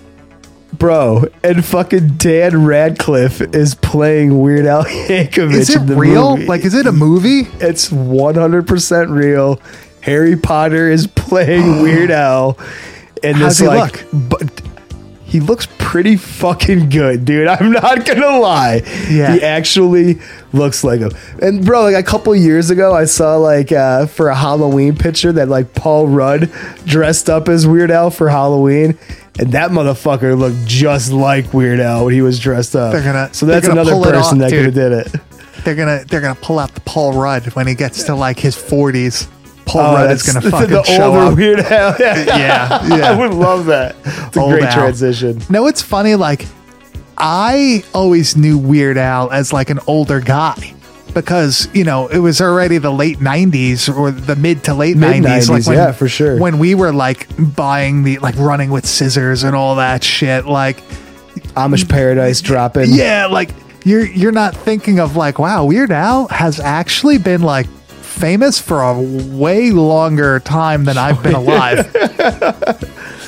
Bro, 0.77 1.25
and 1.43 1.63
fucking 1.65 2.17
Dan 2.17 2.65
Radcliffe 2.65 3.41
is 3.41 3.73
playing 3.75 4.39
Weird 4.41 4.65
Al 4.67 4.83
Yankovic. 5.07 5.53
Is 5.53 5.69
it 5.71 5.77
in 5.81 5.85
the 5.87 5.95
real? 5.95 6.35
movie. 6.35 6.45
Like, 6.47 6.65
is 6.65 6.73
it 6.75 6.85
a 6.85 6.91
movie? 6.91 7.47
It's 7.59 7.89
100% 7.89 9.09
real. 9.15 9.59
Harry 10.03 10.35
Potter 10.35 10.89
is 10.91 11.07
playing 11.07 11.81
Weird 11.81 12.11
Al. 12.11 12.57
And 13.23 13.37
How's 13.37 13.57
this 13.57 13.59
he 13.59 13.67
like 13.67 14.11
look? 14.13 14.29
but 14.29 14.61
he 15.23 15.39
looks 15.39 15.67
pretty 15.79 16.15
fucking 16.17 16.89
good, 16.89 17.25
dude. 17.25 17.47
I'm 17.47 17.71
not 17.71 18.05
gonna 18.05 18.37
lie. 18.37 18.81
Yeah. 19.09 19.33
He 19.33 19.41
actually 19.41 20.19
looks 20.51 20.83
like 20.83 20.99
him. 20.99 21.11
And 21.41 21.65
bro, 21.65 21.83
like 21.83 21.95
a 21.95 22.03
couple 22.03 22.35
years 22.35 22.69
ago, 22.69 22.93
I 22.93 23.05
saw 23.05 23.37
like 23.37 23.71
uh, 23.71 24.05
for 24.07 24.27
a 24.27 24.35
Halloween 24.35 24.95
picture 24.95 25.31
that 25.31 25.47
like 25.47 25.73
Paul 25.73 26.07
Rudd 26.07 26.51
dressed 26.85 27.29
up 27.29 27.47
as 27.49 27.65
Weird 27.65 27.89
Al 27.89 28.11
for 28.11 28.29
Halloween. 28.29 28.97
And 29.39 29.53
that 29.53 29.71
motherfucker 29.71 30.37
looked 30.37 30.65
just 30.67 31.11
like 31.11 31.51
Weird 31.53 31.79
Al 31.79 32.05
when 32.05 32.13
he 32.13 32.21
was 32.21 32.37
dressed 32.39 32.75
up. 32.75 32.91
They're 32.91 33.01
gonna- 33.03 33.33
so 33.33 33.45
that's 33.47 33.65
gonna 33.67 33.81
another 33.81 34.03
person 34.11 34.41
off, 34.43 34.49
that 34.49 34.55
could 34.55 34.65
have 34.65 34.73
did 34.75 34.91
it. 34.91 35.15
They're 35.63 35.75
gonna 35.75 36.03
they're 36.07 36.21
gonna 36.21 36.35
pull 36.35 36.59
out 36.59 36.75
the 36.75 36.81
Paul 36.81 37.13
Rudd 37.13 37.45
when 37.55 37.65
he 37.67 37.73
gets 37.73 38.03
to 38.03 38.15
like 38.15 38.37
his 38.37 38.55
forties. 38.55 39.27
Paul 39.65 39.81
Oh, 39.81 39.93
Rudd 39.95 40.11
is 40.11 40.23
gonna 40.23 40.41
fucking 40.51 40.69
the 40.69 40.83
show 40.83 41.13
older 41.15 41.19
up. 41.31 41.35
Weird 41.37 41.59
Al. 41.59 41.95
Yeah, 41.99 42.17
Yeah, 42.25 42.87
yeah. 42.97 43.11
I 43.11 43.15
would 43.17 43.33
love 43.33 43.65
that. 43.67 43.95
It's 44.05 44.37
a 44.37 44.39
Old 44.41 44.51
great 44.51 44.63
Al. 44.63 44.73
transition. 44.73 45.41
No, 45.49 45.67
it's 45.67 45.81
funny. 45.81 46.15
Like, 46.15 46.45
I 47.17 47.83
always 47.93 48.35
knew 48.35 48.57
Weird 48.57 48.97
Al 48.97 49.31
as 49.31 49.53
like 49.53 49.69
an 49.69 49.79
older 49.87 50.19
guy 50.19 50.73
because 51.13 51.67
you 51.73 51.83
know 51.83 52.07
it 52.07 52.17
was 52.17 52.41
already 52.41 52.77
the 52.79 52.91
late 52.91 53.19
'90s 53.19 53.95
or 53.95 54.11
the 54.11 54.35
mid 54.35 54.63
to 54.65 54.73
late 54.73 54.97
'90s. 54.97 55.01
Like 55.01 55.21
Mid-nineties, 55.21 55.67
yeah, 55.69 55.91
for 55.91 56.07
sure. 56.09 56.37
When 56.39 56.57
we 56.59 56.75
were 56.75 56.91
like 56.91 57.27
buying 57.55 58.03
the 58.03 58.17
like 58.19 58.35
running 58.37 58.71
with 58.71 58.85
scissors 58.85 59.43
and 59.43 59.55
all 59.55 59.75
that 59.75 60.03
shit. 60.03 60.45
Like, 60.45 60.77
Amish 61.55 61.87
Paradise 61.87 62.41
dropping. 62.41 62.87
yeah, 62.93 63.27
like 63.27 63.51
you're 63.85 64.05
you're 64.05 64.31
not 64.31 64.55
thinking 64.55 64.99
of 64.99 65.15
like, 65.15 65.37
wow, 65.39 65.65
Weird 65.65 65.91
Al 65.91 66.27
has 66.29 66.59
actually 66.59 67.19
been 67.19 67.41
like 67.43 67.67
famous 68.13 68.59
for 68.59 68.81
a 68.81 68.99
way 69.01 69.71
longer 69.71 70.39
time 70.39 70.85
than 70.85 70.97
I've 70.97 71.21
been 71.23 71.33
alive. 71.43 71.85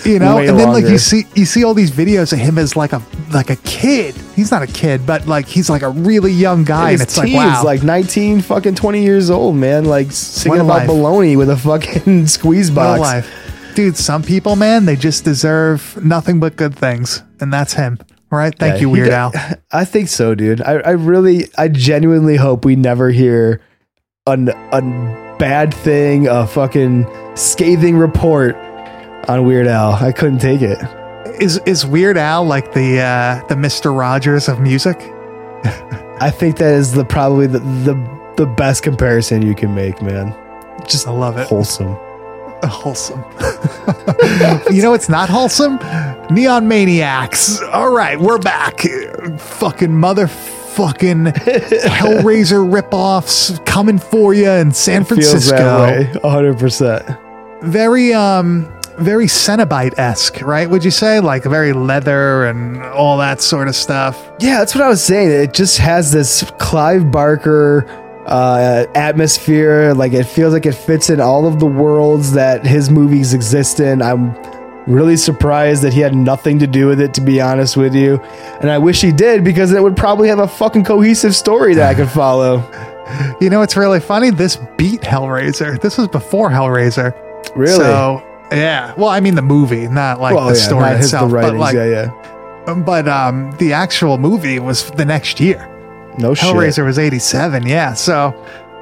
you 0.05 0.19
know, 0.19 0.37
Way 0.37 0.47
and 0.47 0.59
then 0.59 0.69
like 0.71 0.85
you 0.85 0.97
see 0.97 1.23
you 1.35 1.45
see 1.45 1.63
all 1.63 1.73
these 1.73 1.91
videos 1.91 2.31
of 2.33 2.39
him 2.39 2.57
as 2.57 2.75
like 2.75 2.93
a 2.93 3.01
like 3.33 3.49
a 3.49 3.55
kid. 3.57 4.15
He's 4.35 4.51
not 4.51 4.61
a 4.61 4.67
kid, 4.67 5.05
but 5.05 5.27
like 5.27 5.47
he's 5.47 5.69
like 5.69 5.81
a 5.81 5.89
really 5.89 6.31
young 6.31 6.63
guy, 6.63 6.91
His 6.91 7.01
and 7.01 7.07
it's 7.09 7.17
like 7.17 7.33
wow, 7.33 7.63
like 7.63 7.83
19 7.83 8.41
fucking 8.41 8.75
20 8.75 9.03
years 9.03 9.29
old, 9.29 9.55
man. 9.55 9.85
Like 9.85 10.11
singing 10.11 10.59
about 10.61 10.87
life. 10.87 10.89
baloney 10.89 11.37
with 11.37 11.49
a 11.49 11.57
fucking 11.57 12.27
squeeze 12.37 12.69
box. 12.69 13.27
Dude, 13.75 13.97
some 13.97 14.23
people, 14.23 14.55
man, 14.55 14.85
they 14.85 14.95
just 14.95 15.25
deserve 15.25 16.01
nothing 16.01 16.39
but 16.39 16.55
good 16.55 16.75
things, 16.75 17.23
and 17.41 17.51
that's 17.51 17.73
him. 17.73 17.99
right? 18.29 18.53
thank 18.57 18.75
Yeah, 18.75 18.81
you, 18.81 18.89
Weird 18.89 19.09
Al. 19.09 19.33
I 19.71 19.83
think 19.83 20.07
so, 20.07 20.33
dude. 20.33 20.61
I, 20.61 20.75
I 20.75 20.91
really, 20.91 21.49
I 21.57 21.67
genuinely 21.67 22.37
hope 22.37 22.63
we 22.63 22.77
never 22.77 23.09
hear 23.09 23.59
an, 24.27 24.49
a 24.49 24.81
bad 25.37 25.71
thing, 25.71 26.27
a 26.27 26.47
fucking 26.47 27.05
scathing 27.35 27.95
report 27.95 28.55
on 29.27 29.45
Weird 29.45 29.67
Al. 29.67 29.91
I 29.93 30.11
couldn't 30.11 30.39
take 30.39 30.63
it. 30.63 30.79
Is 31.39 31.59
is 31.67 31.85
Weird 31.85 32.17
Al 32.17 32.43
like 32.43 32.73
the 32.73 33.01
uh, 33.01 33.45
the 33.49 33.55
Mister 33.55 33.93
Rogers 33.93 34.49
of 34.49 34.59
music? 34.59 34.97
I 36.19 36.31
think 36.35 36.57
that 36.57 36.73
is 36.73 36.93
the 36.93 37.05
probably 37.05 37.45
the, 37.45 37.59
the, 37.59 38.33
the 38.37 38.47
best 38.47 38.81
comparison 38.81 39.43
you 39.43 39.53
can 39.53 39.75
make, 39.75 40.01
man. 40.01 40.35
Just 40.87 41.07
I 41.07 41.11
love 41.11 41.37
it. 41.37 41.45
wholesome. 41.47 41.95
wholesome. 42.63 43.23
you 44.71 44.81
know 44.81 44.93
it's 44.93 45.09
not 45.09 45.29
wholesome? 45.29 45.77
Neon 46.31 46.67
Maniacs. 46.67 47.61
All 47.61 47.91
right, 47.91 48.19
we're 48.19 48.39
back. 48.39 48.81
Fucking 49.37 49.95
motherfucking 50.75 51.33
Hellraiser 51.33 52.69
ripoffs 52.69 53.63
coming 53.65 53.99
for 53.99 54.33
you 54.33 54.49
in 54.49 54.71
San 54.71 55.03
Francisco. 55.05 55.55
that 55.57 56.15
way, 56.15 56.19
100%. 56.21 57.63
Very 57.63 58.13
um 58.13 58.71
very 58.97 59.25
Cenobite 59.25 59.97
esque, 59.99 60.41
right? 60.41 60.69
Would 60.69 60.85
you 60.85 60.91
say 60.91 61.19
like 61.19 61.43
very 61.43 61.73
leather 61.73 62.45
and 62.45 62.81
all 62.81 63.17
that 63.17 63.41
sort 63.41 63.67
of 63.67 63.75
stuff? 63.75 64.31
Yeah, 64.39 64.59
that's 64.59 64.73
what 64.73 64.83
I 64.83 64.87
was 64.87 65.03
saying. 65.03 65.31
It 65.31 65.53
just 65.53 65.79
has 65.79 66.13
this 66.13 66.49
Clive 66.59 67.11
Barker 67.11 67.85
uh, 68.25 68.85
atmosphere. 68.95 69.93
Like 69.93 70.13
it 70.13 70.23
feels 70.23 70.53
like 70.53 70.65
it 70.65 70.75
fits 70.75 71.09
in 71.09 71.19
all 71.19 71.45
of 71.45 71.59
the 71.59 71.65
worlds 71.65 72.31
that 72.33 72.65
his 72.65 72.89
movies 72.89 73.33
exist 73.33 73.81
in. 73.81 74.01
I'm 74.01 74.33
really 74.87 75.17
surprised 75.17 75.81
that 75.83 75.93
he 75.93 75.99
had 75.99 76.15
nothing 76.15 76.59
to 76.59 76.67
do 76.67 76.87
with 76.87 77.01
it, 77.01 77.13
to 77.15 77.21
be 77.21 77.41
honest 77.41 77.75
with 77.77 77.95
you. 77.95 78.19
And 78.61 78.69
I 78.69 78.77
wish 78.77 79.01
he 79.01 79.11
did 79.11 79.43
because 79.43 79.71
it 79.71 79.81
would 79.81 79.97
probably 79.97 80.27
have 80.27 80.39
a 80.39 80.47
fucking 80.47 80.83
cohesive 80.83 81.35
story 81.35 81.73
that 81.75 81.89
I 81.89 81.95
could 81.95 82.09
follow. 82.09 82.63
You 83.39 83.51
know 83.51 83.61
it's 83.61 83.77
really 83.77 83.99
funny? 83.99 84.31
This 84.31 84.57
beat 84.77 85.01
Hellraiser. 85.01 85.79
This 85.79 85.95
was 85.95 86.07
before 86.07 86.49
Hellraiser. 86.49 87.13
Really? 87.55 87.77
So 87.77 88.23
yeah. 88.51 88.95
Well, 88.97 89.09
I 89.09 89.19
mean 89.19 89.35
the 89.35 89.43
movie, 89.43 89.87
not 89.87 90.19
like 90.19 90.33
well, 90.33 90.47
the 90.47 90.55
yeah, 90.55 90.65
story 90.65 90.89
itself. 90.89 91.29
the 91.29 91.37
but 91.37 91.53
like 91.53 91.75
yeah, 91.75 92.09
yeah. 92.65 92.73
but 92.73 93.07
um 93.07 93.51
the 93.59 93.73
actual 93.73 94.17
movie 94.17 94.57
was 94.57 94.89
the 94.89 95.05
next 95.05 95.39
year. 95.39 95.71
No 96.17 96.33
shit. 96.33 96.49
Hellraiser 96.49 96.85
was 96.85 96.97
87, 96.97 97.65
yeah. 97.67 97.93
So, 97.93 98.33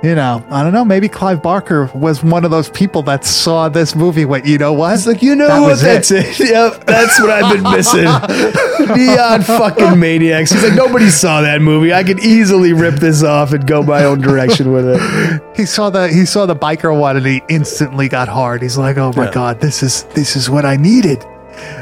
you 0.04 0.16
know, 0.16 0.46
I 0.50 0.62
don't 0.64 0.74
know, 0.74 0.84
maybe 0.84 1.08
Clive 1.08 1.42
Barker 1.42 1.90
was 1.96 2.22
one 2.24 2.44
of 2.46 2.52
those 2.52 2.70
people 2.70 3.02
that 3.04 3.24
saw 3.24 3.70
this 3.70 3.96
movie 3.96 4.26
went, 4.26 4.46
you 4.46 4.58
know 4.58 4.74
what? 4.74 4.94
It's 4.96 5.08
like, 5.08 5.22
you 5.24 5.34
know 5.36 5.48
That 5.48 5.60
what? 5.62 5.80
That's 5.80 6.12
it. 6.12 6.38
Yep, 6.54 6.86
that's 6.86 7.20
what 7.22 7.30
I've 7.30 7.54
been 7.54 7.64
missing. 7.72 8.04
Neon 8.98 9.42
fucking 9.44 9.98
maniacs. 10.00 10.52
He's 10.52 10.62
like, 10.64 10.74
nobody 10.76 11.10
saw 11.10 11.42
that 11.42 11.62
movie. 11.62 11.94
I 11.94 12.04
could 12.04 12.20
easily 12.20 12.74
rip 12.74 12.96
this 12.96 13.24
off 13.24 13.54
and 13.54 13.66
go 13.66 13.82
my 13.82 14.04
own 14.04 14.20
direction 14.20 14.72
with 14.74 14.86
it. 14.88 15.42
He 15.56 15.66
saw 15.68 15.92
the 15.92 16.08
he 16.08 16.26
saw 16.26 16.48
the 16.48 16.56
biker 16.56 16.98
one 17.00 17.16
and 17.16 17.24
he 17.26 17.44
instantly 17.48 18.10
got 18.10 18.28
hard. 18.28 18.64
He's 18.64 18.76
like, 18.76 18.98
"Oh 18.98 19.14
my 19.16 19.26
Yeah. 19.26 19.32
god, 19.32 19.62
this 19.62 19.84
is 19.84 20.04
this 20.16 20.36
is 20.36 20.50
what 20.50 20.66
I 20.66 20.78
needed." 20.78 21.24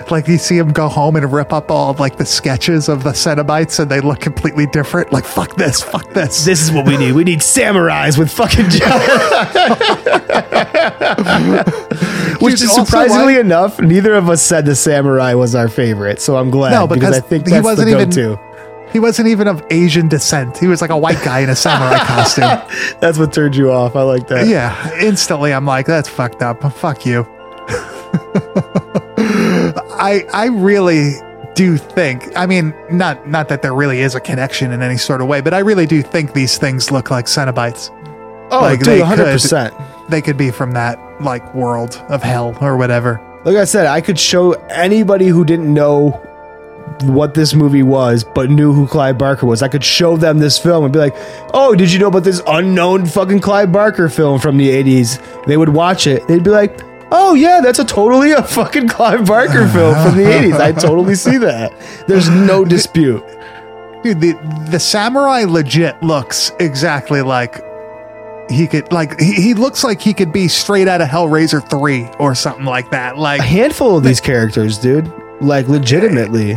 Like 0.10 0.28
you 0.28 0.38
see 0.38 0.58
him 0.58 0.72
go 0.74 0.90
home 0.90 1.16
and 1.16 1.32
rip 1.32 1.54
up 1.54 1.72
all 1.72 1.90
of 1.92 2.00
like 2.00 2.18
the 2.18 2.26
sketches 2.26 2.90
of 2.90 3.04
the 3.04 3.12
Cenobites 3.12 3.80
and 3.80 3.90
they 3.90 4.02
look 4.02 4.20
completely 4.20 4.66
different. 4.68 5.12
Like 5.14 5.26
fuck 5.26 5.56
this, 5.56 5.82
fuck 5.82 6.14
this. 6.14 6.44
This 6.46 6.62
is 6.62 6.72
what 6.72 6.86
we 6.86 6.98
need. 6.98 7.14
We 7.14 7.24
need 7.24 7.40
samurais 7.40 8.18
with 8.18 8.32
fucking 8.32 8.66
Which 12.42 12.56
Dude, 12.60 12.64
is 12.64 12.74
surprisingly 12.76 13.36
why- 13.36 13.40
enough, 13.40 13.80
neither 13.80 14.14
of 14.16 14.30
us 14.30 14.42
said 14.42 14.66
the 14.66 14.76
samurai 14.76 15.34
was 15.36 15.56
our 15.56 15.68
favorite. 15.70 16.20
So 16.22 16.36
I'm 16.38 16.50
glad 16.50 16.72
No, 16.72 16.88
because, 16.88 17.02
because 17.02 17.18
I 17.18 17.22
think 17.22 17.48
he 17.48 17.60
wasn't 17.62 17.90
the 17.90 17.96
even- 18.00 18.10
go-to. 18.10 18.40
He 18.92 19.00
wasn't 19.00 19.30
even 19.30 19.48
of 19.48 19.64
Asian 19.70 20.10
descent. 20.10 20.58
He 20.58 20.68
was 20.68 20.82
like 20.82 20.90
a 20.90 20.98
white 20.98 21.22
guy 21.24 21.40
in 21.40 21.50
a 21.50 21.56
samurai 21.56 22.00
costume. 22.06 22.60
That's 23.00 23.18
what 23.18 23.32
turned 23.32 23.56
you 23.56 23.72
off. 23.72 23.96
I 23.96 24.02
like 24.02 24.28
that. 24.28 24.48
Yeah, 24.48 24.94
instantly 25.00 25.54
I'm 25.54 25.66
like, 25.66 25.86
that's 25.86 26.10
fucked 26.10 26.42
up. 26.42 26.62
Fuck 26.74 27.06
you. 27.06 27.22
I 30.02 30.26
I 30.34 30.46
really 30.48 31.14
do 31.54 31.78
think. 31.78 32.30
I 32.36 32.46
mean, 32.46 32.74
not 32.92 33.28
not 33.28 33.50
that 33.50 33.62
there 33.62 33.74
really 33.74 34.02
is 34.02 34.16
a 34.16 34.20
connection 34.20 34.72
in 34.72 34.82
any 34.82 34.98
sort 34.98 35.22
of 35.22 35.28
way, 35.28 35.42
but 35.42 35.54
I 35.54 35.60
really 35.60 35.86
do 35.86 36.02
think 36.02 36.34
these 36.34 36.58
things 36.58 36.92
look 36.92 37.12
like 37.12 37.26
Cenobites. 37.26 37.90
Oh, 38.52 38.62
Like, 38.62 38.80
dude, 38.80 38.88
they 38.88 39.00
100%. 39.00 40.10
They 40.10 40.22
could 40.22 40.38
be 40.38 40.52
from 40.52 40.72
that 40.74 41.00
like 41.22 41.54
world 41.54 41.96
of 42.10 42.22
hell 42.24 42.58
or 42.62 42.78
whatever. 42.78 43.22
Like 43.46 43.56
I 43.58 43.64
said, 43.64 43.86
I 43.88 44.02
could 44.02 44.20
show 44.20 44.54
anybody 44.70 45.28
who 45.28 45.46
didn't 45.46 45.74
know 45.74 46.10
what 47.04 47.34
this 47.34 47.54
movie 47.54 47.82
was, 47.84 48.24
but 48.24 48.50
knew 48.50 48.74
who 48.74 48.86
Clive 48.88 49.18
Barker 49.18 49.46
was. 49.46 49.62
I 49.64 49.68
could 49.68 49.84
show 49.84 50.18
them 50.18 50.40
this 50.40 50.60
film 50.60 50.84
and 50.84 50.94
be 50.94 51.00
like, 51.00 51.16
"Oh, 51.54 51.74
did 51.74 51.92
you 51.92 52.00
know 52.00 52.08
about 52.08 52.24
this 52.24 52.42
unknown 52.46 53.06
fucking 53.06 53.40
Clive 53.40 53.72
Barker 53.72 54.10
film 54.10 54.40
from 54.40 54.58
the 54.58 54.70
'80s?" 54.70 55.20
They 55.46 55.58
would 55.58 55.70
watch 55.70 56.06
it. 56.08 56.28
They'd 56.28 56.44
be 56.44 56.50
like, 56.52 56.80
"Oh 57.12 57.34
yeah, 57.34 57.62
that's 57.62 57.80
a 57.80 57.86
totally 57.86 58.32
a 58.32 58.42
fucking 58.44 58.88
Clive 58.88 59.26
Barker 59.26 59.68
film 59.68 59.94
from 60.04 60.18
the 60.18 60.24
'80s." 60.24 60.60
I 60.60 60.72
totally 60.88 61.16
see 61.16 61.38
that. 61.38 61.72
There's 62.08 62.30
no 62.30 62.64
dispute. 62.66 63.24
Dude, 64.04 64.20
the 64.22 64.34
the 64.70 64.80
samurai 64.80 65.44
legit 65.48 66.02
looks 66.02 66.52
exactly 66.60 67.22
like 67.22 67.62
he 68.50 68.68
could 68.68 68.92
like 68.92 69.20
he, 69.20 69.34
he 69.34 69.54
looks 69.54 69.84
like 69.84 70.02
he 70.02 70.14
could 70.14 70.34
be 70.34 70.48
straight 70.48 70.88
out 70.88 71.02
of 71.02 71.08
Hellraiser 71.08 71.68
3 71.70 72.08
or 72.20 72.34
something 72.36 72.66
like 72.66 72.92
that. 72.92 73.18
Like 73.18 73.40
A 73.40 73.44
handful 73.44 73.98
of 73.98 74.04
these 74.04 74.20
characters, 74.20 74.78
dude. 74.78 75.12
Like 75.40 75.68
legitimately. 75.68 76.52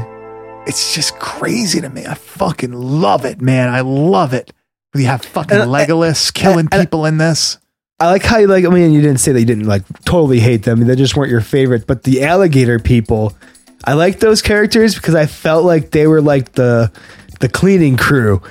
it's 0.66 0.94
just 0.94 1.18
crazy 1.18 1.80
to 1.82 1.88
me. 1.90 2.06
I 2.06 2.14
fucking 2.14 2.72
love 2.72 3.24
it, 3.24 3.40
man. 3.42 3.68
I 3.68 3.80
love 3.82 4.32
it. 4.34 4.52
You 4.94 5.06
have 5.06 5.22
fucking 5.22 5.56
And- 5.58 5.70
Legolas 5.70 6.32
killing 6.32 6.68
and- 6.72 6.82
people 6.82 7.04
in 7.06 7.18
this. 7.18 7.58
I 8.00 8.10
like 8.10 8.22
how 8.24 8.38
you 8.38 8.46
like. 8.48 8.64
I 8.64 8.68
mean, 8.68 8.92
you 8.92 9.00
didn't 9.00 9.20
say 9.20 9.32
that 9.32 9.40
you 9.40 9.46
didn't 9.46 9.66
like 9.66 9.82
totally 10.04 10.40
hate 10.40 10.64
them. 10.64 10.80
They 10.84 10.96
just 10.96 11.16
weren't 11.16 11.30
your 11.30 11.40
favorite. 11.40 11.86
But 11.86 12.02
the 12.02 12.24
alligator 12.24 12.78
people, 12.80 13.32
I 13.84 13.92
like 13.92 14.18
those 14.18 14.42
characters 14.42 14.94
because 14.96 15.14
I 15.14 15.26
felt 15.26 15.64
like 15.64 15.90
they 15.90 16.06
were 16.06 16.20
like 16.20 16.52
the 16.52 16.90
the 17.40 17.48
cleaning 17.48 17.96
crew. 17.96 18.42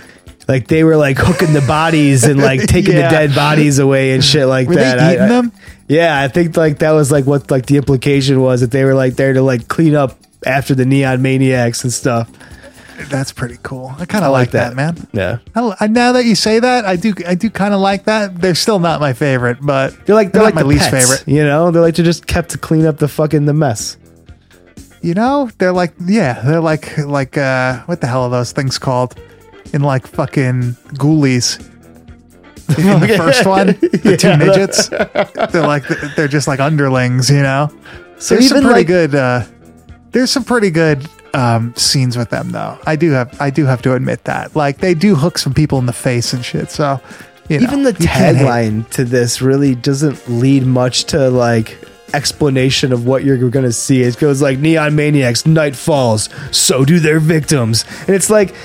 Like 0.48 0.68
they 0.68 0.84
were 0.84 0.96
like 0.98 1.18
hooking 1.18 1.54
the 1.54 1.62
bodies 1.62 2.24
and 2.24 2.40
like 2.42 2.62
taking 2.68 2.94
Yeah. 2.96 3.10
the 3.10 3.16
dead 3.16 3.36
bodies 3.36 3.80
away 3.80 4.14
and 4.14 4.24
shit 4.24 4.48
like 4.48 4.68
Were 4.68 4.76
they 4.76 4.82
that. 4.82 5.00
I- 5.00 5.10
eating 5.12 5.24
I- 5.24 5.28
them? 5.28 5.52
Yeah, 5.90 6.18
I 6.22 6.30
think 6.30 6.56
like 6.56 6.80
that 6.80 6.92
was 6.92 7.12
like 7.12 7.26
what 7.26 7.52
like 7.52 7.66
the 7.66 7.76
implication 7.78 8.40
was 8.42 8.62
that 8.62 8.72
they 8.72 8.86
were 8.86 8.94
like 8.96 9.16
there 9.16 9.34
to 9.34 9.42
like 9.42 9.68
clean 9.68 9.94
up 9.96 10.18
after 10.46 10.74
the 10.74 10.86
neon 10.86 11.22
maniacs 11.22 11.84
and 11.84 11.92
stuff. 11.92 12.30
That's 13.10 13.32
pretty 13.32 13.58
cool. 13.64 13.94
I 13.98 14.06
kind 14.06 14.24
of 14.26 14.32
like, 14.32 14.52
that. 14.52 14.76
man. 14.76 15.08
Yeah. 15.14 15.40
I, 15.56 15.76
I- 15.82 15.88
now 15.88 16.12
that 16.14 16.26
you 16.26 16.36
say 16.36 16.60
that, 16.60 16.86
I 16.86 16.96
do. 16.96 17.14
I 17.28 17.36
do 17.36 17.50
kind 17.50 17.74
of 17.74 17.80
like 17.80 18.06
that. 18.06 18.36
They're 18.42 18.56
still 18.56 18.80
not 18.80 19.00
my 19.00 19.14
favorite, 19.14 19.58
but 19.62 20.06
They're 20.06 20.16
like 20.16 20.32
they're, 20.32 20.42
not 20.42 20.46
like 20.46 20.56
my 20.56 20.62
the 20.64 20.68
least 20.68 20.90
pets, 20.90 21.10
favorite. 21.10 21.28
You 21.28 21.44
know, 21.44 21.72
they're 21.72 21.82
like 21.82 21.96
to 21.96 22.04
just 22.04 22.28
kept 22.28 22.50
to 22.52 22.58
clean 22.58 22.86
up 22.86 22.98
the 22.98 23.08
fucking 23.08 23.46
the 23.46 23.54
mess. 23.54 23.98
You 25.02 25.14
know, 25.14 25.50
they're 25.58 25.74
like 25.74 25.94
yeah, 26.06 26.42
they're 26.42 26.62
like 26.62 26.98
like 26.98 27.38
uh 27.38 27.80
what 27.84 28.00
the 28.02 28.08
hell 28.08 28.24
are 28.24 28.30
those 28.30 28.52
things 28.54 28.78
called? 28.80 29.20
In 29.74 29.82
like 29.82 30.08
fucking 30.08 30.74
ghoulies. 30.96 31.60
In 32.78 33.00
the 33.02 33.14
first 33.18 33.46
one, 33.46 33.68
the 33.68 34.16
two 34.18 34.38
midgets, 34.38 34.88
they're 35.52 35.68
like 35.68 35.84
they're 36.16 36.28
just 36.30 36.48
like 36.48 36.60
underlings, 36.60 37.30
you 37.30 37.42
know. 37.42 37.70
So 38.18 38.36
there's 38.36 38.48
some 38.50 38.60
even, 38.60 38.70
pretty 38.72 38.80
like- 38.80 38.88
good. 38.88 39.16
Uh, 39.16 39.44
there's 40.12 40.32
some 40.32 40.44
pretty 40.46 40.70
good 40.72 41.06
um, 41.34 41.76
scenes 41.76 42.18
with 42.18 42.30
them, 42.30 42.52
though. 42.52 42.78
I 42.86 42.96
do 42.96 43.12
have 43.12 43.40
I 43.42 43.50
do 43.50 43.66
have 43.66 43.82
to 43.84 43.94
admit 43.94 44.24
that. 44.26 44.56
Like 44.56 44.78
they 44.78 44.94
do 44.94 45.16
hook 45.16 45.38
some 45.38 45.54
people 45.54 45.80
in 45.80 45.86
the 45.86 45.94
face 45.94 46.34
and 46.34 46.44
shit. 46.44 46.70
So 46.70 47.00
you 47.50 47.60
know, 47.60 47.68
Even 47.68 47.84
the 47.84 47.94
tagline 47.94 48.90
to 48.92 49.04
this 49.04 49.42
really 49.42 49.76
doesn't 49.76 50.30
lead 50.30 50.66
much 50.66 51.06
to 51.06 51.30
like 51.30 51.78
explanation 52.14 52.94
of 52.94 53.06
what 53.06 53.24
you're 53.24 53.50
going 53.50 53.66
to 53.66 53.74
see. 53.74 54.02
It 54.02 54.18
goes 54.18 54.42
like 54.42 54.60
neon 54.60 54.96
maniacs, 54.96 55.46
night 55.46 55.76
falls, 55.76 56.30
so 56.52 56.86
do 56.86 57.00
their 57.00 57.20
victims. 57.20 57.86
And 58.08 58.16
it's 58.16 58.30
like 58.30 58.56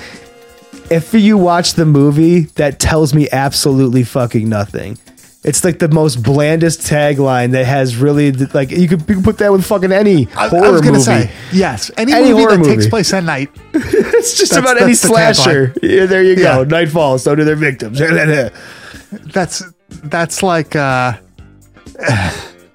if 0.89 1.13
you 1.13 1.37
watch 1.37 1.73
the 1.73 1.85
movie, 1.85 2.41
that 2.55 2.79
tells 2.79 3.13
me 3.13 3.27
absolutely 3.31 4.03
fucking 4.03 4.47
nothing. 4.47 4.97
It's 5.41 5.63
like 5.63 5.79
the 5.79 5.87
most 5.87 6.21
blandest 6.21 6.81
tagline 6.81 7.51
that 7.51 7.65
has 7.65 7.95
really 7.95 8.33
like 8.33 8.71
you 8.71 8.89
could, 8.89 8.99
you 9.07 9.15
could 9.15 9.23
put 9.23 9.37
that 9.37 9.51
with 9.53 9.65
fucking 9.65 9.91
any 9.91 10.27
I, 10.35 10.49
horror 10.49 10.65
I 10.65 10.69
was 10.69 10.81
gonna 10.81 10.91
movie. 10.93 11.03
say 11.03 11.31
yes. 11.53 11.89
Any, 11.95 12.11
Any 12.11 12.33
movie 12.33 12.57
that 12.57 12.65
takes 12.65 12.87
place 12.87 13.13
at 13.13 13.23
night. 13.23 13.49
it's 13.73 14.37
just 14.37 14.51
That's- 14.51 14.57
about 14.71 14.81
any 14.81 14.91
that's 14.91 15.01
the 15.01 15.07
slasher. 15.07 15.73
Yeah, 15.81 16.07
there 16.07 16.23
you 16.23 16.35
go. 16.35 16.59
Yeah. 16.59 16.63
Night 16.67 16.89
falls, 16.89 17.23
so 17.23 17.35
do 17.35 17.45
their 17.45 17.55
victims. 17.55 17.99
That's 19.33 19.63
that's 20.03 20.43
like 20.43 20.75
uh 20.75 21.13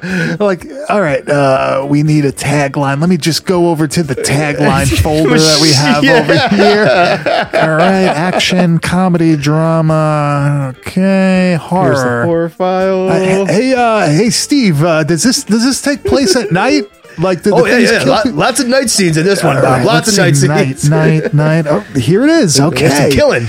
like 0.40 0.66
all 0.90 1.00
right 1.00 1.26
uh 1.28 1.86
we 1.88 2.02
need 2.02 2.24
a 2.24 2.32
tagline 2.32 3.00
let 3.00 3.08
me 3.08 3.16
just 3.16 3.46
go 3.46 3.68
over 3.70 3.86
to 3.86 4.02
the 4.02 4.14
tagline 4.14 4.86
folder 5.02 5.38
that 5.38 5.58
we 5.62 5.72
have 5.72 6.02
Yeah. 6.04 6.20
over 6.20 6.56
here 6.56 7.60
all 7.62 7.76
right 7.76 8.04
action 8.06 8.78
comedy 8.78 9.36
drama 9.36 10.74
okay 10.78 11.56
horror, 11.60 11.84
Here's 11.92 12.02
the 12.02 12.22
horror 12.24 12.48
file. 12.48 13.08
Uh, 13.08 13.46
hey 13.46 13.74
uh 13.74 14.06
hey 14.10 14.30
steve 14.30 14.82
uh 14.82 15.04
does 15.04 15.22
this 15.22 15.44
does 15.44 15.64
this 15.64 15.80
take 15.80 16.04
place 16.04 16.36
at 16.36 16.50
night 16.52 16.84
like 17.18 17.42
the, 17.44 17.54
Oh 17.54 17.64
yeah, 17.64 17.78
yeah. 17.78 18.02
Lot- 18.02 18.26
lots 18.26 18.58
of 18.58 18.66
night 18.66 18.90
scenes 18.90 19.16
in 19.16 19.24
this 19.24 19.40
one, 19.44 19.54
Bob. 19.62 19.84
Lots 19.86 20.08
of 20.08 20.16
night 20.18 20.34
night, 20.48 20.78
scenes. 20.78 20.90
night, 20.90 21.32
night. 21.32 21.64
Oh, 21.68 21.78
here 21.96 22.24
it 22.24 22.30
is. 22.30 22.58
Okay, 22.58 22.86
It's 22.90 23.14
a 23.14 23.16
killing. 23.16 23.46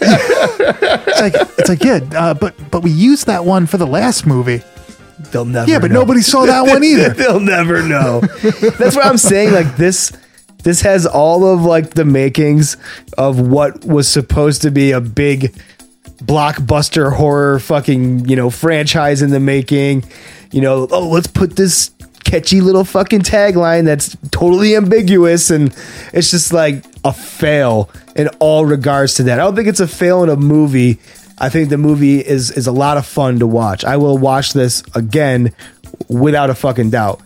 It's 0.00 1.20
like 1.20 1.34
it's 1.58 1.68
like 1.68 1.82
yeah, 1.82 2.00
uh, 2.14 2.34
but 2.34 2.54
but 2.70 2.82
we 2.84 2.90
used 2.92 3.26
that 3.26 3.44
one 3.44 3.66
for 3.66 3.78
the 3.78 3.86
last 3.86 4.26
movie. 4.26 4.62
They'll 5.30 5.44
never. 5.44 5.70
Yeah, 5.70 5.78
but 5.78 5.90
know. 5.90 6.00
nobody 6.00 6.22
saw 6.22 6.46
that 6.46 6.62
one 6.62 6.82
either. 6.84 7.10
They'll 7.10 7.40
never 7.40 7.82
know. 7.82 8.20
That's 8.20 8.96
what 8.96 9.06
I'm 9.06 9.18
saying. 9.18 9.52
Like 9.52 9.76
this, 9.76 10.12
this 10.62 10.80
has 10.82 11.06
all 11.06 11.46
of 11.46 11.62
like 11.62 11.90
the 11.90 12.04
makings 12.04 12.76
of 13.16 13.40
what 13.40 13.84
was 13.84 14.08
supposed 14.08 14.62
to 14.62 14.70
be 14.70 14.92
a 14.92 15.00
big 15.00 15.54
blockbuster 16.24 17.14
horror 17.14 17.58
fucking 17.58 18.28
you 18.28 18.36
know 18.36 18.50
franchise 18.50 19.22
in 19.22 19.30
the 19.30 19.40
making. 19.40 20.04
You 20.50 20.60
know, 20.62 20.88
oh, 20.90 21.08
let's 21.08 21.28
put 21.28 21.56
this 21.56 21.92
catchy 22.24 22.60
little 22.60 22.84
fucking 22.84 23.20
tagline 23.20 23.84
that's 23.84 24.16
totally 24.30 24.76
ambiguous 24.76 25.50
and 25.50 25.74
it's 26.12 26.30
just 26.30 26.52
like 26.52 26.84
a 27.04 27.12
fail 27.12 27.90
in 28.14 28.28
all 28.38 28.64
regards 28.66 29.14
to 29.14 29.22
that. 29.24 29.40
I 29.40 29.42
don't 29.42 29.56
think 29.56 29.68
it's 29.68 29.80
a 29.80 29.88
fail 29.88 30.22
in 30.22 30.28
a 30.28 30.36
movie. 30.36 30.98
I 31.40 31.48
think 31.48 31.70
the 31.70 31.78
movie 31.78 32.20
is 32.20 32.50
is 32.50 32.66
a 32.66 32.72
lot 32.72 32.96
of 32.98 33.06
fun 33.06 33.38
to 33.38 33.46
watch. 33.46 33.84
I 33.84 33.96
will 33.96 34.18
watch 34.18 34.52
this 34.52 34.82
again 34.94 35.52
without 36.08 36.50
a 36.50 36.54
fucking 36.54 36.90
doubt. 36.90 37.20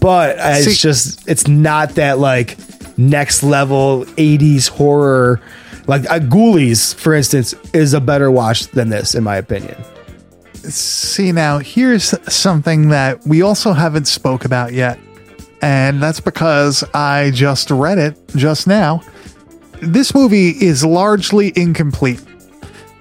But 0.00 0.36
it's 0.38 0.64
See- 0.64 0.74
just 0.74 1.28
it's 1.28 1.46
not 1.46 1.90
that 1.90 2.18
like 2.18 2.58
next 2.98 3.42
level 3.42 4.04
80s 4.16 4.68
horror 4.68 5.40
like 5.86 6.08
uh, 6.10 6.18
Ghoulies 6.20 6.94
for 6.94 7.14
instance 7.14 7.54
is 7.72 7.92
a 7.94 8.00
better 8.00 8.30
watch 8.30 8.68
than 8.68 8.88
this 8.88 9.14
in 9.14 9.24
my 9.24 9.36
opinion. 9.36 9.76
See 10.54 11.30
now, 11.30 11.58
here's 11.58 12.14
something 12.32 12.88
that 12.88 13.26
we 13.26 13.42
also 13.42 13.72
haven't 13.74 14.06
spoke 14.06 14.46
about 14.46 14.72
yet, 14.72 14.98
and 15.60 16.02
that's 16.02 16.20
because 16.20 16.82
I 16.94 17.32
just 17.34 17.70
read 17.70 17.98
it 17.98 18.16
just 18.34 18.66
now. 18.66 19.02
This 19.82 20.14
movie 20.14 20.50
is 20.50 20.82
largely 20.82 21.52
incomplete. 21.54 22.22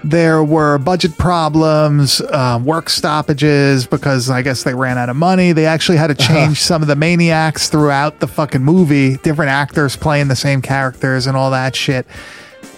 There 0.04 0.44
were 0.44 0.78
budget 0.80 1.18
problems, 1.18 2.20
uh, 2.20 2.60
work 2.64 2.90
stoppages 2.90 3.88
because 3.88 4.30
I 4.30 4.42
guess 4.42 4.64
they 4.64 4.74
ran 4.74 4.98
out 4.98 5.08
of 5.10 5.16
money. 5.16 5.54
They 5.54 5.66
actually 5.66 5.98
had 5.98 6.08
to 6.08 6.16
change 6.16 6.62
some 6.62 6.82
of 6.82 6.90
the 6.90 6.96
maniacs 6.96 7.70
throughout 7.70 8.20
the 8.20 8.28
fucking 8.28 8.64
movie, 8.64 9.16
different 9.18 9.50
actors 9.52 9.96
playing 9.96 10.28
the 10.28 10.36
same 10.36 10.62
characters 10.62 11.26
and 11.26 11.38
all 11.38 11.52
that 11.52 11.74
shit. 11.76 12.06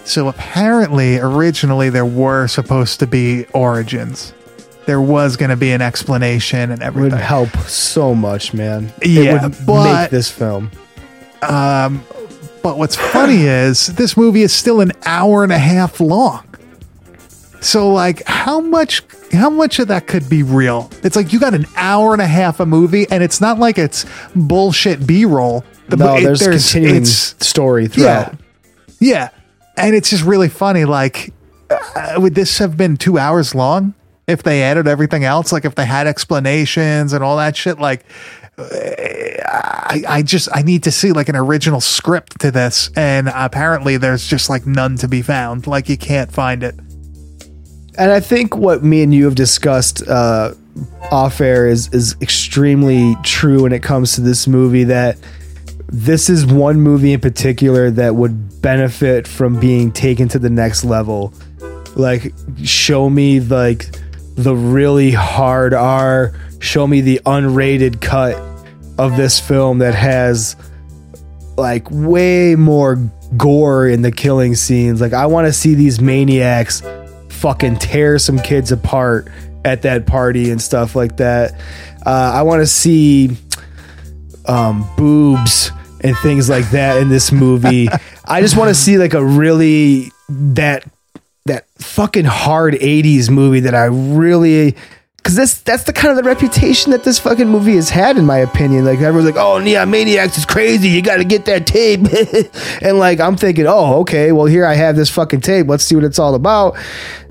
So 0.04 0.28
apparently, 0.28 1.18
originally, 1.18 1.90
there 1.90 2.06
were 2.06 2.46
supposed 2.46 3.00
to 3.00 3.08
be 3.08 3.44
origins. 3.46 4.32
There 4.86 5.00
was 5.00 5.36
going 5.36 5.50
to 5.50 5.56
be 5.56 5.72
an 5.72 5.82
explanation 5.82 6.70
and 6.70 6.80
everything. 6.80 7.10
It 7.10 7.14
would 7.14 7.20
help 7.22 7.56
so 7.66 8.14
much, 8.14 8.54
man. 8.54 8.92
Yeah, 9.02 9.22
it 9.22 9.42
would 9.42 9.66
but- 9.66 10.02
make 10.02 10.10
this 10.10 10.30
film. 10.30 10.70
But 12.62 12.78
what's 12.78 12.96
funny 12.96 13.42
is 13.42 13.88
this 13.88 14.16
movie 14.16 14.42
is 14.42 14.52
still 14.52 14.80
an 14.80 14.92
hour 15.04 15.44
and 15.44 15.52
a 15.52 15.58
half 15.58 16.00
long. 16.00 16.45
So 17.66 17.92
like 17.92 18.22
how 18.26 18.60
much 18.60 19.02
how 19.32 19.50
much 19.50 19.78
of 19.80 19.88
that 19.88 20.06
could 20.06 20.28
be 20.30 20.42
real? 20.44 20.88
It's 21.02 21.16
like 21.16 21.32
you 21.32 21.40
got 21.40 21.52
an 21.52 21.66
hour 21.76 22.12
and 22.12 22.22
a 22.22 22.26
half 22.26 22.60
a 22.60 22.66
movie 22.66 23.06
and 23.10 23.22
it's 23.24 23.40
not 23.40 23.58
like 23.58 23.76
it's 23.76 24.06
bullshit 24.36 25.04
B-roll. 25.06 25.64
The 25.88 25.96
no, 25.96 26.16
it- 26.16 26.22
there's, 26.22 26.42
continuing 26.42 26.96
it's- 27.02 27.34
story 27.40 27.88
throughout. 27.88 28.32
Yeah. 28.32 28.36
Yeah. 29.00 29.28
And 29.76 29.94
it's 29.96 30.10
just 30.10 30.24
really 30.24 30.48
funny. 30.48 30.84
Like, 30.84 31.32
uh, 31.68 32.14
would 32.18 32.34
this 32.36 32.58
have 32.58 32.76
been 32.76 32.96
two 32.96 33.18
hours 33.18 33.54
long 33.54 33.94
if 34.26 34.42
they 34.42 34.62
added 34.62 34.86
everything 34.88 35.24
else? 35.24 35.52
Like, 35.52 35.64
if 35.64 35.74
they 35.74 35.84
had 35.86 36.06
explanations 36.06 37.12
and 37.12 37.22
all 37.22 37.36
that 37.36 37.56
shit? 37.56 37.78
Like, 37.78 38.04
uh, 38.56 38.64
I, 39.44 40.02
I 40.08 40.22
just, 40.22 40.48
I 40.54 40.62
need 40.62 40.84
to 40.84 40.90
see 40.90 41.12
like 41.12 41.28
an 41.28 41.36
original 41.36 41.80
script 41.82 42.40
to 42.40 42.50
this. 42.50 42.90
And 42.96 43.28
apparently 43.34 43.96
there's 43.98 44.26
just 44.26 44.48
like 44.48 44.66
none 44.66 44.96
to 44.98 45.08
be 45.08 45.20
found. 45.20 45.66
Like, 45.66 45.88
you 45.90 45.98
can't 45.98 46.32
find 46.32 46.62
it. 46.62 46.74
And 47.98 48.10
I 48.10 48.20
think 48.20 48.56
what 48.56 48.84
me 48.84 49.02
and 49.02 49.14
you 49.14 49.24
have 49.24 49.34
discussed 49.34 50.06
uh, 50.06 50.54
off 51.10 51.40
air 51.40 51.66
is 51.66 51.92
is 51.92 52.16
extremely 52.20 53.16
true 53.22 53.62
when 53.62 53.72
it 53.72 53.82
comes 53.82 54.14
to 54.14 54.20
this 54.20 54.46
movie. 54.46 54.84
That 54.84 55.16
this 55.88 56.28
is 56.28 56.44
one 56.44 56.80
movie 56.80 57.12
in 57.12 57.20
particular 57.20 57.90
that 57.92 58.14
would 58.14 58.60
benefit 58.60 59.26
from 59.26 59.58
being 59.58 59.92
taken 59.92 60.28
to 60.28 60.38
the 60.38 60.50
next 60.50 60.84
level. 60.84 61.32
Like, 61.94 62.34
show 62.62 63.08
me 63.08 63.40
like 63.40 63.86
the 64.34 64.54
really 64.54 65.10
hard 65.12 65.72
R. 65.72 66.38
Show 66.60 66.86
me 66.86 67.00
the 67.00 67.20
unrated 67.24 68.00
cut 68.00 68.36
of 68.98 69.16
this 69.16 69.38
film 69.40 69.78
that 69.78 69.94
has 69.94 70.56
like 71.56 71.86
way 71.90 72.54
more 72.54 72.96
gore 73.36 73.86
in 73.86 74.02
the 74.02 74.12
killing 74.12 74.54
scenes. 74.54 75.00
Like 75.00 75.12
I 75.12 75.26
want 75.26 75.46
to 75.46 75.52
see 75.52 75.74
these 75.74 76.00
maniacs 76.00 76.82
fucking 77.36 77.76
tear 77.76 78.18
some 78.18 78.38
kids 78.38 78.72
apart 78.72 79.28
at 79.64 79.82
that 79.82 80.06
party 80.06 80.50
and 80.50 80.60
stuff 80.60 80.96
like 80.96 81.16
that. 81.18 81.52
Uh, 82.04 82.32
I 82.34 82.42
want 82.42 82.62
to 82.62 82.66
see 82.66 83.36
um, 84.46 84.88
boobs 84.96 85.70
and 86.00 86.16
things 86.18 86.48
like 86.48 86.70
that 86.70 86.98
in 86.98 87.08
this 87.08 87.32
movie. 87.32 87.88
I 88.24 88.40
just 88.40 88.56
want 88.56 88.68
to 88.68 88.74
see 88.74 88.98
like 88.98 89.14
a 89.14 89.24
really 89.24 90.10
that 90.28 90.84
that 91.46 91.66
fucking 91.78 92.24
hard 92.24 92.74
80s 92.74 93.30
movie 93.30 93.60
that 93.60 93.74
I 93.74 93.84
really 93.84 94.74
because 95.16 95.34
that's 95.34 95.60
that's 95.62 95.84
the 95.84 95.92
kind 95.92 96.16
of 96.16 96.16
the 96.16 96.28
reputation 96.28 96.92
that 96.92 97.02
this 97.02 97.18
fucking 97.18 97.48
movie 97.48 97.74
has 97.74 97.90
had 97.90 98.16
in 98.16 98.24
my 98.24 98.38
opinion. 98.38 98.84
Like 98.84 99.00
everyone's 99.00 99.26
like 99.26 99.42
oh 99.42 99.58
Neon 99.58 99.90
Maniacs 99.90 100.38
is 100.38 100.46
crazy. 100.46 100.88
You 100.88 101.02
got 101.02 101.16
to 101.16 101.24
get 101.24 101.44
that 101.46 101.66
tape. 101.66 102.00
And 102.82 102.98
like 102.98 103.18
I'm 103.18 103.36
thinking 103.36 103.66
oh 103.66 104.00
okay. 104.00 104.30
Well 104.30 104.46
here 104.46 104.64
I 104.64 104.74
have 104.74 104.94
this 104.94 105.10
fucking 105.10 105.40
tape. 105.40 105.66
Let's 105.66 105.82
see 105.82 105.96
what 105.96 106.04
it's 106.04 106.18
all 106.18 106.34
about 106.34 106.76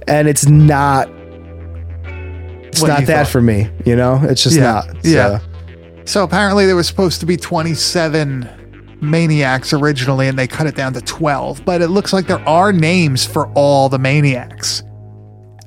and 0.07 0.27
it's 0.27 0.47
not 0.47 1.09
it's 1.09 2.81
What 2.81 2.87
not 2.89 3.05
that 3.05 3.25
thought. 3.25 3.27
for 3.31 3.41
me 3.41 3.69
you 3.85 3.95
know 3.95 4.19
it's 4.23 4.43
just 4.43 4.55
Yeah, 4.55 4.63
not 4.63 5.05
yeah. 5.05 5.39
So, 5.39 5.45
So 6.05 6.23
apparently 6.23 6.65
there 6.65 6.75
was 6.75 6.87
supposed 6.87 7.19
to 7.21 7.25
be 7.25 7.37
27 7.37 8.97
maniacs 9.01 9.73
originally, 9.73 10.27
and 10.27 10.37
they 10.37 10.47
cut 10.47 10.67
it 10.67 10.75
down 10.75 10.93
to 10.93 11.01
12. 11.01 11.63
But 11.65 11.81
it 11.81 11.87
looks 11.89 12.13
like 12.13 12.27
there 12.27 12.47
are 12.47 12.71
names 12.71 13.25
for 13.25 13.47
all 13.53 13.89
the 13.89 13.99
maniacs. 13.99 14.83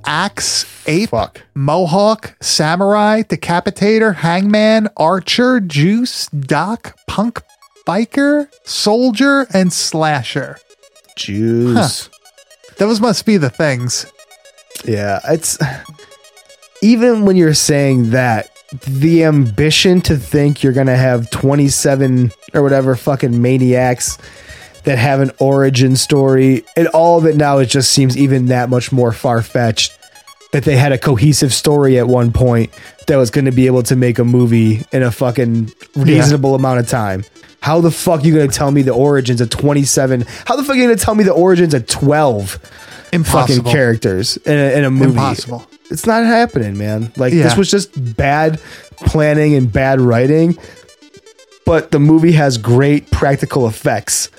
Axe, 0.07 0.65
Ape, 0.87 1.11
Fuck. 1.11 1.43
Mohawk, 1.55 2.37
Samurai, 2.41 3.23
Decapitator, 3.23 4.15
Hangman, 4.15 4.89
Archer, 4.97 5.61
Juice, 5.61 6.29
Doc, 6.29 6.97
Punk, 7.07 7.43
Biker, 7.87 8.49
Soldier, 8.65 9.47
and 9.53 9.73
Slasher. 9.73 10.57
juice 11.17 12.09
Those 12.79 13.01
must 13.01 13.27
be 13.27 13.37
the 13.37 13.51
things. 13.51 14.07
Yeah, 14.85 15.21
it's 15.29 15.59
even 16.83 17.25
when 17.25 17.37
you're 17.37 17.55
saying 17.55 18.11
that 18.11 18.51
the 18.87 19.25
ambition 19.25 20.01
to 20.03 20.17
think 20.17 20.63
you're 20.63 20.73
gonna 20.73 20.97
have 20.97 21.31
27 21.31 22.33
or 22.55 22.63
whatever 22.63 22.95
fucking 22.97 23.41
maniacs 23.41 24.19
that 24.85 24.99
have 24.99 25.21
an 25.21 25.31
origin 25.39 25.97
story, 25.97 26.65
and 26.77 26.89
all 26.89 27.19
of 27.19 27.27
it 27.27 27.37
now 27.37 27.59
it 27.59 27.67
just 27.67 27.93
seems 27.93 28.17
even 28.17 28.47
that 28.47 28.71
much 28.71 28.93
more 28.93 29.13
far 29.13 29.43
fetched 29.43 29.93
that 30.53 30.65
they 30.65 30.77
had 30.77 30.93
a 30.93 30.99
cohesive 30.99 31.53
story 31.53 31.99
at 31.99 32.09
one 32.09 32.33
point 32.33 32.71
that 33.07 33.17
was 33.17 33.31
going 33.31 33.45
to 33.45 33.53
be 33.53 33.67
able 33.67 33.83
to 33.83 33.97
make 33.97 34.19
a 34.19 34.25
movie 34.25 34.85
in 34.93 35.03
a 35.03 35.11
fucking 35.11 35.71
reasonable 35.95 36.55
amount 36.55 36.81
of 36.81 36.89
time. 36.89 37.25
How 37.61 37.81
the 37.81 37.91
fuck 37.91 38.23
are 38.23 38.27
you 38.27 38.35
going 38.35 38.49
to 38.49 38.57
tell 38.57 38.71
me 38.71 38.83
the 38.83 38.95
origins 38.95 39.41
of 39.41 39.51
27? 39.51 40.25
How 40.47 40.57
the 40.57 40.63
fuck 40.63 40.77
are 40.77 40.79
you 40.79 40.87
going 40.87 40.97
to 40.97 41.05
tell 41.05 41.15
me 41.15 41.25
the 41.25 41.33
origins 41.33 41.75
of 41.75 41.87
12 41.87 42.59
fucking 43.13 43.21
Impossible. 43.57 43.71
characters 43.71 44.37
in 44.39 44.53
a, 44.57 44.79
in 44.79 44.85
a 44.85 44.91
movie? 44.91 45.11
Impossible. 45.11 45.67
It's 45.91 46.07
not 46.07 46.25
happening, 46.25 46.77
man. 46.77 47.13
Like 47.17 47.33
Yeah. 47.33 47.45
this 47.45 47.57
was 47.57 47.71
just 47.71 48.17
bad 48.17 48.61
planning 48.97 49.55
and 49.55 49.73
bad 49.73 50.01
writing. 50.01 50.57
But 51.65 51.91
the 51.91 51.99
movie 51.99 52.33
has 52.33 52.57
great 52.59 53.11
practical 53.11 53.67
effects. 53.67 54.31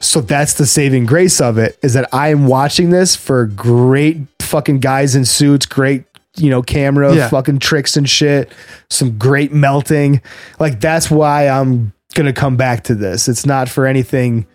So 0.00 0.20
that's 0.20 0.54
the 0.54 0.66
saving 0.66 1.06
grace 1.06 1.40
of 1.40 1.58
it 1.58 1.78
is 1.82 1.94
that 1.94 2.08
I'm 2.14 2.46
watching 2.46 2.90
this 2.90 3.16
for 3.16 3.46
great 3.46 4.18
fucking 4.40 4.80
guys 4.80 5.14
in 5.16 5.24
suits, 5.24 5.66
great, 5.66 6.04
you 6.36 6.50
know, 6.50 6.62
camera 6.62 7.14
Yeah. 7.14 7.28
fucking 7.28 7.58
tricks 7.58 7.96
and 7.96 8.08
shit, 8.08 8.52
some 8.90 9.18
great 9.18 9.52
melting. 9.52 10.20
Like 10.60 10.80
that's 10.80 11.10
why 11.10 11.48
I'm 11.48 11.92
going 12.14 12.26
to 12.26 12.32
come 12.38 12.56
back 12.56 12.84
to 12.84 12.94
this. 12.94 13.28
It's 13.28 13.44
not 13.44 13.68
for 13.68 13.86
anything 13.86 14.46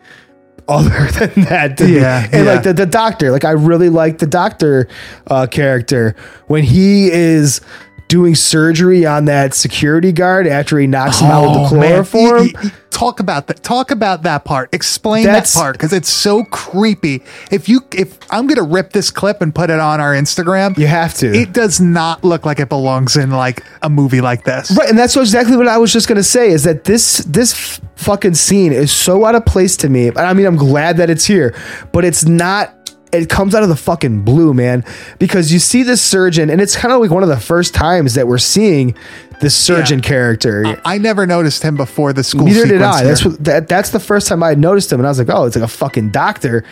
other 0.68 0.89
than 1.11 1.45
that. 1.45 1.78
to 1.78 1.86
me. 1.86 1.95
Yeah, 1.95 2.24
And 2.32 2.45
yeah. 2.45 2.53
like 2.53 2.64
the, 2.64 2.74
the 2.74 2.86
doctor, 2.86 3.32
like 3.32 3.45
I 3.45 3.51
really 3.51 3.89
like 3.89 4.18
the 4.20 4.28
doctor 4.28 4.88
uh, 5.28 5.47
character 5.47 6.16
when 6.47 6.64
he 6.64 7.11
is 7.11 7.61
doing 8.07 8.36
surgery 8.36 9.05
on 9.05 9.26
that 9.26 9.53
security 9.53 10.11
guard 10.11 10.45
after 10.47 10.78
he 10.78 10.86
knocks 10.88 11.20
him 11.20 11.28
out 11.32 11.43
with 11.45 11.53
the 11.53 11.59
Oh, 11.66 11.70
chloroform. 11.70 12.38
Y- 12.41 12.53
y- 12.64 12.72
Talk 12.94 13.20
about 13.20 13.48
that. 13.48 13.64
Talk 13.64 13.91
about 13.91 14.24
that 14.24 14.46
part. 14.46 14.74
Explain 14.74 15.26
That's- 15.26 15.54
that 15.54 15.60
part 15.60 15.74
because 15.74 15.91
it's 15.94 16.10
so 16.10 16.44
creepy. 16.46 17.24
If 17.52 17.68
you, 17.68 17.82
if 17.91 18.18
I'm 18.30 18.46
gonna 18.48 18.62
rip 18.64 18.94
this 18.94 19.10
clip 19.10 19.41
and 19.41 19.54
put 19.54 19.70
it 19.70 19.80
on 19.80 20.00
our 20.00 20.14
Instagram, 20.14 20.78
You 20.78 20.88
have 20.88 21.14
to. 21.16 21.34
It 21.34 21.54
does 21.54 21.82
not 21.82 22.24
look 22.24 22.46
like 22.46 22.60
it 22.60 22.70
belongs 22.70 23.18
in 23.18 23.32
like 23.32 23.64
a 23.82 23.89
movie 23.89 24.22
like 24.22 24.46
this. 24.46 24.72
Right, 24.78 24.88
and 24.89 24.98
that's 24.98 25.18
exactly 25.18 25.58
what 25.58 25.68
I 25.68 25.78
was 25.78 25.91
just 25.91 26.08
gonna 26.08 26.24
say 26.24 26.50
is 26.52 26.64
that 26.66 26.84
this 26.84 27.18
this 27.28 27.82
fucking 27.96 28.36
scene 28.36 28.72
is 28.72 28.91
so 28.91 29.26
out 29.26 29.34
of 29.36 29.46
place 29.46 29.76
to 29.78 29.89
me. 29.89 30.12
I 30.16 30.34
mean, 30.34 30.46
I'm 30.46 30.56
glad 30.56 30.98
that 30.98 31.10
it's 31.10 31.26
here, 31.26 31.56
but 31.91 32.06
it's 32.06 32.26
not. 32.26 32.82
It 33.14 33.30
comes 33.30 33.53
out 33.55 33.64
of 33.64 33.70
the 33.70 33.76
fucking 33.76 34.24
blue, 34.24 34.53
man, 34.53 34.84
because 35.20 35.53
you 35.53 35.59
see 35.59 35.84
this 35.84 36.01
surgeon, 36.01 36.49
and 36.49 36.59
it's 36.59 36.76
kind 36.76 36.91
of 36.93 36.99
like 36.99 37.11
one 37.11 37.24
of 37.24 37.30
the 37.30 37.39
first 37.39 37.74
times 37.74 38.16
that 38.16 38.28
we're 38.28 38.38
seeing 38.39 38.95
this 39.39 39.55
surgeon 39.55 39.99
Yeah. 39.99 40.07
character. 40.09 40.82
I 40.84 40.97
never 40.97 41.26
noticed 41.28 41.64
him 41.64 41.76
before 41.78 42.14
the 42.14 42.24
school. 42.24 42.45
Neither 42.45 42.66
did 42.66 42.82
I. 42.82 43.03
That's 43.03 43.24
what 43.26 43.43
that, 43.43 43.68
that's 43.68 43.91
the 43.91 43.99
first 43.99 44.28
time 44.28 44.41
I 44.43 44.49
had 44.49 44.59
noticed 44.59 44.91
him, 44.91 44.99
and 44.99 45.07
I 45.07 45.09
was 45.11 45.20
like, 45.20 45.30
oh, 45.30 45.45
it's 45.45 45.55
like 45.55 45.66
a 45.66 45.68
fucking 45.68 46.09
doctor. 46.09 46.64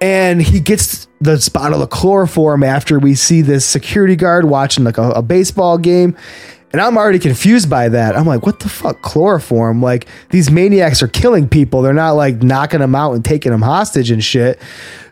And 0.00 0.40
he 0.40 0.60
gets 0.60 1.08
the 1.20 1.50
bottle 1.52 1.82
of 1.82 1.90
chloroform 1.90 2.62
after 2.62 3.00
we 3.00 3.16
see 3.16 3.42
this 3.42 3.64
security 3.66 4.14
guard 4.14 4.44
watching 4.44 4.84
like 4.84 4.96
a, 4.96 5.10
a 5.10 5.22
baseball 5.22 5.76
game. 5.76 6.16
And 6.72 6.82
I'm 6.82 6.98
already 6.98 7.18
confused 7.18 7.70
by 7.70 7.88
that. 7.88 8.16
I'm 8.16 8.26
like, 8.26 8.44
what 8.44 8.60
the 8.60 8.68
fuck, 8.68 9.00
chloroform? 9.00 9.80
Like, 9.80 10.06
these 10.30 10.50
maniacs 10.50 11.02
are 11.02 11.08
killing 11.08 11.48
people. 11.48 11.80
They're 11.80 11.94
not 11.94 12.12
like 12.12 12.42
knocking 12.42 12.80
them 12.80 12.94
out 12.94 13.14
and 13.14 13.24
taking 13.24 13.52
them 13.52 13.62
hostage 13.62 14.10
and 14.10 14.22
shit. 14.22 14.60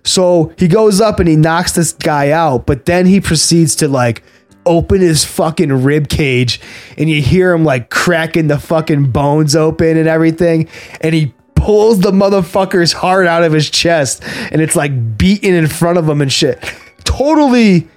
So 0.04 0.52
he 0.58 0.68
goes 0.68 1.00
up 1.00 1.18
and 1.18 1.28
he 1.28 1.34
knocks 1.34 1.72
this 1.72 1.92
guy 1.92 2.30
out, 2.30 2.66
but 2.66 2.84
then 2.84 3.06
he 3.06 3.20
proceeds 3.20 3.74
to 3.76 3.88
like 3.88 4.22
open 4.66 5.00
his 5.00 5.24
fucking 5.24 5.84
rib 5.84 6.08
cage 6.08 6.60
and 6.98 7.08
you 7.08 7.22
hear 7.22 7.52
him 7.52 7.64
like 7.64 7.88
cracking 7.88 8.48
the 8.48 8.58
fucking 8.58 9.10
bones 9.10 9.56
open 9.56 9.96
and 9.96 10.08
everything. 10.08 10.68
And 11.00 11.14
he 11.14 11.34
pulls 11.54 12.00
the 12.00 12.12
motherfucker's 12.12 12.92
heart 12.92 13.26
out 13.26 13.42
of 13.42 13.52
his 13.52 13.70
chest 13.70 14.22
and 14.52 14.60
it's 14.60 14.76
like 14.76 15.16
beating 15.16 15.54
in 15.54 15.66
front 15.66 15.98
of 15.98 16.08
him 16.08 16.20
and 16.20 16.32
shit. 16.32 16.62
Totally 17.04 17.88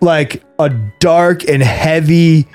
like 0.00 0.42
a 0.58 0.68
dark 1.00 1.48
and 1.48 1.62
heavy 1.62 2.46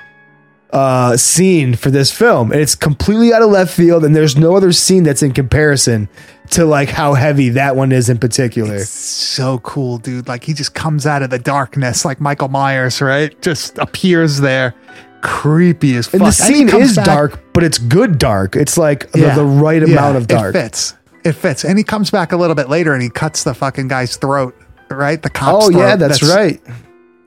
uh 0.72 1.16
scene 1.16 1.74
for 1.74 1.90
this 1.90 2.12
film 2.12 2.52
and 2.52 2.60
it's 2.60 2.74
completely 2.76 3.32
out 3.32 3.42
of 3.42 3.50
left 3.50 3.74
field 3.74 4.04
and 4.04 4.14
there's 4.14 4.36
no 4.36 4.56
other 4.56 4.70
scene 4.72 5.02
that's 5.02 5.22
in 5.22 5.32
comparison 5.32 6.08
to 6.50 6.64
like 6.64 6.88
how 6.88 7.14
heavy 7.14 7.48
that 7.50 7.74
one 7.76 7.90
is 7.92 8.08
in 8.08 8.18
particular 8.18 8.78
so 8.80 9.58
cool, 9.58 9.98
dude. 9.98 10.26
Like 10.28 10.44
he 10.44 10.52
just 10.54 10.74
comes 10.74 11.06
out 11.06 11.22
of 11.22 11.30
the 11.30 11.38
darkness, 11.38 12.04
like 12.04 12.20
Michael 12.20 12.48
Myers, 12.48 13.00
right? 13.00 13.40
Just 13.42 13.78
appears 13.78 14.38
there, 14.40 14.74
creepy 15.22 15.96
as 15.96 16.06
fuck. 16.06 16.14
and 16.14 16.26
the 16.26 16.32
scene 16.32 16.68
is 16.68 16.96
back- 16.96 17.04
dark 17.06 17.52
but 17.52 17.62
it's 17.64 17.78
good 17.78 18.18
dark 18.18 18.56
it's 18.56 18.76
like 18.78 19.08
Yeah. 19.14 19.34
the, 19.34 19.42
the 19.42 19.46
right 19.46 19.82
Yeah, 19.86 19.92
amount 19.94 20.16
of 20.16 20.26
dark 20.26 20.54
It 20.54 20.60
fits. 20.62 20.94
It 21.24 21.32
fits. 21.32 21.64
And 21.64 21.76
he 21.78 21.84
comes 21.84 22.10
back 22.10 22.32
a 22.32 22.36
little 22.36 22.54
bit 22.56 22.68
later 22.68 22.94
and 22.94 23.02
he 23.02 23.10
cuts 23.10 23.44
the 23.44 23.52
fucking 23.54 23.88
guy's 23.88 24.16
throat, 24.16 24.54
right? 24.90 25.20
The 25.22 25.30
cop's 25.30 25.66
oh 25.66 25.70
yeah 25.70 25.96
throat. 25.96 25.98
that's, 26.08 26.22
right 26.22 26.60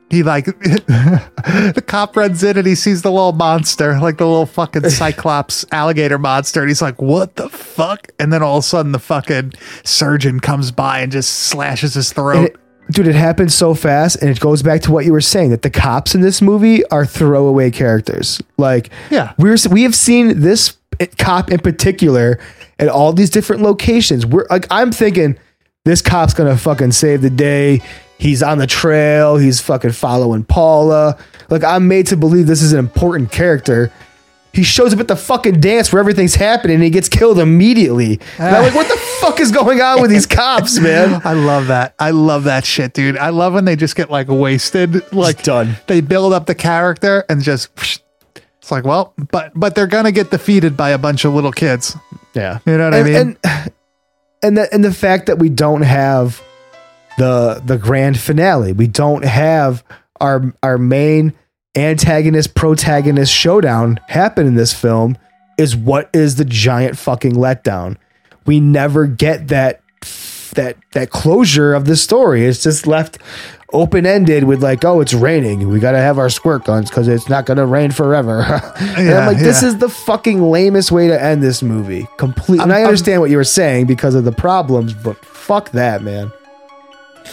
He 0.10 0.22
like 0.24 0.46
the 0.46 1.84
cop 1.86 2.16
runs 2.16 2.44
in 2.44 2.58
and 2.58 2.68
he 2.68 2.76
sees 2.76 3.02
the 3.02 3.12
little 3.12 3.32
monster, 3.32 4.00
like 4.00 4.18
the 4.18 4.28
little 4.28 4.46
fucking 4.46 4.90
cyclops 4.90 5.66
alligator 5.72 6.18
monster, 6.20 6.62
and 6.62 6.70
he's 6.70 6.82
like, 6.82 7.02
"What 7.02 7.36
the 7.36 7.50
fuck?" 7.50 8.12
And 8.20 8.32
then 8.32 8.44
all 8.44 8.58
of 8.58 8.64
a 8.64 8.68
sudden, 8.68 8.92
the 8.92 9.00
fucking 9.00 9.54
surgeon 9.84 10.40
comes 10.40 10.72
by 10.72 11.00
and 11.00 11.12
just 11.12 11.30
slashes 11.32 11.94
his 11.96 12.14
throat. 12.14 12.46
it- 12.52 12.56
dude, 12.92 13.08
it 13.08 13.16
happens 13.16 13.56
so 13.56 13.74
fast, 13.74 14.18
and 14.22 14.30
it 14.30 14.40
goes 14.40 14.62
back 14.62 14.82
to 14.82 14.92
what 14.92 15.06
you 15.06 15.12
were 15.14 15.22
saying 15.22 15.50
that 15.50 15.62
the 15.64 15.70
cops 15.70 16.14
in 16.14 16.22
this 16.22 16.42
movie 16.42 16.86
are 16.90 17.06
throwaway 17.06 17.72
characters. 17.72 18.42
Like, 18.58 18.90
Yeah. 19.10 19.34
we're 19.40 19.58
we 19.72 19.84
have 19.84 19.96
seen 19.96 20.42
this 20.42 20.78
cop 21.18 21.50
in 21.50 21.60
particular 21.60 22.40
at 22.78 22.88
all 22.90 23.14
these 23.14 23.30
different 23.32 23.62
locations. 23.64 24.26
We're 24.26 24.46
like, 24.50 24.68
I'm 24.70 24.92
thinking 24.92 25.40
this 25.86 26.02
cop's 26.02 26.34
gonna 26.34 26.56
fucking 26.58 26.92
save 26.92 27.22
the 27.22 27.30
day. 27.32 27.82
He's 28.18 28.42
on 28.42 28.58
the 28.58 28.68
trail. 28.68 29.38
He's 29.38 29.60
fucking 29.60 29.92
following 29.92 30.44
Paula. 30.44 31.18
Like, 31.50 31.64
I'm 31.64 31.88
made 31.88 32.08
to 32.08 32.18
believe 32.18 32.48
this 32.48 32.62
is 32.62 32.74
an 32.74 32.80
important 32.80 33.32
character. 33.32 33.92
He 34.54 34.64
shows 34.64 34.94
up 34.94 35.00
at 35.00 35.08
the 35.08 35.16
fucking 35.16 35.60
dance 35.60 35.92
where 35.92 36.00
everything's 36.00 36.36
happening 36.36 36.76
and 36.76 36.84
he 36.84 36.92
gets 36.92 37.10
killed 37.10 37.40
immediately. 37.40 38.20
And 38.38 38.56
I'm 38.56 38.64
like, 38.64 38.76
what 38.76 38.88
the 38.88 38.98
fuck 39.20 39.40
is 39.40 39.52
going 39.52 39.82
on 39.82 40.00
with 40.00 40.12
these 40.12 40.28
cops, 40.28 40.80
man? 40.80 41.22
I 41.26 41.34
love 41.34 41.68
that. 41.68 41.96
I 41.98 42.12
love 42.12 42.44
that 42.44 42.64
shit, 42.64 42.94
dude. 42.94 43.18
I 43.18 43.30
love 43.30 43.54
when 43.54 43.66
they 43.66 43.76
just 43.76 43.96
get 43.96 44.12
like 44.12 44.28
wasted, 44.30 45.12
like 45.12 45.42
done. 45.42 45.78
They 45.88 46.02
build 46.02 46.34
up 46.34 46.46
the 46.46 46.56
character 46.56 47.26
and 47.30 47.42
just. 47.42 47.70
It's 48.62 48.72
like, 48.72 48.86
well, 48.86 49.14
but 49.32 49.52
but 49.56 49.76
they're 49.76 49.88
gonna 49.88 50.14
get 50.14 50.32
defeated 50.32 50.78
by 50.78 50.92
a 50.92 50.98
bunch 50.98 51.26
of 51.26 51.34
little 51.34 51.52
kids. 51.52 51.98
Yeah. 52.34 52.60
You 52.66 52.78
know 52.78 52.86
what 52.86 52.94
I 52.94 53.04
mean? 53.04 53.16
And 53.16 53.38
and 54.42 54.58
the 54.58 54.74
and 54.74 54.84
the 54.84 54.94
fact 54.94 55.26
that 55.26 55.40
we 55.40 55.50
don't 55.50 55.82
have 55.82 56.42
the 57.18 57.62
the 57.66 57.78
grand 57.78 58.20
finale, 58.20 58.74
we 58.74 58.88
don't 58.88 59.24
have 59.26 59.84
our 60.22 60.54
our 60.64 60.78
main 60.78 61.34
antagonist 61.76 62.54
protagonist 62.56 63.34
showdown 63.34 64.00
happen 64.08 64.46
in 64.48 64.56
this 64.56 64.74
film 64.74 65.18
is 65.58 65.76
what 65.76 66.10
is 66.14 66.36
the 66.36 66.46
giant 66.46 66.98
fucking 66.98 67.34
letdown. 67.34 67.98
We 68.46 68.60
never 68.60 69.08
get 69.08 69.48
that 69.50 69.82
that 70.56 70.78
that 70.92 71.10
closure 71.10 71.74
of 71.74 71.86
the 71.86 71.96
story. 71.96 72.46
It's 72.46 72.62
just 72.64 72.86
left 72.86 73.18
open 73.72 74.06
ended 74.06 74.44
with 74.44 74.62
like, 74.62 74.86
oh, 74.86 75.02
it's 75.02 75.16
raining. 75.16 75.68
We 75.68 75.80
gotta 75.80 75.98
have 75.98 76.20
our 76.20 76.30
squirt 76.30 76.64
guns 76.66 76.90
because 76.90 77.08
it's 77.08 77.28
not 77.28 77.48
gonna 77.48 77.66
rain 77.66 77.90
forever. 77.90 78.42
and 78.80 79.08
Yeah, 79.08 79.20
I'm 79.22 79.26
like, 79.34 79.40
this 79.40 79.64
yeah. 79.64 79.70
is 79.70 79.78
the 79.80 79.90
fucking 79.90 80.44
lamest 80.44 80.92
way 80.92 81.08
to 81.08 81.20
end 81.20 81.42
this 81.42 81.64
movie. 81.64 82.08
Complete. 82.18 82.62
And 82.62 82.72
I'm- 82.72 82.78
I 82.78 82.82
I'm- 82.82 82.88
understand 82.88 83.22
what 83.22 83.32
you 83.32 83.38
were 83.38 83.44
saying 83.44 83.88
because 83.88 84.14
of 84.14 84.26
the 84.26 84.32
problems, 84.32 84.94
but 84.94 85.18
fuck 85.26 85.72
that, 85.72 86.04
man. 86.04 86.32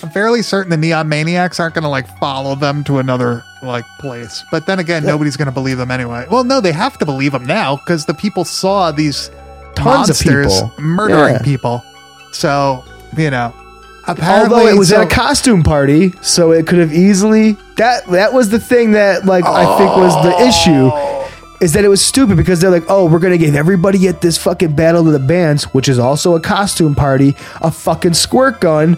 I'm 0.02 0.10
fairly 0.10 0.42
certain 0.42 0.70
the 0.70 0.76
neon 0.76 1.08
maniacs 1.08 1.60
aren't 1.60 1.74
going 1.74 1.82
to 1.82 1.88
like 1.88 2.06
follow 2.18 2.54
them 2.54 2.84
to 2.84 2.98
another 2.98 3.42
like 3.62 3.84
place. 3.98 4.44
But 4.50 4.66
then 4.66 4.78
again, 4.78 5.04
nobody's 5.04 5.36
going 5.36 5.46
to 5.46 5.52
believe 5.52 5.76
them 5.78 5.90
anyway. 5.90 6.26
Well, 6.30 6.44
no, 6.44 6.60
they 6.60 6.72
have 6.72 6.96
to 6.98 7.04
believe 7.04 7.32
them 7.32 7.44
now 7.44 7.76
because 7.76 8.06
the 8.06 8.14
people 8.14 8.44
saw 8.44 8.90
these 8.92 9.30
Tons 9.74 10.10
of 10.10 10.26
monsters 10.26 10.62
people. 10.62 10.72
murdering 10.82 11.34
Yeah. 11.34 11.42
people. 11.42 11.84
So 12.32 12.84
you 13.16 13.30
know, 13.30 13.52
apparently 14.06 14.58
Although 14.60 14.68
it 14.68 14.76
was 14.78 14.88
so- 14.90 15.00
at 15.00 15.06
a 15.06 15.14
costume 15.14 15.62
party, 15.62 16.14
so 16.22 16.52
it 16.52 16.66
could 16.66 16.78
have 16.78 16.92
easily 16.92 17.56
that 17.76 18.06
that 18.06 18.32
was 18.32 18.48
the 18.50 18.58
thing 18.60 18.92
that 18.92 19.26
like 19.26 19.44
I 19.44 19.76
think 19.78 19.96
was 19.96 20.14
the 20.22 20.46
issue 20.46 20.90
oh. 20.92 21.30
is 21.60 21.72
that 21.74 21.84
it 21.84 21.88
was 21.88 22.00
stupid 22.04 22.36
because 22.36 22.60
they're 22.60 22.70
like, 22.70 22.84
oh, 22.88 23.06
we're 23.06 23.18
gonna 23.18 23.36
give 23.38 23.54
everybody 23.54 24.06
at 24.08 24.20
this 24.20 24.38
fucking 24.38 24.74
battle 24.76 25.06
of 25.06 25.12
the 25.12 25.18
bands, 25.18 25.64
which 25.74 25.88
is 25.88 25.98
also 25.98 26.34
a 26.36 26.40
costume 26.40 26.94
party, 26.94 27.36
a 27.60 27.70
fucking 27.70 28.14
squirt 28.14 28.60
gun. 28.60 28.96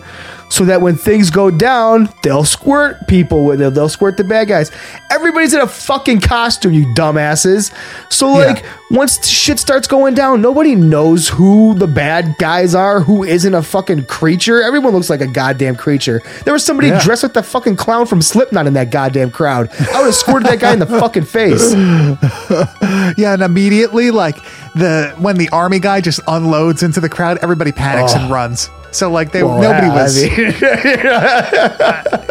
So 0.53 0.67
that 0.67 0.83
when 0.83 0.97
things 0.97 1.31
go 1.31 1.51
down, 1.51 2.11
they'll 2.23 2.45
squirt 2.45 3.09
people 3.09 3.47
with 3.47 3.63
it. 3.63 3.73
They'll 3.73 3.89
squirt 3.89 4.19
the 4.19 4.25
bad 4.25 4.49
guys. 4.49 4.71
Everybody's 5.11 5.55
in 5.55 5.63
a 5.63 5.67
fucking 5.67 6.21
costume, 6.21 6.75
you 6.75 6.85
dumbasses. 6.95 7.73
So 8.13 8.31
like 8.31 8.63
once 8.91 9.27
shit 9.27 9.59
starts 9.59 9.87
going 9.89 10.13
down, 10.13 10.43
nobody 10.43 10.75
knows 10.75 11.27
who 11.31 11.73
the 11.75 11.87
bad 11.87 12.37
guys 12.39 12.75
are, 12.75 13.01
who 13.01 13.25
isn't 13.25 13.55
a 13.55 13.63
fucking 13.63 14.05
creature. 14.05 14.63
Everyone 14.63 14.93
looks 14.93 15.09
like 15.09 15.23
a 15.23 15.27
goddamn 15.27 15.75
creature. 15.77 16.21
There 16.45 16.53
was 16.53 16.63
somebody 16.65 16.89
Yeah. 16.89 17.01
dressed 17.03 17.23
like 17.23 17.33
the 17.33 17.43
fucking 17.43 17.77
clown 17.77 18.05
from 18.05 18.21
Slipknot 18.21 18.67
in 18.67 18.75
that 18.75 18.91
goddamn 18.91 19.31
crowd. 19.31 19.71
I 19.91 20.01
would 20.01 20.07
have 20.07 20.15
squirted 20.15 20.49
that 20.51 20.61
guy 20.61 20.75
in 20.75 20.81
the 20.81 20.87
fucking 20.87 21.25
face. 21.25 21.73
Yeah, 23.17 23.35
and 23.35 23.43
immediately, 23.43 24.11
like 24.11 24.37
the 24.75 25.15
when 25.19 25.37
the 25.37 25.49
army 25.51 25.79
guy 25.79 26.01
just 26.01 26.21
unloads 26.27 26.83
into 26.83 27.01
the 27.01 27.09
crowd, 27.09 27.39
everybody 27.43 27.73
panics 27.73 28.15
and 28.15 28.31
runs. 28.31 28.71
So 28.93 29.11
like 29.11 29.32
they 29.32 29.43
Well, 29.43 29.61
nobody 29.61 29.86
I 29.88 29.95
was, 30.03 30.22
mean- 30.22 30.53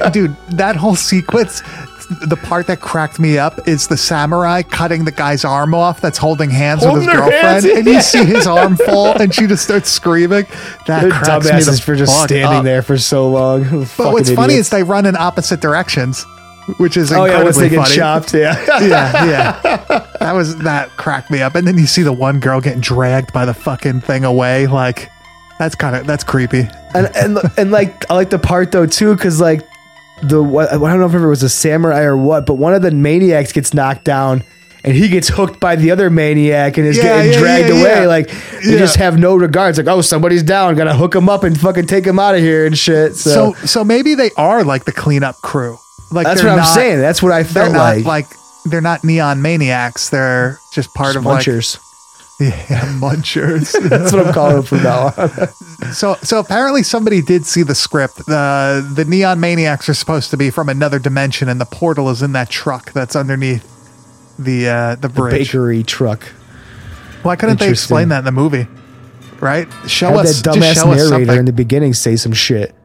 dude. 0.11 0.35
That 0.57 0.75
whole 0.75 0.95
sequence, 0.95 1.61
the 2.27 2.35
part 2.43 2.67
that 2.67 2.81
cracked 2.81 3.19
me 3.19 3.37
up 3.37 3.67
is 3.67 3.87
the 3.87 3.97
samurai 3.97 4.61
cutting 4.63 5.05
the 5.05 5.11
guy's 5.11 5.43
arm 5.45 5.73
off 5.73 6.01
that's 6.01 6.17
holding 6.17 6.49
hands 6.49 6.83
Holding 6.83 7.05
with 7.05 7.09
his 7.09 7.17
girlfriend, 7.19 7.43
hands, 7.43 7.65
and 7.65 7.85
you 7.87 8.01
see 8.01 8.23
his 8.25 8.45
arm 8.47 8.75
fall, 8.77 9.19
and 9.21 9.33
she 9.33 9.47
just 9.47 9.63
starts 9.63 9.89
screaming. 9.89 10.45
That 10.87 11.01
They're 11.01 11.09
cracks 11.11 11.45
me 11.51 11.61
the 11.63 11.81
for 11.83 11.95
just 11.95 12.13
standing 12.23 12.45
up. 12.59 12.63
there 12.63 12.81
for 12.81 12.97
so 12.97 13.29
long. 13.29 13.87
But 13.97 14.13
what's 14.13 14.31
funny 14.31 14.55
is 14.55 14.69
they 14.69 14.83
run 14.83 15.05
in 15.05 15.15
opposite 15.15 15.61
directions, 15.61 16.25
which 16.77 16.97
is 16.97 17.11
oh 17.11 17.25
yeah, 17.25 17.41
once 17.43 17.57
they 17.57 17.69
get 17.69 17.83
funny. 17.83 17.95
chopped, 17.95 18.33
yeah. 18.33 18.55
yeah, 18.81 19.25
yeah. 19.25 20.05
That 20.19 20.33
was 20.33 20.57
that 20.59 20.89
cracked 20.97 21.31
me 21.31 21.41
up. 21.41 21.55
And 21.55 21.65
then 21.65 21.77
you 21.77 21.87
see 21.87 22.03
the 22.03 22.13
one 22.13 22.39
girl 22.39 22.61
getting 22.61 22.81
dragged 22.81 23.33
by 23.33 23.45
the 23.45 23.53
fucking 23.53 24.01
thing 24.01 24.23
away. 24.25 24.67
Like 24.67 25.09
that's 25.61 25.75
kind 25.75 25.95
of 25.95 26.07
that's 26.07 26.23
creepy. 26.23 26.67
and 26.95 27.09
and 27.15 27.37
and 27.57 27.71
like 27.71 28.09
I 28.09 28.15
like 28.15 28.31
the 28.31 28.39
part 28.39 28.71
though 28.71 28.85
too, 28.87 29.15
because 29.15 29.39
like 29.39 29.61
the 30.23 30.41
what 30.41 30.69
I 30.73 30.77
don't 30.77 30.99
know 30.99 31.05
if 31.05 31.13
it 31.13 31.19
was 31.25 31.43
a 31.43 31.49
samurai 31.49 32.01
or 32.01 32.17
what, 32.17 32.45
but 32.45 32.55
one 32.55 32.73
of 32.73 32.81
the 32.81 32.91
maniacs 32.91 33.51
gets 33.51 33.73
knocked 33.73 34.03
down. 34.05 34.43
And 34.83 34.95
he 34.95 35.09
gets 35.09 35.27
hooked 35.27 35.59
by 35.59 35.75
the 35.75 35.91
other 35.91 36.09
maniac 36.09 36.75
and 36.77 36.87
is 36.87 36.97
Yeah, 36.97 37.03
getting 37.03 37.33
yeah, 37.33 37.37
dragged 37.39 37.69
yeah, 37.69 37.81
away. 37.81 38.07
Like 38.07 38.29
they 38.63 38.79
just 38.79 38.95
have 38.95 39.15
no 39.19 39.35
regards. 39.35 39.77
Like, 39.77 39.85
oh, 39.85 40.01
somebody's 40.01 40.41
down. 40.41 40.73
Gotta 40.73 40.95
hook 40.95 41.13
him 41.13 41.29
up 41.29 41.43
and 41.43 41.55
fucking 41.55 41.85
take 41.85 42.03
him 42.03 42.17
out 42.17 42.33
of 42.33 42.41
here 42.41 42.65
and 42.65 42.75
shit. 42.75 43.13
So, 43.15 43.53
So 43.53 43.67
so 43.67 43.83
maybe 43.83 44.15
they 44.15 44.31
are 44.37 44.63
like 44.63 44.85
the 44.85 44.91
cleanup 44.91 45.35
crew. 45.43 45.77
Like 46.11 46.25
that's 46.25 46.41
they're 46.41 46.49
what 46.49 46.53
I'm 46.57 46.65
not- 46.65 46.73
saying. 46.73 46.97
That's 46.99 47.21
what 47.21 47.31
I 47.31 47.43
They're 47.43 47.65
felt 47.65 47.73
not 47.73 47.97
like. 47.97 48.05
like 48.05 48.25
they're 48.65 48.81
not 48.81 49.03
neon 49.03 49.43
maniacs. 49.43 50.09
They're 50.09 50.57
just 50.73 50.91
part 50.95 51.15
of 51.15 51.25
like 51.27 51.45
munchers. 51.45 51.77
yeah 52.69 52.85
munchers. 52.99 53.77
That's 53.89 54.11
what 54.11 54.25
I'm 54.25 54.33
calling 54.33 54.55
them 54.55 54.65
from 54.65 54.83
now 54.83 55.13
on. 55.17 55.29
So, 55.93 56.13
so 56.21 56.39
apparently 56.39 56.83
somebody 56.83 57.23
did 57.23 57.45
see 57.45 57.63
the 57.63 57.73
script. 57.73 58.17
The 58.27 58.87
the 58.95 59.03
neon 59.03 59.39
maniacs 59.39 59.89
are 59.89 59.95
supposed 59.95 60.29
to 60.29 60.37
be 60.37 60.51
from 60.51 60.69
another 60.69 60.99
dimension, 60.99 61.49
and 61.49 61.59
the 61.59 61.65
portal 61.65 62.09
is 62.11 62.21
in 62.21 62.33
that 62.33 62.51
truck 62.51 62.91
that's 62.91 63.15
underneath 63.15 63.67
the 64.37 64.69
uh, 64.69 64.95
the 64.95 65.09
bridge. 65.09 65.47
Bakery 65.47 65.81
truck. 65.81 66.23
Why 67.23 67.35
couldn't 67.35 67.59
they 67.59 67.69
explain 67.69 68.09
that 68.09 68.19
in 68.19 68.25
the 68.25 68.31
movie? 68.31 68.67
Right? 69.39 69.67
Show 69.87 70.09
Had 70.09 70.27
us, 70.27 70.41
that 70.41 70.55
dumbass 70.55 70.85
narrator 70.85 71.39
in 71.39 71.45
the 71.45 71.51
beginning 71.51 71.93
say 71.95 72.15
some 72.15 72.33
shit. 72.33 72.75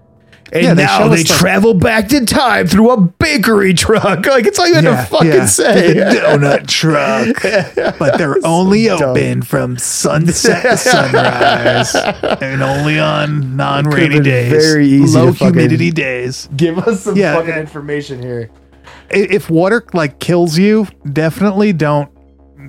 And 0.53 0.63
Yeah, 0.63 0.75
they 0.75 0.85
now 0.85 1.09
they, 1.09 1.25
travel 1.25 1.75
back 1.75 2.13
in 2.13 2.25
time 2.27 2.67
through 2.67 2.91
a 2.91 3.01
bakery 3.01 3.75
truck. 3.75 4.25
Like 4.37 4.47
it's 4.47 4.59
all 4.59 4.67
you 4.69 4.75
had 4.75 4.85
Yeah, 4.85 4.97
to 5.03 5.07
fucking 5.07 5.29
yeah. 5.29 5.47
say. 5.47 5.93
The 5.95 6.01
donut 6.21 6.67
truck, 6.69 7.97
but 7.99 8.19
they're 8.19 8.37
only 8.45 8.89
open 8.91 9.43
from 9.43 9.77
sunset 9.79 10.63
to 10.63 10.77
sunrise, 10.77 11.95
and 11.95 12.63
only 12.63 12.99
on 12.99 13.57
non-rainy 13.57 14.21
days, 14.21 14.51
very 14.51 14.87
easy 14.87 15.19
low 15.19 15.33
humidity 15.33 15.91
days. 15.91 16.49
Give 16.57 16.79
us 16.79 17.03
some 17.05 17.17
fucking 17.17 17.55
information 17.55 18.21
here. 18.21 18.51
If 19.11 19.49
water 19.51 19.85
like 19.95 20.19
kills 20.19 20.59
you, 20.59 20.87
definitely 21.13 21.73
don't 21.73 22.11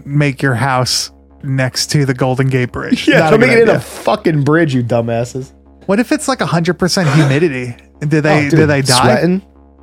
make 0.06 0.42
your 0.42 0.56
house 0.56 1.12
next 1.44 1.88
to 1.92 2.06
the 2.06 2.14
Golden 2.14 2.48
Gate 2.48 2.72
Bridge. 2.72 3.08
Yeah, 3.08 3.20
Not 3.20 3.30
don't 3.32 3.40
make 3.42 3.52
it 3.52 3.64
in 3.64 3.70
a 3.70 3.80
fucking 3.80 4.44
bridge, 4.44 4.74
you 4.74 4.84
dumbasses. 4.84 5.54
What 5.88 6.00
if 6.00 6.12
it's 6.12 6.28
like 6.28 6.42
hundred 6.42 6.76
percent 6.76 7.10
humidity? 7.10 7.76
Did 8.00 8.22
they? 8.22 8.48
Oh, 8.48 8.50
did 8.52 8.68
they 8.68 8.84
die? 8.84 9.02
Sweating? 9.02 9.42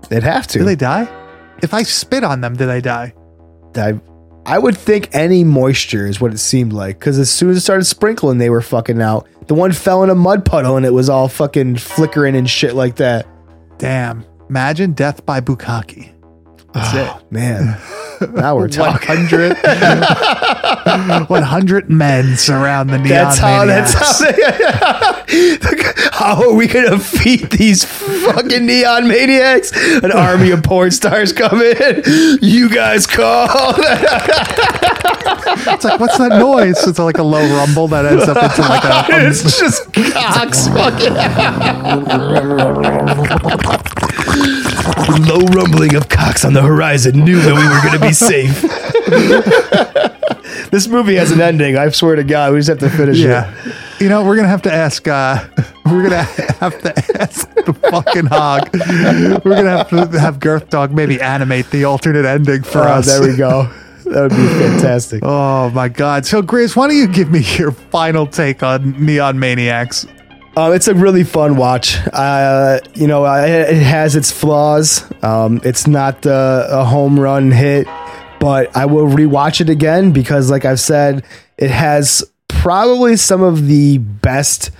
They'd 0.09 0.22
have 0.22 0.46
to. 0.48 0.61
Do 0.61 0.64
they 0.64 0.76
die? 0.76 1.09
If 1.62 1.74
I 1.74 1.82
spit 1.82 2.22
on 2.22 2.40
them, 2.42 2.55
do 2.55 2.64
they 2.66 2.80
die? 2.80 3.12
I, 3.74 3.98
I 4.46 4.59
would 4.59 4.76
think 4.76 5.09
any 5.12 5.42
moisture 5.42 6.07
is 6.07 6.20
what 6.20 6.32
it 6.32 6.38
seemed 6.38 6.72
like 6.72 6.98
because 6.98 7.18
as 7.18 7.30
soon 7.30 7.50
as 7.50 7.57
it 7.57 7.61
started 7.62 7.86
sprinkling, 7.86 8.38
they 8.38 8.50
were 8.50 8.61
fucking 8.61 9.00
out. 9.02 9.26
The 9.48 9.55
one 9.55 9.72
fell 9.72 10.05
in 10.05 10.11
a 10.11 10.14
mud 10.14 10.44
puddle 10.44 10.76
and 10.76 10.86
it 10.86 10.92
was 10.92 11.09
all 11.09 11.28
fucking 11.28 11.78
flickering 11.78 12.36
and 12.36 12.48
shit 12.48 12.74
like 12.74 12.96
that. 12.96 13.26
Damn! 13.78 14.24
Imagine 14.48 14.92
death 14.92 15.26
by 15.26 15.40
bukkake. 15.40 16.13
That's 16.74 16.94
it. 16.94 17.08
Man, 17.32 17.78
now 18.32 18.56
we're 18.56 18.68
talking. 18.82 19.08
100, 19.08 19.56
100 21.28 21.90
men 21.90 22.36
surround 22.36 22.90
the 22.90 22.98
neon 22.98 23.08
That's 23.08 23.38
how. 23.38 23.64
maniacs. 23.64 23.94
That's 23.94 24.20
how. 26.12 26.34
how 26.34 26.42
are 26.50 26.54
we 26.54 26.66
gonna 26.68 26.98
feed 26.98 27.50
these 27.50 27.84
fucking 27.84 28.66
neon 28.66 29.08
maniacs? 29.08 29.72
An 30.02 30.12
army 30.12 30.50
of 30.50 30.62
porn 30.62 30.90
stars 30.90 31.32
come 31.32 31.60
in. 31.62 32.02
You 32.42 32.68
guys 32.68 33.06
call. 33.06 33.48
It's 35.56 35.84
like, 35.84 36.00
what's 36.00 36.18
that 36.18 36.30
noise? 36.38 36.86
It's 36.86 36.98
like 36.98 37.18
a 37.18 37.22
low 37.22 37.44
rumble 37.56 37.88
that 37.88 38.04
ends 38.06 38.24
up 38.24 38.36
into 38.42 38.62
like 38.62 38.84
a. 38.84 38.88
a- 39.12 39.28
it's 39.28 39.42
just 39.58 39.92
cocks 40.12 40.66
fucking. 40.68 41.14
Low 45.28 45.41
rumbling 45.47 45.95
of 45.95 46.09
cocks 46.09 46.45
on 46.45 46.53
the 46.53 46.62
horizon 46.62 47.24
knew 47.24 47.41
that 47.41 47.55
we 47.55 47.66
were 47.68 47.80
going 47.82 47.99
to 47.99 48.07
be 48.07 48.12
safe. 48.12 48.61
this 50.70 50.87
movie 50.89 51.14
has 51.16 51.30
an 51.30 51.41
ending. 51.41 51.76
I 51.76 51.89
swear 51.91 52.16
to 52.16 52.24
God, 52.24 52.53
we 52.53 52.59
just 52.59 52.68
have 52.68 52.78
to 52.80 52.91
finish 52.91 53.18
yeah. 53.18 53.53
it. 53.64 53.74
You 54.01 54.09
know, 54.09 54.24
we're 54.24 54.37
gonna 54.37 54.49
have 54.49 54.62
to 54.62 54.72
ask. 54.72 55.07
uh 55.09 55.43
We're 55.87 56.03
gonna 56.03 56.22
have 56.24 56.80
to 56.82 57.20
ask 57.20 57.49
the 57.55 57.72
fucking 57.74 58.26
hog. 58.26 58.70
We're 59.45 59.55
gonna 59.57 59.85
have 59.85 59.89
to 59.91 60.18
have 60.18 60.41
Girth 60.41 60.68
Dog 60.70 60.93
maybe 60.93 61.20
animate 61.20 61.70
the 61.70 61.85
alternate 61.85 62.24
ending 62.24 62.62
for 62.62 62.80
Oh, 62.80 62.95
us. 62.95 63.07
there 63.07 63.20
we 63.22 63.37
go. 63.37 63.70
That 64.05 64.22
would 64.22 64.30
be 64.30 64.37
fantastic. 64.59 65.20
Oh 65.22 65.70
my 65.70 65.89
god! 65.89 66.26
So, 66.26 66.43
Grizz, 66.43 66.74
why 66.76 66.89
don't 66.89 66.97
you 66.97 67.07
give 67.07 67.30
me 67.30 67.41
your 67.59 67.70
final 67.72 68.26
take 68.26 68.62
on 68.62 68.93
Neon 69.05 69.39
Maniacs? 69.39 70.07
Um, 70.57 70.72
it's 70.72 70.86
a 70.86 70.94
really 70.94 71.24
fun 71.24 71.57
watch. 71.57 71.98
Uh, 72.12 72.78
you 72.94 73.09
know, 73.09 73.24
it 73.24 73.82
has 73.82 74.14
its 74.14 74.30
flaws. 74.30 75.05
Um, 75.22 75.61
it's 75.64 75.88
not 75.88 76.24
uh, 76.24 76.68
a 76.70 76.84
home 76.84 77.18
run 77.18 77.50
hit, 77.50 77.88
but 78.38 78.74
I 78.76 78.86
will 78.86 79.07
rewatch 79.07 79.61
it 79.61 79.68
again 79.68 80.12
because, 80.12 80.50
like 80.50 80.64
I've 80.64 80.78
said, 80.78 81.24
it 81.59 81.70
has 81.70 82.24
probably 82.46 83.16
some 83.16 83.42
of 83.42 83.66
the 83.66 83.98
best 83.98 84.70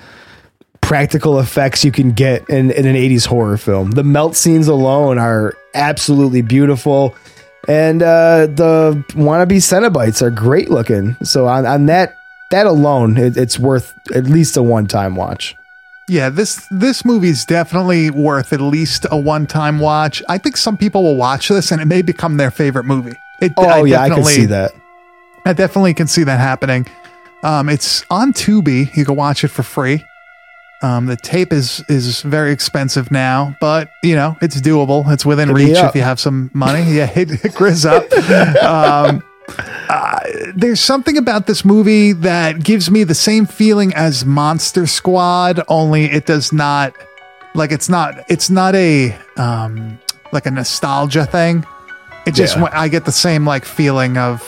practical 0.81 1.41
effects 1.41 1.85
you 1.85 1.91
can 1.91 2.13
get 2.13 2.49
in, 2.49 2.71
in 2.71 2.87
an 2.87 2.95
80s 2.95 3.27
horror 3.27 3.57
film. 3.57 3.93
The 3.93 4.05
melt 4.05 4.37
scenes 4.37 4.69
alone 4.69 5.19
are 5.19 5.55
absolutely 5.75 6.43
beautiful. 6.43 7.17
And 7.67 8.03
uh, 8.03 8.47
the 8.47 9.05
wannabe 9.15 9.57
Cenobites 9.57 10.23
are 10.23 10.31
great 10.31 10.71
looking. 10.71 11.17
So 11.25 11.49
on, 11.49 11.67
on 11.67 11.87
that 11.87 12.15
that 12.51 12.67
alone, 12.67 13.17
it, 13.17 13.37
it's 13.37 13.59
worth 13.59 13.93
at 14.15 14.25
least 14.25 14.57
a 14.57 14.63
one 14.63 14.87
time 14.87 15.17
watch. 15.17 15.57
Yeah, 16.09 16.29
this 16.29 16.67
this 16.71 17.05
movie 17.05 17.29
is 17.29 17.45
definitely 17.45 18.11
worth 18.11 18.53
at 18.53 18.61
least 18.61 19.07
a 19.11 19.17
one 19.17 19.47
time 19.47 19.79
watch. 19.79 20.23
I 20.29 20.39
think 20.39 20.57
some 20.57 20.77
people 20.77 21.03
will 21.03 21.17
watch 21.17 21.49
this 21.49 21.73
and 21.73 21.81
it 21.81 21.87
may 21.87 22.03
become 22.03 22.37
their 22.37 22.51
favorite 22.51 22.85
movie. 22.85 23.17
It, 23.41 23.53
Oh 23.57 23.85
yeah, 23.85 24.03
I 24.03 24.11
can 24.11 24.25
see 24.25 24.47
that. 24.47 24.73
I 25.47 25.53
definitely 25.53 25.95
can 25.95 26.07
see 26.07 26.25
that 26.25 26.41
happening. 26.41 26.87
Um, 27.43 27.69
it's 27.69 28.05
on 28.11 28.33
Tubi. 28.33 28.95
You 28.97 29.05
can 29.05 29.17
watch 29.17 29.45
it 29.45 29.49
for 29.49 29.63
free. 29.63 30.05
Um, 30.83 31.07
the 31.07 31.17
tape 31.17 31.53
is 31.53 31.83
is 31.89 32.21
very 32.23 32.53
expensive 32.53 33.11
now, 33.11 33.57
but 33.61 33.89
you 34.03 34.15
know 34.15 34.37
it's 34.43 34.61
doable. 34.61 35.11
It's 35.11 35.25
within 35.25 35.49
Hit 35.49 35.55
reach 35.55 35.77
if 35.79 35.95
you 35.95 36.03
have 36.03 36.21
some 36.21 36.51
money. 36.53 36.83
Yeah, 36.83 37.07
hit, 37.17 37.31
hit 37.31 37.53
Grizz 37.53 37.87
up. 37.87 38.13
um, 38.63 39.23
uh, 39.49 40.21
there's 40.55 40.81
something 40.81 41.17
about 41.19 41.47
this 41.47 41.65
movie 41.65 42.13
that 42.13 42.63
gives 42.63 42.91
me 42.91 43.05
the 43.05 43.15
same 43.15 43.47
feeling 43.47 43.93
as 43.95 44.25
Monster 44.25 44.87
Squad, 44.87 45.61
only 45.69 46.05
it 46.07 46.27
does 46.27 46.53
not 46.53 46.95
like 47.55 47.71
it's 47.71 47.89
not 47.89 48.25
it's 48.29 48.51
not 48.51 48.75
a 48.75 49.17
um, 49.37 49.99
like 50.33 50.47
a 50.47 50.51
nostalgia 50.51 51.27
thing. 51.27 51.65
It 52.27 52.35
just 52.35 52.57
Yeah. 52.57 52.71
I 52.73 52.89
get 52.89 53.05
the 53.05 53.13
same 53.13 53.45
like 53.47 53.65
feeling 53.65 54.17
of 54.17 54.43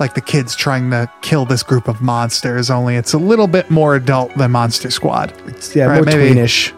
like 0.00 0.14
the 0.14 0.20
kids 0.22 0.56
trying 0.56 0.90
to 0.90 1.08
kill 1.20 1.44
this 1.44 1.62
group 1.62 1.86
of 1.86 2.00
monsters. 2.00 2.70
Only 2.70 2.96
it's 2.96 3.12
a 3.12 3.18
little 3.18 3.46
bit 3.46 3.70
more 3.70 3.94
adult 3.94 4.34
than 4.36 4.50
Monster 4.50 4.90
Squad. 4.90 5.32
It's, 5.46 5.76
yeah, 5.76 5.84
Right, 5.86 5.96
more 5.96 6.04
maybe- 6.16 6.34
tweenish. 6.40 6.72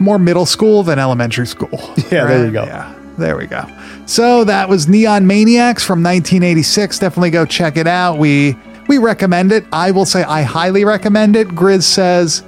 More 0.00 0.18
middle 0.18 0.46
school 0.46 0.82
than 0.84 0.98
elementary 0.98 1.46
school. 1.46 1.70
Yeah, 2.10 2.24
there 2.26 2.46
you 2.46 2.52
go. 2.52 2.64
Yeah, 2.64 2.94
there 3.18 3.36
we 3.36 3.46
go. 3.46 3.66
So 4.06 4.44
that 4.44 4.68
was 4.68 4.88
Neon 4.88 5.26
Maniacs 5.26 5.84
from 5.84 6.02
1986. 6.02 6.98
Definitely 6.98 7.30
go 7.30 7.44
check 7.44 7.76
it 7.76 7.86
out. 7.86 8.18
We 8.18 8.56
we 8.88 8.98
recommend 8.98 9.52
it. 9.52 9.66
I 9.72 9.90
will 9.90 10.06
say 10.06 10.22
I 10.24 10.42
highly 10.42 10.84
recommend 10.84 11.36
it. 11.36 11.48
Grizz 11.48 11.82
says 11.82 12.42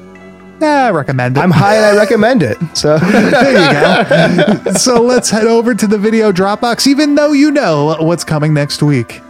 I 0.62 0.90
recommend 0.90 1.36
it. 1.36 1.40
I'm 1.40 1.50
high 1.50 1.76
and 1.76 1.84
I 1.84 1.96
recommend 1.96 2.42
it. 2.42 2.58
So 2.74 2.98
there 2.98 3.52
you 3.52 4.64
go. 4.64 4.72
so 4.72 5.02
let's 5.02 5.30
head 5.30 5.46
over 5.46 5.74
to 5.74 5.86
the 5.86 5.98
video 5.98 6.32
Dropbox, 6.32 6.86
even 6.86 7.14
though 7.14 7.32
you 7.32 7.50
know 7.50 7.96
what's 8.00 8.24
coming 8.24 8.54
next 8.54 8.82
week. 8.82 9.20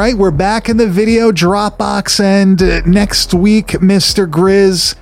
Right, 0.00 0.16
we're 0.16 0.30
back 0.30 0.70
in 0.70 0.78
the 0.78 0.86
video 0.86 1.30
Dropbox, 1.30 2.20
and 2.20 2.62
uh, 2.62 2.80
next 2.86 3.34
week, 3.34 3.66
Mr. 3.66 4.26
Grizz, 4.26 4.94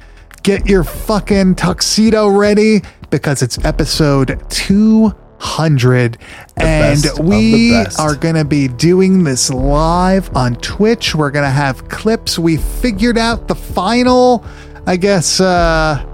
get 0.43 0.67
your 0.67 0.83
fucking 0.83 1.55
tuxedo 1.55 2.27
ready 2.27 2.83
because 3.09 3.41
it's 3.41 3.65
episode 3.65 4.43
200. 4.51 6.19
and 6.57 7.01
best 7.01 7.07
of 7.07 7.15
the 7.15 7.23
we 7.23 7.87
are 7.97 8.17
going 8.17 8.35
to 8.35 8.45
be 8.45 8.67
doing 8.67 9.23
this 9.23 9.51
live 9.51 10.37
on 10.37 10.57
Twitch. 10.57 11.15
We're 11.15 11.31
going 11.31 11.45
to 11.45 11.51
have 11.51 11.89
clips. 11.89 12.37
We 12.37 12.57
figured 12.57 13.17
out 13.17 13.47
the 13.47 13.55
final, 13.55 14.45
I 14.85 14.97
guess, 14.97 15.41
uh, 15.41 16.05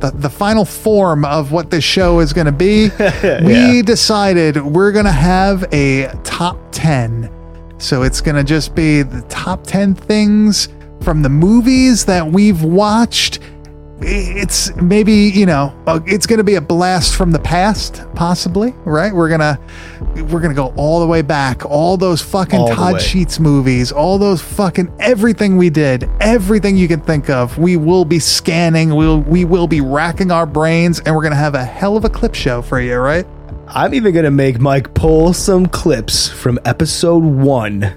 the, 0.00 0.10
the 0.10 0.30
final 0.30 0.64
form 0.64 1.24
of 1.24 1.52
what 1.52 1.70
this 1.70 1.84
show 1.84 2.18
is 2.18 2.32
going 2.32 2.46
to 2.46 2.50
be. 2.50 2.90
We 3.44 3.82
decided 3.82 4.60
we're 4.60 4.90
going 4.90 5.04
to 5.04 5.12
have 5.12 5.64
a 5.72 6.08
top 6.24 6.58
10. 6.72 7.41
So 7.82 8.04
it's 8.04 8.20
going 8.20 8.36
to 8.36 8.44
just 8.44 8.76
be 8.76 9.02
the 9.02 9.22
top 9.22 9.64
10 9.64 9.96
things 9.96 10.68
from 11.00 11.20
the 11.20 11.28
movies 11.28 12.04
that 12.04 12.24
we've 12.24 12.62
watched. 12.62 13.40
It's 14.00 14.74
maybe, 14.76 15.12
you 15.12 15.46
know, 15.46 15.76
uh, 15.88 15.98
it's 16.06 16.24
going 16.24 16.38
to 16.38 16.44
be 16.44 16.54
a 16.54 16.60
blast 16.60 17.16
from 17.16 17.32
the 17.32 17.40
past 17.40 18.04
possibly, 18.14 18.72
right? 18.84 19.12
We're 19.12 19.28
going 19.28 19.40
to 19.40 19.58
we're 20.22 20.40
going 20.40 20.50
to 20.50 20.54
go 20.54 20.72
all 20.76 21.00
the 21.00 21.08
way 21.08 21.22
back, 21.22 21.66
all 21.66 21.96
those 21.96 22.22
fucking 22.22 22.60
All 22.60 22.68
Todd. 22.68 23.00
Sheets 23.00 23.40
movies, 23.40 23.90
all 23.90 24.16
those 24.16 24.40
fucking 24.40 24.94
everything 25.00 25.56
we 25.56 25.68
did, 25.68 26.08
everything 26.20 26.76
you 26.76 26.86
can 26.86 27.00
think 27.00 27.30
of. 27.30 27.58
We 27.58 27.76
will 27.76 28.04
be 28.04 28.20
scanning, 28.20 28.94
we'll 28.94 29.20
we 29.20 29.44
will 29.44 29.66
be 29.66 29.80
racking 29.80 30.30
our 30.30 30.46
brains 30.46 31.00
and 31.00 31.16
we're 31.16 31.22
going 31.22 31.32
to 31.32 31.36
have 31.36 31.56
a 31.56 31.64
hell 31.64 31.96
of 31.96 32.04
a 32.04 32.10
clip 32.10 32.36
show 32.36 32.62
for 32.62 32.80
you, 32.80 32.96
right? 32.96 33.26
I'm 33.68 33.94
even 33.94 34.14
gonna 34.14 34.30
make 34.30 34.60
Mike 34.60 34.92
pull 34.94 35.32
some 35.32 35.66
clips 35.66 36.28
from 36.28 36.58
episode 36.64 37.24
one, 37.24 37.94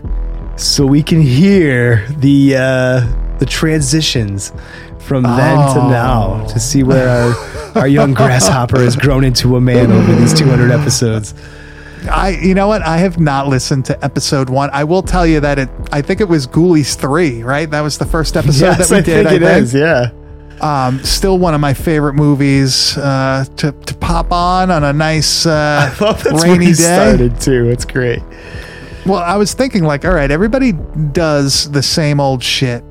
so 0.57 0.85
we 0.85 1.03
can 1.03 1.21
hear 1.21 2.05
the 2.19 2.55
uh, 2.57 3.37
the 3.39 3.45
transitions 3.45 4.53
from 4.99 5.23
then 5.23 5.57
to 5.73 5.79
Oh. 5.81 5.89
now 5.89 6.45
to 6.47 6.59
see 6.59 6.83
where 6.83 7.09
our 7.09 7.35
our 7.81 7.87
young 7.87 8.13
grasshopper 8.13 8.79
has 8.79 8.95
grown 8.95 9.23
into 9.25 9.55
a 9.57 9.61
man 9.61 9.91
over 9.91 10.15
these 10.15 10.33
200 10.33 10.71
episodes. 10.71 11.33
I, 12.09 12.29
you 12.29 12.53
know 12.53 12.67
what? 12.67 12.83
I 12.83 12.97
have 12.97 13.19
not 13.19 13.47
listened 13.47 13.85
to 13.85 14.05
episode 14.05 14.49
one. 14.49 14.69
I 14.71 14.83
will 14.83 15.01
tell 15.01 15.25
you 15.25 15.39
that 15.41 15.57
it. 15.59 15.69
I 15.91 16.01
think 16.03 16.21
it 16.21 16.29
was 16.29 16.45
Ghoulies 16.47 16.95
three, 16.95 17.41
right? 17.43 17.69
That 17.69 17.81
was 17.81 17.97
the 17.97 18.05
first 18.05 18.37
episode 18.37 18.65
yes, 18.65 18.89
that 18.89 18.91
we 18.91 18.97
I 18.97 19.01
did. 19.01 19.27
think 19.27 19.43
I 19.43 19.55
is. 19.57 19.71
think. 19.73 19.81
Yeah. 19.81 20.11
Um, 20.61 21.03
still 21.03 21.37
one 21.37 21.53
of 21.53 21.61
my 21.61 21.73
favorite 21.73 22.13
movies 22.13 22.97
uh, 22.97 23.45
to 23.57 23.71
to 23.71 23.93
pop 23.95 24.31
on 24.31 24.71
on 24.71 24.83
a 24.83 24.93
nice 24.93 25.45
uh, 25.45 25.93
Well, 26.01 26.13
that's 26.13 26.31
where 26.31 26.43
rainy 26.53 26.67
he 26.67 26.71
day. 26.73 26.77
started 26.83 27.39
too. 27.41 27.69
It's 27.69 27.85
great. 27.85 28.21
Well, 29.05 29.19
I 29.19 29.35
was 29.37 29.53
thinking 29.53 29.83
like, 29.83 30.05
all 30.05 30.13
right, 30.13 30.31
everybody 30.31 30.71
does 31.11 31.69
the 31.71 31.83
same 31.83 32.19
old 32.19 32.41
shit. 32.41 32.83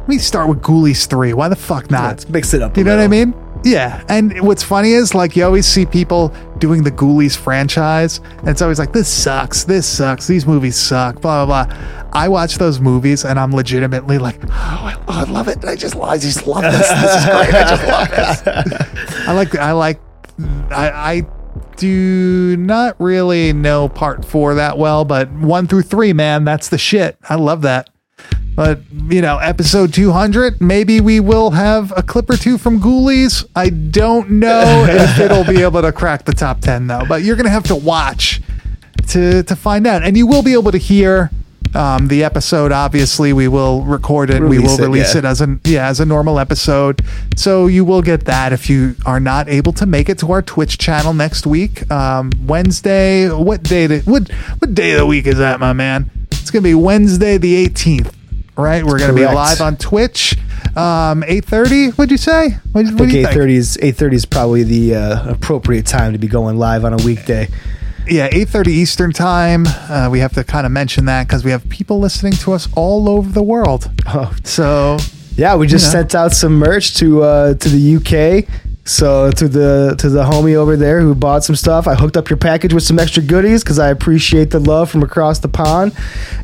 Let 0.00 0.08
me 0.08 0.18
start 0.18 0.48
with 0.48 0.62
Ghoulies 0.62 1.06
three. 1.06 1.32
Why 1.34 1.48
the 1.48 1.56
fuck 1.56 1.90
not? 1.90 2.08
Let's 2.08 2.28
mix 2.28 2.54
it 2.54 2.62
up. 2.62 2.76
a 2.76 2.80
You 2.80 2.84
know 2.84 2.96
what 2.96 3.00
I 3.02 3.06
little. 3.06 3.32
mean? 3.32 3.40
Yeah. 3.64 4.04
And 4.10 4.38
what's 4.42 4.62
funny 4.62 4.92
is 4.92 5.14
like 5.14 5.36
you 5.36 5.44
always 5.44 5.66
see 5.66 5.86
people 5.86 6.28
doing 6.58 6.82
the 6.84 6.90
Ghoulies 6.92 7.36
franchise, 7.36 8.18
and 8.38 8.48
it's 8.50 8.60
always 8.62 8.78
like, 8.78 8.92
this 8.92 9.08
sucks, 9.08 9.64
this 9.64 9.86
sucks, 9.86 10.26
these 10.26 10.46
movies 10.46 10.76
suck, 10.76 11.20
blah 11.20 11.44
blah 11.46 11.64
blah. 11.66 12.02
I 12.14 12.28
watch 12.28 12.56
those 12.56 12.80
movies 12.80 13.24
and 13.24 13.38
I'm 13.40 13.52
legitimately 13.52 14.18
like, 14.18 14.38
oh, 14.44 14.50
I, 14.50 14.96
oh, 15.08 15.20
I 15.20 15.24
love 15.24 15.48
it. 15.48 15.64
I 15.64 15.74
just, 15.74 15.96
I 15.96 16.16
just 16.16 16.46
love 16.46 16.62
this. 16.62 16.88
This 16.88 17.16
is 17.16 17.24
great. 17.26 17.54
I 17.54 17.68
just 17.68 17.86
love 17.86 18.08
this. 18.10 19.18
I 19.28 19.32
like, 19.32 19.54
I 19.56 19.72
like, 19.72 20.00
I, 20.70 20.90
I 20.90 21.26
do 21.76 22.56
not 22.56 22.94
really 23.00 23.52
know 23.52 23.88
part 23.88 24.24
four 24.24 24.54
that 24.54 24.78
well, 24.78 25.04
but 25.04 25.30
one 25.32 25.66
through 25.66 25.82
three, 25.82 26.12
man, 26.12 26.44
that's 26.44 26.68
the 26.68 26.78
shit. 26.78 27.16
I 27.28 27.34
love 27.34 27.62
that. 27.62 27.90
But 28.54 28.80
you 28.92 29.20
know, 29.20 29.38
episode 29.38 29.92
200, 29.92 30.60
maybe 30.60 31.00
we 31.00 31.18
will 31.18 31.50
have 31.50 31.92
a 31.96 32.02
clip 32.02 32.30
or 32.30 32.36
two 32.36 32.56
from 32.58 32.80
Ghoulies. 32.80 33.44
I 33.56 33.70
don't 33.70 34.30
know 34.30 34.86
if 34.88 35.18
it'll 35.18 35.44
be 35.44 35.62
able 35.62 35.82
to 35.82 35.90
crack 35.90 36.24
the 36.24 36.32
top 36.32 36.60
10 36.60 36.86
though. 36.86 37.04
But 37.08 37.22
you're 37.22 37.34
gonna 37.34 37.50
have 37.50 37.64
to 37.64 37.74
watch 37.74 38.40
to 39.08 39.42
to 39.42 39.56
find 39.56 39.86
out, 39.86 40.04
and 40.04 40.16
you 40.16 40.26
will 40.26 40.42
be 40.42 40.52
able 40.52 40.70
to 40.70 40.78
hear 40.78 41.30
um, 41.74 42.08
the 42.08 42.24
episode. 42.24 42.72
Obviously, 42.72 43.32
we 43.32 43.48
will 43.48 43.82
record 43.82 44.30
it. 44.30 44.42
we 44.42 44.58
will 44.58 44.78
it, 44.78 44.80
release 44.80 45.14
yeah. 45.14 45.20
it 45.20 45.24
as 45.24 45.40
an 45.40 45.60
yeah 45.64 45.88
as 45.88 46.00
a 46.00 46.06
normal 46.06 46.38
episode. 46.38 47.00
So 47.36 47.66
you 47.66 47.84
will 47.84 48.02
get 48.02 48.24
that 48.26 48.52
if 48.52 48.70
you 48.70 48.96
are 49.06 49.20
not 49.20 49.48
able 49.48 49.72
to 49.74 49.86
make 49.86 50.08
it 50.08 50.18
to 50.18 50.32
our 50.32 50.42
Twitch 50.42 50.78
channel 50.78 51.14
next 51.14 51.46
week, 51.46 51.90
um, 51.90 52.30
Wednesday. 52.46 53.28
What 53.28 53.62
day? 53.62 53.86
To, 53.86 54.00
what 54.00 54.30
what 54.30 54.74
day 54.74 54.92
of 54.92 54.98
the 54.98 55.06
week 55.06 55.26
is 55.26 55.38
that, 55.38 55.60
my 55.60 55.72
man? 55.72 56.10
It's 56.30 56.50
gonna 56.50 56.62
be 56.62 56.74
Wednesday 56.74 57.38
the 57.38 57.66
18th. 57.66 58.12
Right, 58.56 58.84
we're 58.84 59.00
gonna 59.00 59.12
be 59.12 59.22
correct. 59.22 59.34
live 59.34 59.60
on 59.60 59.76
Twitch, 59.76 60.38
um, 60.76 61.24
eight 61.26 61.44
thirty. 61.44 61.88
What'd 61.88 62.12
you 62.12 62.16
say? 62.16 62.50
What, 62.70 62.86
I 62.86 62.90
what 62.90 62.98
think 62.98 63.10
do 63.10 63.18
you 63.18 63.26
eight 63.26 63.34
thirty 63.34 63.56
is 63.56 63.76
eight 63.82 63.96
thirty 63.96 64.14
is 64.14 64.24
probably 64.24 64.62
the 64.62 64.94
uh, 64.94 65.30
appropriate 65.32 65.86
time 65.86 66.12
to 66.12 66.18
be 66.18 66.28
going 66.28 66.56
live 66.56 66.84
on 66.84 66.92
a 66.92 67.04
weekday. 67.04 67.48
Yeah, 68.06 68.28
eight 68.32 68.48
thirty 68.50 68.72
Eastern 68.72 69.12
time. 69.12 69.64
Uh, 69.66 70.08
we 70.10 70.18
have 70.20 70.32
to 70.34 70.44
kind 70.44 70.66
of 70.66 70.72
mention 70.72 71.06
that 71.06 71.26
because 71.26 71.42
we 71.44 71.50
have 71.50 71.66
people 71.68 71.98
listening 72.00 72.32
to 72.34 72.52
us 72.52 72.68
all 72.76 73.08
over 73.08 73.30
the 73.30 73.42
world. 73.42 73.90
Oh, 74.06 74.32
So 74.44 74.98
Yeah, 75.36 75.56
we 75.56 75.66
just 75.66 75.86
You 75.86 75.88
know. 75.88 76.00
sent 76.00 76.14
out 76.14 76.32
some 76.32 76.54
merch 76.54 76.94
to 76.96 77.22
uh, 77.22 77.54
to 77.54 77.68
the 77.68 77.96
UK. 77.96 78.46
So 78.86 79.30
to 79.32 79.48
the 79.48 79.94
to 79.98 80.10
the 80.10 80.24
homie 80.24 80.54
over 80.54 80.76
there 80.76 81.00
who 81.00 81.14
bought 81.14 81.42
some 81.44 81.56
stuff, 81.56 81.88
I 81.88 81.94
hooked 81.94 82.18
up 82.18 82.28
your 82.28 82.36
package 82.36 82.74
with 82.74 82.82
some 82.82 82.98
extra 82.98 83.22
goodies 83.22 83.64
because 83.64 83.78
I 83.78 83.88
appreciate 83.88 84.50
the 84.50 84.60
love 84.60 84.90
from 84.90 85.02
across 85.02 85.38
the 85.38 85.48
pond. 85.48 85.92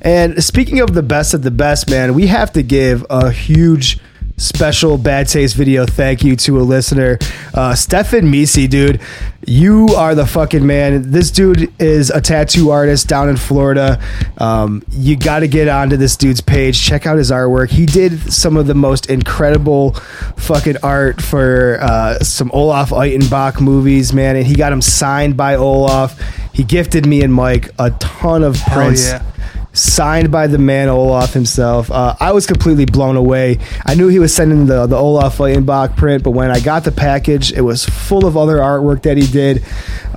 And 0.00 0.42
speaking 0.42 0.80
of 0.80 0.94
the 0.94 1.02
best 1.02 1.34
of 1.34 1.42
the 1.42 1.50
best, 1.50 1.90
man, 1.90 2.14
we 2.14 2.28
have 2.28 2.50
to 2.54 2.62
give 2.62 3.04
a 3.10 3.30
huge 3.30 3.98
special 4.40 4.98
bad 4.98 5.28
taste 5.28 5.54
video. 5.54 5.86
Thank 5.86 6.24
you 6.24 6.34
to 6.36 6.60
a 6.60 6.62
listener. 6.62 7.18
Uh 7.54 7.74
stefan 7.74 8.30
misi 8.30 8.66
dude 8.66 9.00
you 9.46 9.88
are 9.96 10.14
the 10.14 10.26
fucking 10.26 10.66
man. 10.66 11.10
This 11.10 11.30
dude 11.30 11.72
is 11.80 12.10
a 12.10 12.20
tattoo 12.20 12.70
artist 12.70 13.08
down 13.08 13.28
in 13.28 13.36
florida. 13.36 14.00
Um, 14.38 14.82
you 14.90 15.16
got 15.16 15.40
to 15.40 15.48
get 15.48 15.66
onto 15.66 15.96
this 15.96 16.16
dude's 16.16 16.40
page. 16.40 16.80
Check 16.80 17.06
out 17.06 17.16
his 17.16 17.30
artwork. 17.30 17.70
He 17.70 17.86
did 17.86 18.32
some 18.32 18.56
of 18.56 18.66
the 18.66 18.74
most 18.74 19.08
incredible 19.08 19.94
fucking 20.36 20.76
art 20.82 21.22
for 21.22 21.78
uh, 21.80 22.18
some 22.18 22.50
olaf 22.52 22.90
Ittenbach 22.90 23.60
movies 23.60 24.12
man 24.12 24.36
and 24.36 24.46
he 24.46 24.54
got 24.54 24.72
him 24.72 24.82
signed 24.82 25.36
by 25.36 25.54
olaf. 25.56 26.20
He 26.52 26.62
gifted 26.62 27.06
me 27.06 27.22
and 27.22 27.32
mike 27.32 27.70
a 27.78 27.90
ton 27.92 28.42
of 28.42 28.60
prints. 28.66 29.08
yeah. 29.08 29.24
Signed 29.72 30.32
by 30.32 30.48
the 30.48 30.58
man 30.58 30.88
Olaf 30.88 31.32
himself. 31.32 31.92
Uh, 31.92 32.16
I 32.18 32.32
was 32.32 32.44
completely 32.44 32.86
blown 32.86 33.16
away. 33.16 33.58
I 33.86 33.94
knew 33.94 34.08
he 34.08 34.18
was 34.18 34.34
sending 34.34 34.66
the 34.66 34.86
the 34.86 34.96
Olaf 34.96 35.38
Ittenbach 35.38 35.96
print, 35.96 36.24
but 36.24 36.32
when 36.32 36.50
I 36.50 36.58
got 36.58 36.82
the 36.82 36.90
package, 36.90 37.52
it 37.52 37.60
was 37.60 37.84
full 37.84 38.26
of 38.26 38.36
other 38.36 38.56
artwork 38.56 39.02
that 39.02 39.16
he 39.16 39.26
did. 39.28 39.62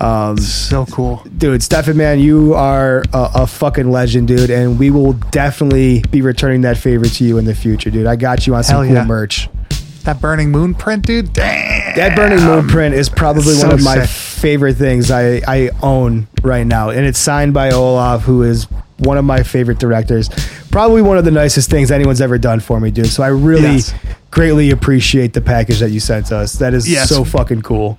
Um, 0.02 0.38
So 0.38 0.88
cool. 0.88 1.22
dude, 1.38 1.62
Stefan, 1.62 1.96
man, 1.98 2.20
you 2.20 2.56
are 2.56 3.04
a, 3.14 3.30
a 3.36 3.48
fucking 3.48 3.92
legend, 3.92 4.28
dude, 4.28 4.50
and 4.50 4.80
we 4.80 4.90
will 4.90 5.14
definitely 5.14 6.04
be 6.10 6.24
returning 6.24 6.62
that 6.62 6.78
favor 6.78 7.06
to 7.06 7.24
you 7.24 7.38
in 7.38 7.46
the 7.46 7.54
future, 7.56 7.92
dude. 7.92 8.08
I 8.08 8.16
got 8.16 8.48
you 8.48 8.56
on 8.56 8.64
some 8.64 8.78
Hell 8.78 8.86
cool 8.86 8.94
yeah. 8.96 9.06
merch. 9.06 9.50
That 10.04 10.20
Burning 10.20 10.52
Moon 10.52 10.74
print, 10.74 11.06
dude. 11.06 11.32
Damn. 11.34 11.96
That 11.96 12.16
Burning 12.16 12.44
Moon 12.44 12.68
print 12.68 12.94
is 12.96 13.08
probably 13.08 13.54
So 13.54 13.68
one 13.68 13.76
of 13.76 13.84
my 13.84 14.06
sick. 14.06 14.10
favorite 14.10 14.74
things 14.76 15.10
I, 15.12 15.42
I 15.48 15.70
own 15.82 16.28
right 16.42 16.68
now. 16.68 16.90
And 16.90 17.06
it's 17.06 17.20
signed 17.20 17.54
by 17.54 17.72
Olaf, 17.72 18.24
who 18.24 18.44
is 18.44 18.66
one 18.98 19.18
of 19.18 19.24
my 19.26 19.44
favorite 19.44 19.80
directors. 19.80 20.30
Probably 20.72 21.02
one 21.02 21.18
of 21.18 21.24
the 21.26 21.32
nicest 21.32 21.70
things 21.70 21.90
anyone's 21.92 22.20
ever 22.22 22.38
done 22.38 22.60
for 22.60 22.80
me, 22.80 22.92
dude. 22.92 23.08
So 23.08 23.24
I 23.24 23.28
really 23.28 23.76
Yes. 23.76 23.94
greatly 24.32 24.72
appreciate 24.72 25.34
the 25.34 25.42
package 25.42 25.80
that 25.80 25.92
you 25.92 26.00
sent 26.02 26.32
us. 26.34 26.54
That 26.54 26.74
is 26.74 26.90
Yes. 26.90 27.08
so 27.10 27.24
fucking 27.24 27.62
cool. 27.62 27.98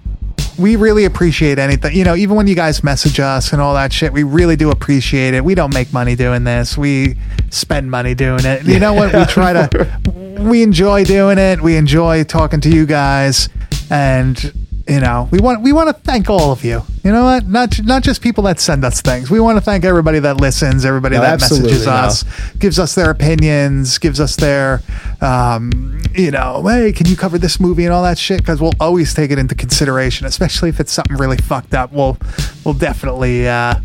we 0.59 0.77
really 0.77 1.05
appreciate 1.05 1.59
anything. 1.59 1.97
You 1.97 2.05
know, 2.05 2.15
even 2.15 2.37
when 2.37 2.47
you 2.47 2.55
guys 2.55 2.85
message 2.85 3.19
us 3.19 3.53
and 3.53 3.61
all 3.61 3.75
that 3.75 3.93
shit, 3.93 4.13
we 4.13 4.23
really 4.23 4.55
do 4.57 4.71
appreciate 4.71 5.35
it. 5.35 5.45
We 5.45 5.55
don't 5.57 5.75
make 5.75 5.93
money 5.93 6.15
doing 6.17 6.45
this. 6.45 6.77
We 6.79 7.17
spend 7.51 7.91
money 7.91 8.15
doing 8.15 8.45
it. 8.45 8.65
You 8.65 8.79
know 8.79 8.93
what? 8.93 9.13
We 9.15 9.25
try 9.25 9.53
to. 9.53 10.01
We 10.39 10.63
enjoy 10.63 11.05
doing 11.05 11.39
it. 11.39 11.61
We 11.61 11.77
enjoy 11.77 12.25
talking 12.25 12.61
to 12.63 12.69
you 12.69 12.87
guys, 12.87 13.49
and 13.91 14.43
you 14.87 15.01
know, 15.01 15.29
we 15.31 15.39
want 15.39 15.63
we 15.63 15.73
want 15.73 15.89
to 15.89 16.03
thank 16.03 16.29
all 16.29 16.53
of 16.53 16.63
you. 16.65 16.83
You 17.03 17.13
know 17.13 17.25
what? 17.25 17.47
Not 17.47 17.83
not 17.83 18.03
just 18.03 18.21
people 18.21 18.45
that 18.45 18.61
send 18.61 18.85
us 18.85 19.01
things. 19.01 19.31
We 19.31 19.41
want 19.41 19.57
to 19.57 19.61
thank 19.63 19.85
everybody 19.85 20.19
that 20.19 20.41
listens, 20.41 20.85
everybody 20.85 21.17
No, 21.17 21.23
that 21.23 21.41
messages 21.41 21.87
no. 21.87 21.93
us, 21.93 22.25
gives 22.59 22.79
us 22.79 22.95
their 22.95 23.11
opinions, 23.11 23.99
gives 23.99 24.21
us 24.21 24.37
their, 24.37 24.83
um, 25.21 26.01
you 26.15 26.31
know, 26.31 26.63
hey, 26.67 26.93
can 26.93 27.07
you 27.07 27.17
cover 27.17 27.39
this 27.39 27.59
movie 27.61 27.85
and 27.85 27.93
all 27.95 28.03
that 28.03 28.19
shit? 28.19 28.39
Because 28.41 28.61
we'll 28.61 28.75
always 28.81 29.15
take 29.15 29.31
it 29.31 29.39
into 29.39 29.55
consideration, 29.55 30.27
especially 30.27 30.69
if 30.69 30.81
it's 30.81 30.93
something 30.93 31.17
really 31.17 31.39
fucked 31.39 31.75
up. 31.75 31.93
We'll 31.93 32.19
we'll 32.65 32.75
definitely 32.75 33.49
uh, 33.49 33.77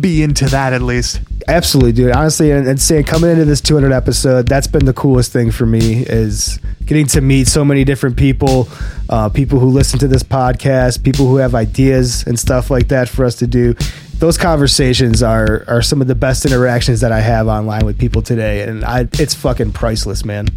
be 0.00 0.22
into 0.22 0.46
that 0.46 0.72
at 0.72 0.82
least. 0.82 1.20
Absolutely, 1.48 1.92
dude. 1.92 2.12
Honestly, 2.12 2.50
and, 2.50 2.66
and 2.66 2.80
saying 2.80 3.04
coming 3.04 3.30
into 3.30 3.44
this 3.44 3.60
200 3.60 3.92
episode, 3.92 4.48
that's 4.48 4.66
been 4.66 4.84
the 4.84 4.92
coolest 4.92 5.32
thing 5.32 5.50
for 5.50 5.66
me 5.66 6.02
is 6.06 6.58
getting 6.84 7.06
to 7.06 7.20
meet 7.20 7.48
so 7.48 7.64
many 7.64 7.84
different 7.84 8.16
people, 8.16 8.68
uh, 9.08 9.28
people 9.28 9.58
who 9.58 9.68
listen 9.68 9.98
to 9.98 10.08
this 10.08 10.22
podcast, 10.22 11.02
people 11.02 11.26
who 11.26 11.36
have 11.36 11.54
ideas 11.54 12.26
and 12.26 12.38
stuff 12.38 12.70
like 12.70 12.88
that 12.88 13.08
for 13.08 13.24
us 13.24 13.36
to 13.36 13.46
do. 13.46 13.74
Those 14.18 14.38
conversations 14.38 15.22
are 15.22 15.64
are 15.68 15.82
some 15.82 16.00
of 16.00 16.06
the 16.06 16.14
best 16.14 16.46
interactions 16.46 17.00
that 17.00 17.12
I 17.12 17.20
have 17.20 17.48
online 17.48 17.84
with 17.84 17.98
people 17.98 18.22
today, 18.22 18.62
and 18.62 18.82
I 18.84 19.08
it's 19.12 19.34
fucking 19.34 19.72
priceless, 19.72 20.24
man. 20.24 20.48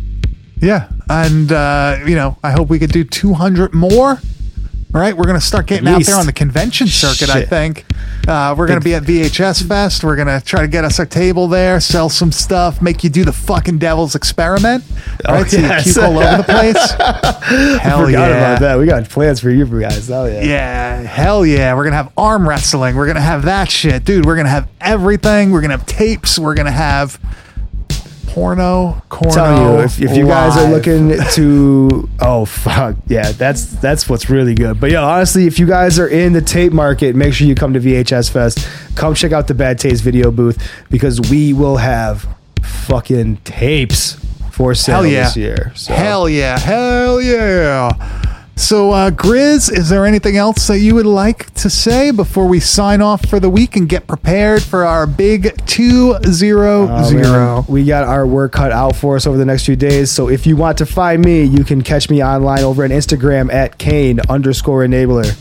Yeah, 0.61 0.89
and 1.09 1.51
uh, 1.51 1.97
you 2.05 2.15
know, 2.15 2.37
I 2.41 2.51
hope 2.51 2.69
we 2.69 2.79
could 2.79 2.91
do 2.91 3.03
200 3.03 3.73
more. 3.73 4.19
All 4.91 4.99
right, 4.99 5.15
we're 5.15 5.25
gonna 5.25 5.39
start 5.39 5.67
getting 5.67 5.87
out 5.87 6.03
there 6.03 6.15
on 6.15 6.25
the 6.25 6.33
convention 6.33 6.87
circuit. 6.87 7.29
I 7.29 7.45
think 7.45 7.85
uh, 8.27 8.55
we're 8.57 8.65
gonna 8.65 8.79
be 8.81 8.95
at 8.95 9.03
VHS 9.03 9.67
Fest. 9.67 10.03
We're 10.03 10.15
gonna 10.15 10.41
try 10.41 10.61
to 10.63 10.67
get 10.67 10.83
us 10.83 10.97
a 10.97 11.05
table 11.05 11.47
there, 11.47 11.79
sell 11.79 12.09
some 12.09 12.31
stuff, 12.31 12.81
make 12.81 13.03
you 13.03 13.11
do 13.11 13.23
the 13.23 13.31
fucking 13.31 13.77
devil's 13.77 14.15
experiment. 14.15 14.83
All 15.27 15.35
right, 15.35 15.47
so 15.47 15.57
Oh, 15.59 15.61
yes. 15.61 15.85
you 15.85 15.93
puke 15.93 16.03
all 16.03 16.17
over 16.17 16.37
the 16.37 16.43
place. 16.43 16.91
Hell 17.81 18.03
Forgot 18.03 18.11
yeah! 18.31 18.37
about 18.37 18.59
that. 18.61 18.79
We 18.79 18.87
got 18.87 19.07
plans 19.07 19.39
for 19.39 19.51
you 19.51 19.63
guys. 19.79 20.09
Oh 20.09 20.25
yeah. 20.25 20.41
Yeah, 20.41 21.01
hell 21.03 21.45
yeah. 21.45 21.75
We're 21.75 21.83
going 21.83 21.91
to 21.91 21.97
have 21.97 22.11
arm 22.17 22.49
wrestling. 22.49 22.95
We're 22.95 23.05
going 23.05 23.15
to 23.15 23.21
have 23.21 23.45
that 23.45 23.69
shit. 23.69 24.03
Dude, 24.05 24.25
we're 24.25 24.35
going 24.35 24.45
to 24.45 24.51
have 24.51 24.67
everything. 24.81 25.51
We're 25.51 25.61
going 25.61 25.71
to 25.71 25.77
have 25.77 25.85
tapes. 25.85 26.39
We're 26.39 26.55
going 26.55 26.65
to 26.65 26.71
have 26.71 27.19
porno, 28.29 29.01
corno. 29.09 29.33
telling 29.33 29.63
you, 29.63 29.83
if, 29.83 30.01
if 30.01 30.15
you 30.15 30.27
guys 30.27 30.55
are 30.55 30.69
looking 30.69 31.17
to, 31.33 32.07
oh 32.19 32.45
fuck, 32.45 32.95
yeah, 33.07 33.31
that's 33.31 33.65
that's 33.65 34.07
what's 34.07 34.29
really 34.29 34.53
good. 34.53 34.79
But 34.79 34.91
yeah, 34.91 35.03
honestly, 35.03 35.47
if 35.47 35.57
you 35.57 35.65
guys 35.65 35.97
are 35.97 36.07
in 36.07 36.33
the 36.33 36.41
tape 36.41 36.71
market, 36.71 37.15
make 37.15 37.33
sure 37.33 37.47
you 37.47 37.55
come 37.55 37.73
to 37.73 37.79
VHS 37.79 38.29
Fest. 38.29 38.67
Come 38.95 39.15
check 39.15 39.31
out 39.31 39.47
the 39.47 39.55
Bad 39.55 39.79
Taste 39.79 40.03
video 40.03 40.29
booth 40.29 40.61
because 40.89 41.19
we 41.29 41.53
will 41.53 41.77
have 41.77 42.27
fucking 42.61 43.37
tapes 43.37 44.13
for 44.51 44.75
sale 44.75 45.05
yeah. 45.05 45.23
this 45.23 45.37
year. 45.37 45.71
So. 45.75 45.93
Hell 45.93 46.29
yeah. 46.29 46.59
Hell 46.59 47.21
yeah. 47.21 48.28
So, 48.59 48.91
uh, 48.91 49.09
Grizz, 49.09 49.71
is 49.71 49.87
there 49.87 50.05
anything 50.05 50.35
else 50.35 50.67
that 50.67 50.79
you 50.79 50.93
would 50.95 51.05
like 51.05 51.51
to 51.55 51.69
say 51.69 52.11
before 52.11 52.45
we 52.45 52.59
sign 52.59 53.01
off 53.01 53.25
for 53.25 53.39
the 53.39 53.49
week 53.49 53.77
and 53.77 53.87
get 53.87 54.05
prepared 54.05 54.61
for 54.61 54.85
our 54.85 55.07
big 55.07 55.55
200? 55.65 56.25
Oh, 56.91 57.09
man. 57.13 57.31
We 57.69 57.85
got 57.85 58.03
our 58.03 58.27
work 58.27 58.51
cut 58.51 58.73
out 58.73 58.97
for 58.97 59.15
us 59.15 59.25
over 59.25 59.37
the 59.37 59.45
next 59.45 59.65
few 59.65 59.77
days. 59.77 60.11
So 60.11 60.27
if 60.27 60.45
you 60.45 60.57
want 60.57 60.77
to 60.79 60.85
find 60.85 61.23
me, 61.23 61.43
you 61.43 61.63
can 61.63 61.81
catch 61.81 62.09
me 62.09 62.21
online 62.21 62.63
over 62.63 62.83
on 62.83 62.89
Instagram 62.89 63.51
at 63.51 63.77
Kane 63.77 64.19
underscore 64.29 64.81
enabler. 64.85 65.37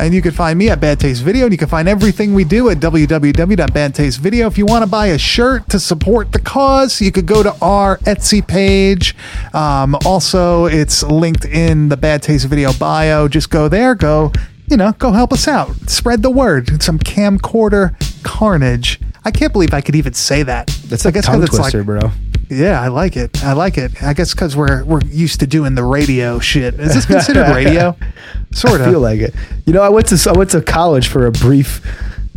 And 0.00 0.14
you 0.14 0.22
can 0.22 0.32
find 0.32 0.58
me 0.58 0.70
at 0.70 0.80
Bad 0.80 0.98
Taste 0.98 1.22
Video, 1.22 1.44
and 1.44 1.52
you 1.52 1.58
can 1.58 1.68
find 1.68 1.86
everything 1.86 2.32
we 2.32 2.44
do 2.44 2.70
at 2.70 2.78
www.badtastevideo. 2.78 4.46
If 4.46 4.56
you 4.56 4.64
want 4.64 4.82
to 4.82 4.90
buy 4.90 5.08
a 5.08 5.18
shirt 5.18 5.68
to 5.68 5.78
support 5.78 6.32
the 6.32 6.38
cause, 6.38 7.02
you 7.02 7.12
could 7.12 7.26
go 7.26 7.42
to 7.42 7.54
our 7.60 7.98
Etsy 7.98 8.46
page. 8.46 9.14
Um, 9.52 9.94
also, 10.06 10.64
it's 10.64 11.02
linked 11.02 11.44
in 11.44 11.90
the 11.90 11.98
Bad 11.98 12.22
Taste 12.22 12.46
Video 12.46 12.72
bio. 12.72 13.28
Just 13.28 13.50
go 13.50 13.68
there, 13.68 13.94
go, 13.94 14.32
you 14.68 14.78
know, 14.78 14.92
go 14.92 15.12
help 15.12 15.34
us 15.34 15.46
out. 15.46 15.74
Spread 15.90 16.22
the 16.22 16.30
word. 16.30 16.82
Some 16.82 16.98
camcorder 16.98 17.94
carnage. 18.22 19.00
I 19.26 19.30
can't 19.30 19.52
believe 19.52 19.74
I 19.74 19.82
could 19.82 19.96
even 19.96 20.14
say 20.14 20.42
that. 20.44 20.68
That's 20.86 21.04
I 21.04 21.10
a 21.10 21.12
tongue 21.20 21.42
it's 21.42 21.54
twister, 21.54 21.84
bro. 21.84 22.10
Yeah, 22.50 22.80
I 22.80 22.88
like 22.88 23.16
it. 23.16 23.42
I 23.44 23.52
like 23.52 23.78
it. 23.78 24.02
I 24.02 24.12
guess 24.12 24.32
because 24.34 24.56
we're 24.56 24.84
we're 24.84 25.00
used 25.06 25.40
to 25.40 25.46
doing 25.46 25.74
the 25.74 25.84
radio 25.84 26.38
shit. 26.38 26.74
Is 26.80 26.94
this 26.94 27.06
considered 27.06 27.48
radio? 27.54 27.96
Sort 28.52 28.80
of. 28.80 28.88
I 28.88 28.90
feel 28.90 29.00
like 29.00 29.20
it. 29.20 29.34
You 29.66 29.72
know, 29.72 29.82
I 29.82 29.88
went 29.88 30.08
to 30.08 30.30
I 30.30 30.36
went 30.36 30.50
to 30.50 30.60
college 30.60 31.08
for 31.08 31.26
a 31.26 31.32
brief 31.32 31.80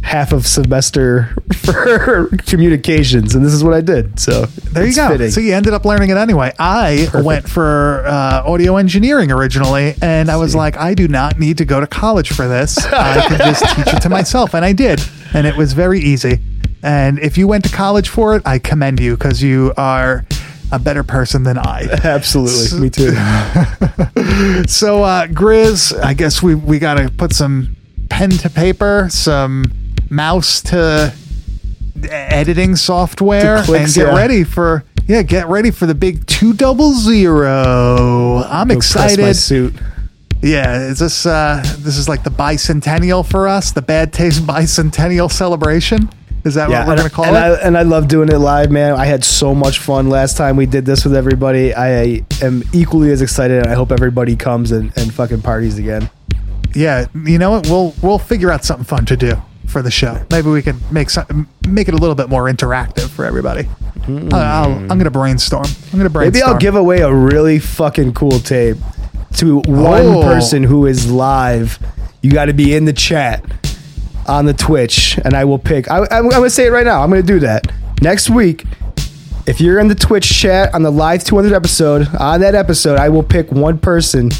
half 0.03 0.33
of 0.33 0.45
semester 0.45 1.33
for 1.53 2.27
communications, 2.45 3.35
and 3.35 3.45
this 3.45 3.53
is 3.53 3.63
what 3.63 3.73
I 3.73 3.79
did. 3.81 4.19
So 4.19 4.45
There 4.45 4.85
you 4.85 4.93
go. 4.93 5.07
fitting. 5.09 5.31
So 5.31 5.39
you 5.39 5.53
ended 5.53 5.73
up 5.73 5.85
learning 5.85 6.09
it 6.09 6.17
anyway. 6.17 6.51
I 6.59 7.07
went 7.23 7.47
for 7.49 8.03
uh, 8.05 8.43
audio 8.45 8.75
engineering 8.75 9.31
originally, 9.31 9.95
and 10.01 10.29
I 10.29 10.35
was 10.35 10.55
like, 10.55 10.77
I 10.77 10.93
do 10.93 11.07
not 11.07 11.39
need 11.39 11.57
to 11.59 11.65
go 11.65 11.79
to 11.79 11.87
college 11.87 12.33
for 12.33 12.47
this. 12.49 12.77
I 12.85 13.25
can 13.27 13.37
just 13.37 13.63
teach 13.77 13.93
it 13.93 14.01
to 14.01 14.09
myself, 14.09 14.53
and 14.53 14.65
I 14.65 14.73
did, 14.73 15.01
and 15.33 15.47
it 15.47 15.55
was 15.55 15.71
very 15.73 15.99
easy. 16.01 16.39
And 16.83 17.17
if 17.19 17.37
you 17.37 17.47
went 17.47 17.63
to 17.65 17.71
college 17.73 18.09
for 18.09 18.35
it, 18.35 18.41
I 18.45 18.59
commend 18.59 18.99
you 18.99 19.15
because 19.15 19.41
you 19.41 19.73
are 19.77 20.25
a 20.71 20.77
better 20.79 21.03
person 21.03 21.43
than 21.43 21.57
I. 21.57 21.83
Absolutely, 22.03 22.79
me 22.79 22.89
too. 22.89 23.13
So, 24.67 25.03
uh, 25.03 25.27
Grizz, 25.27 25.97
I 26.03 26.13
guess 26.13 26.41
we 26.43 26.55
we 26.55 26.79
got 26.79 26.95
to 26.95 27.09
put 27.09 27.33
some 27.33 27.75
pen 28.09 28.31
to 28.31 28.49
paper, 28.49 29.07
some 29.09 29.65
mouse 30.09 30.61
to 30.63 31.13
editing 32.03 32.75
software, 32.75 33.57
To 33.57 33.63
clicks, 33.63 33.95
and 33.95 34.05
get 34.05 34.13
yeah. 34.13 34.19
ready 34.19 34.43
for 34.43 34.83
yeah, 35.07 35.21
get 35.21 35.47
ready 35.47 35.71
for 35.71 35.85
the 35.85 35.95
big 35.95 36.25
two 36.27 36.53
double 36.53 36.93
zero. 36.93 38.43
I'm 38.45 38.69
Go 38.69 38.75
excited. 38.75 39.35
suit. 39.35 39.73
Yeah, 40.41 40.87
is 40.87 40.99
this 40.99 41.25
uh, 41.25 41.61
this 41.79 41.97
is 41.97 42.09
like 42.09 42.23
the 42.23 42.29
bicentennial 42.29 43.25
for 43.29 43.47
us, 43.47 43.71
the 43.71 43.81
Bad 43.81 44.11
Taste 44.13 44.41
bicentennial 44.47 45.31
celebration? 45.31 46.09
Is 46.43 46.55
that 46.55 46.69
what 46.69 46.87
we're 46.87 46.95
gonna 46.97 47.09
call 47.09 47.25
and 47.25 47.35
it? 47.35 47.39
I, 47.39 47.67
and 47.67 47.77
I 47.77 47.83
love 47.83 48.07
doing 48.07 48.27
it 48.29 48.37
live, 48.37 48.69
man. 48.71 48.93
I 48.93 49.05
had 49.05 49.23
so 49.23 49.55
much 49.55 49.79
fun 49.79 50.09
last 50.09 50.35
time 50.35 50.57
we 50.57 50.65
did 50.65 50.85
this 50.85 51.05
with 51.05 51.15
everybody. 51.15 51.73
I 51.73 52.21
am 52.41 52.63
equally 52.73 53.11
as 53.11 53.21
excited, 53.21 53.59
and 53.63 53.67
I 53.67 53.75
hope 53.75 53.91
everybody 53.91 54.35
comes 54.35 54.71
and, 54.71 54.91
and 54.97 55.13
fucking 55.13 55.41
parties 55.41 55.77
again. 55.77 56.09
yeah, 56.75 57.05
you 57.25 57.37
know 57.37 57.51
what? 57.51 57.67
We'll 57.67 57.93
we'll 58.01 58.19
figure 58.19 58.51
out 58.51 58.65
something 58.65 58.83
fun 58.85 59.05
to 59.05 59.15
do 59.15 59.35
for 59.67 59.81
the 59.81 59.89
show. 59.91 60.21
Maybe 60.31 60.49
we 60.49 60.61
can 60.61 60.77
make 60.91 61.09
some 61.09 61.47
make 61.67 61.87
it 61.87 61.93
a 61.93 61.97
little 61.97 62.15
bit 62.15 62.27
more 62.29 62.45
interactive 62.51 63.09
for 63.09 63.23
everybody. 63.25 63.67
Uh, 64.05 64.27
I'll, 64.33 64.35
I'll, 64.35 64.71
I'm 64.73 64.87
gonna 64.97 65.09
brainstorm. 65.11 65.65
I'm 65.93 65.97
gonna 65.99 66.09
brainstorm. 66.09 66.33
Maybe 66.33 66.43
I'll 66.43 66.57
give 66.59 66.75
away 66.75 66.99
a 66.99 67.13
really 67.13 67.59
fucking 67.59 68.13
cool 68.15 68.39
tape 68.39 68.75
to 69.35 69.59
one 69.59 70.01
Oh. 70.07 70.21
person 70.23 70.63
who 70.63 70.85
is 70.87 71.09
live. 71.09 71.79
You 72.21 72.31
got 72.31 72.45
to 72.45 72.53
be 72.53 72.75
in 72.75 72.85
the 72.85 72.93
chat 72.93 73.43
on 74.27 74.45
the 74.45 74.53
Twitch, 74.53 75.17
and 75.23 75.33
I 75.33 75.45
will 75.45 75.59
pick. 75.59 75.89
I, 75.89 76.05
going 76.21 76.31
to 76.43 76.49
say 76.49 76.67
it 76.67 76.71
right 76.71 76.85
now. 76.85 77.01
I'm 77.03 77.09
to 77.11 77.21
do 77.23 77.39
that 77.39 77.71
next 78.01 78.29
week. 78.29 78.65
If 79.45 79.59
you're 79.59 79.79
in 79.79 79.89
the 79.89 79.95
Twitch 79.95 80.29
chat 80.29 80.73
on 80.73 80.83
the 80.83 80.91
live 80.91 81.23
200 81.23 81.53
episode, 81.53 82.07
on 82.15 82.39
that 82.41 82.55
episode, 82.55 82.97
I 82.97 83.09
will 83.09 83.23
pick 83.23 83.51
one 83.51 83.77
person. 83.77 84.31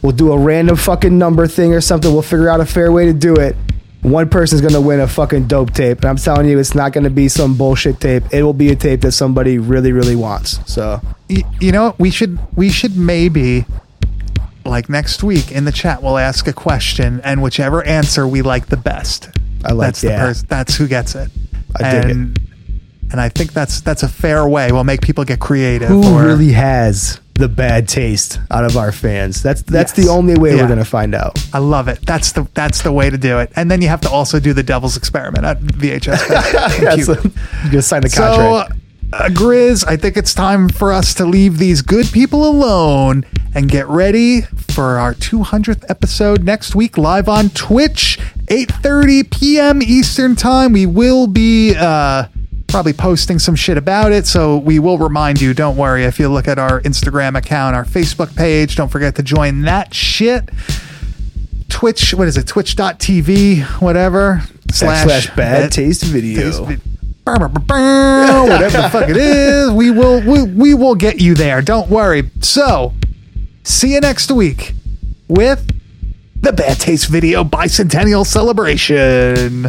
We'll 0.00 0.12
do 0.12 0.32
a 0.32 0.38
random 0.38 0.76
fucking 0.76 1.18
number 1.18 1.46
thing 1.46 1.74
or 1.74 1.80
something. 1.80 2.10
We'll 2.12 2.22
figure 2.22 2.48
out 2.48 2.60
a 2.60 2.66
fair 2.66 2.90
way 2.90 3.04
to 3.06 3.12
do 3.12 3.34
it. 3.34 3.56
One 4.02 4.28
person's 4.28 4.60
gonna 4.60 4.80
win 4.80 5.00
a 5.00 5.08
fucking 5.08 5.48
dope 5.48 5.72
tape, 5.74 5.98
and 5.98 6.04
I'm 6.06 6.16
telling 6.16 6.46
you, 6.48 6.58
it's 6.60 6.72
not 6.74 6.92
gonna 6.92 7.10
be 7.10 7.28
some 7.28 7.56
bullshit 7.58 7.98
tape. 8.00 8.22
It 8.32 8.44
will 8.44 8.52
be 8.54 8.70
a 8.70 8.76
tape 8.76 9.00
that 9.00 9.10
somebody 9.12 9.58
really, 9.58 9.90
really 9.90 10.14
wants. 10.14 10.60
So 10.72 11.00
Y- 11.28 11.42
you 11.60 11.72
know 11.72 11.96
we 11.98 12.10
should 12.10 12.38
we 12.56 12.70
should 12.70 12.96
maybe 12.96 13.66
like 14.68 14.88
next 14.88 15.22
week 15.22 15.50
in 15.52 15.64
the 15.64 15.72
chat 15.72 16.02
we'll 16.02 16.18
ask 16.18 16.46
a 16.46 16.52
question 16.52 17.20
and 17.24 17.42
whichever 17.42 17.82
answer 17.84 18.26
we 18.26 18.42
like 18.42 18.66
the 18.66 18.76
best 18.76 19.28
I 19.64 19.72
like- 19.72 19.88
that's 19.88 20.00
the 20.02 20.08
person 20.10 20.46
that's 20.48 20.76
who 20.76 20.86
gets 20.88 21.14
it 21.14 21.30
I 21.80 21.90
dig 21.92 22.04
it. 22.04 22.10
and 22.10 22.38
and 23.10 23.20
i 23.20 23.28
think 23.28 23.52
that's 23.52 23.80
that's 23.80 24.02
a 24.02 24.08
fair 24.08 24.46
way 24.48 24.70
we'll 24.72 24.84
make 24.84 25.00
people 25.00 25.24
get 25.24 25.40
creative 25.40 25.88
who 25.88 26.14
or- 26.14 26.24
really 26.24 26.52
has 26.52 27.20
the 27.34 27.48
bad 27.48 27.86
taste 27.88 28.40
out 28.50 28.64
of 28.64 28.76
our 28.76 28.90
fans? 28.90 29.44
That's 29.44 29.62
that's 29.62 29.96
Yes. 29.96 30.06
the 30.06 30.10
only 30.12 30.36
way 30.36 30.56
Yeah. 30.56 30.62
we're 30.62 30.68
gonna 30.68 30.84
find 30.84 31.14
out. 31.14 31.38
i 31.52 31.58
love 31.60 31.86
it 31.86 32.00
that's 32.04 32.32
the 32.32 32.48
that's 32.54 32.82
the 32.82 32.90
way 32.90 33.10
to 33.10 33.16
do 33.16 33.38
it 33.38 33.52
and 33.54 33.70
then 33.70 33.80
you 33.80 33.86
have 33.86 34.00
to 34.00 34.10
also 34.10 34.40
do 34.40 34.52
the 34.52 34.64
devil's 34.64 34.96
experiment 34.96 35.44
at 35.44 35.60
vhs 35.60 36.04
That's 36.80 37.04
Cute. 37.06 37.06
you're 37.08 37.70
gonna 37.70 37.82
sign 37.82 38.02
the 38.02 38.08
So, 38.10 38.22
contract. 38.22 38.77
Uh, 39.12 39.28
Grizz, 39.30 39.84
I 39.86 39.96
think 39.96 40.16
it's 40.16 40.34
time 40.34 40.68
for 40.68 40.92
us 40.92 41.14
to 41.14 41.24
leave 41.24 41.58
these 41.58 41.82
good 41.82 42.06
people 42.12 42.46
alone 42.48 43.24
and 43.54 43.68
get 43.68 43.86
ready 43.88 44.42
for 44.42 44.98
our 44.98 45.14
200th 45.14 45.84
episode 45.88 46.44
next 46.44 46.74
week 46.74 46.98
live 46.98 47.28
on 47.28 47.48
Twitch, 47.50 48.18
8:30 48.46 49.30
p.m. 49.30 49.82
Eastern 49.82 50.36
Time. 50.36 50.72
We 50.72 50.86
will 50.86 51.26
be 51.26 51.74
uh, 51.76 52.26
probably 52.66 52.92
posting 52.92 53.38
some 53.38 53.54
shit 53.56 53.78
about 53.78 54.12
it, 54.12 54.26
so 54.26 54.58
we 54.58 54.78
will 54.78 54.98
remind 54.98 55.40
you. 55.40 55.54
Don't 55.54 55.76
worry 55.76 56.04
if 56.04 56.18
you 56.18 56.28
look 56.28 56.46
at 56.46 56.58
our 56.58 56.80
Instagram 56.82 57.36
account, 57.36 57.74
our 57.74 57.84
Facebook 57.84 58.34
page. 58.36 58.76
Don't 58.76 58.90
forget 58.90 59.14
to 59.16 59.22
join 59.22 59.62
that 59.62 59.94
shit. 59.94 60.50
Twitch. 61.70 62.12
What 62.14 62.28
is 62.28 62.36
it? 62.36 62.46
Twitch.tv, 62.46 63.62
whatever. 63.80 64.42
Slash 64.70 65.34
bad 65.34 65.72
taste 65.72 66.02
video. 66.04 66.42
Taste 66.42 66.62
vi- 66.64 66.97
Whatever 68.48 68.82
the 68.82 68.88
fuck 68.90 69.08
it 69.08 69.16
is, 69.16 69.70
we 69.70 69.90
will 69.90 70.20
we, 70.20 70.42
we 70.44 70.74
will 70.74 70.94
get 70.94 71.20
you 71.20 71.34
there. 71.34 71.62
Don't 71.62 71.88
worry. 71.90 72.30
So, 72.40 72.94
see 73.64 73.94
you 73.94 74.00
next 74.00 74.30
week 74.30 74.74
with 75.28 75.74
the 76.40 76.52
Bad 76.52 76.80
Taste 76.80 77.08
Video 77.08 77.44
Bicentennial 77.44 78.24
Celebration. 78.26 79.66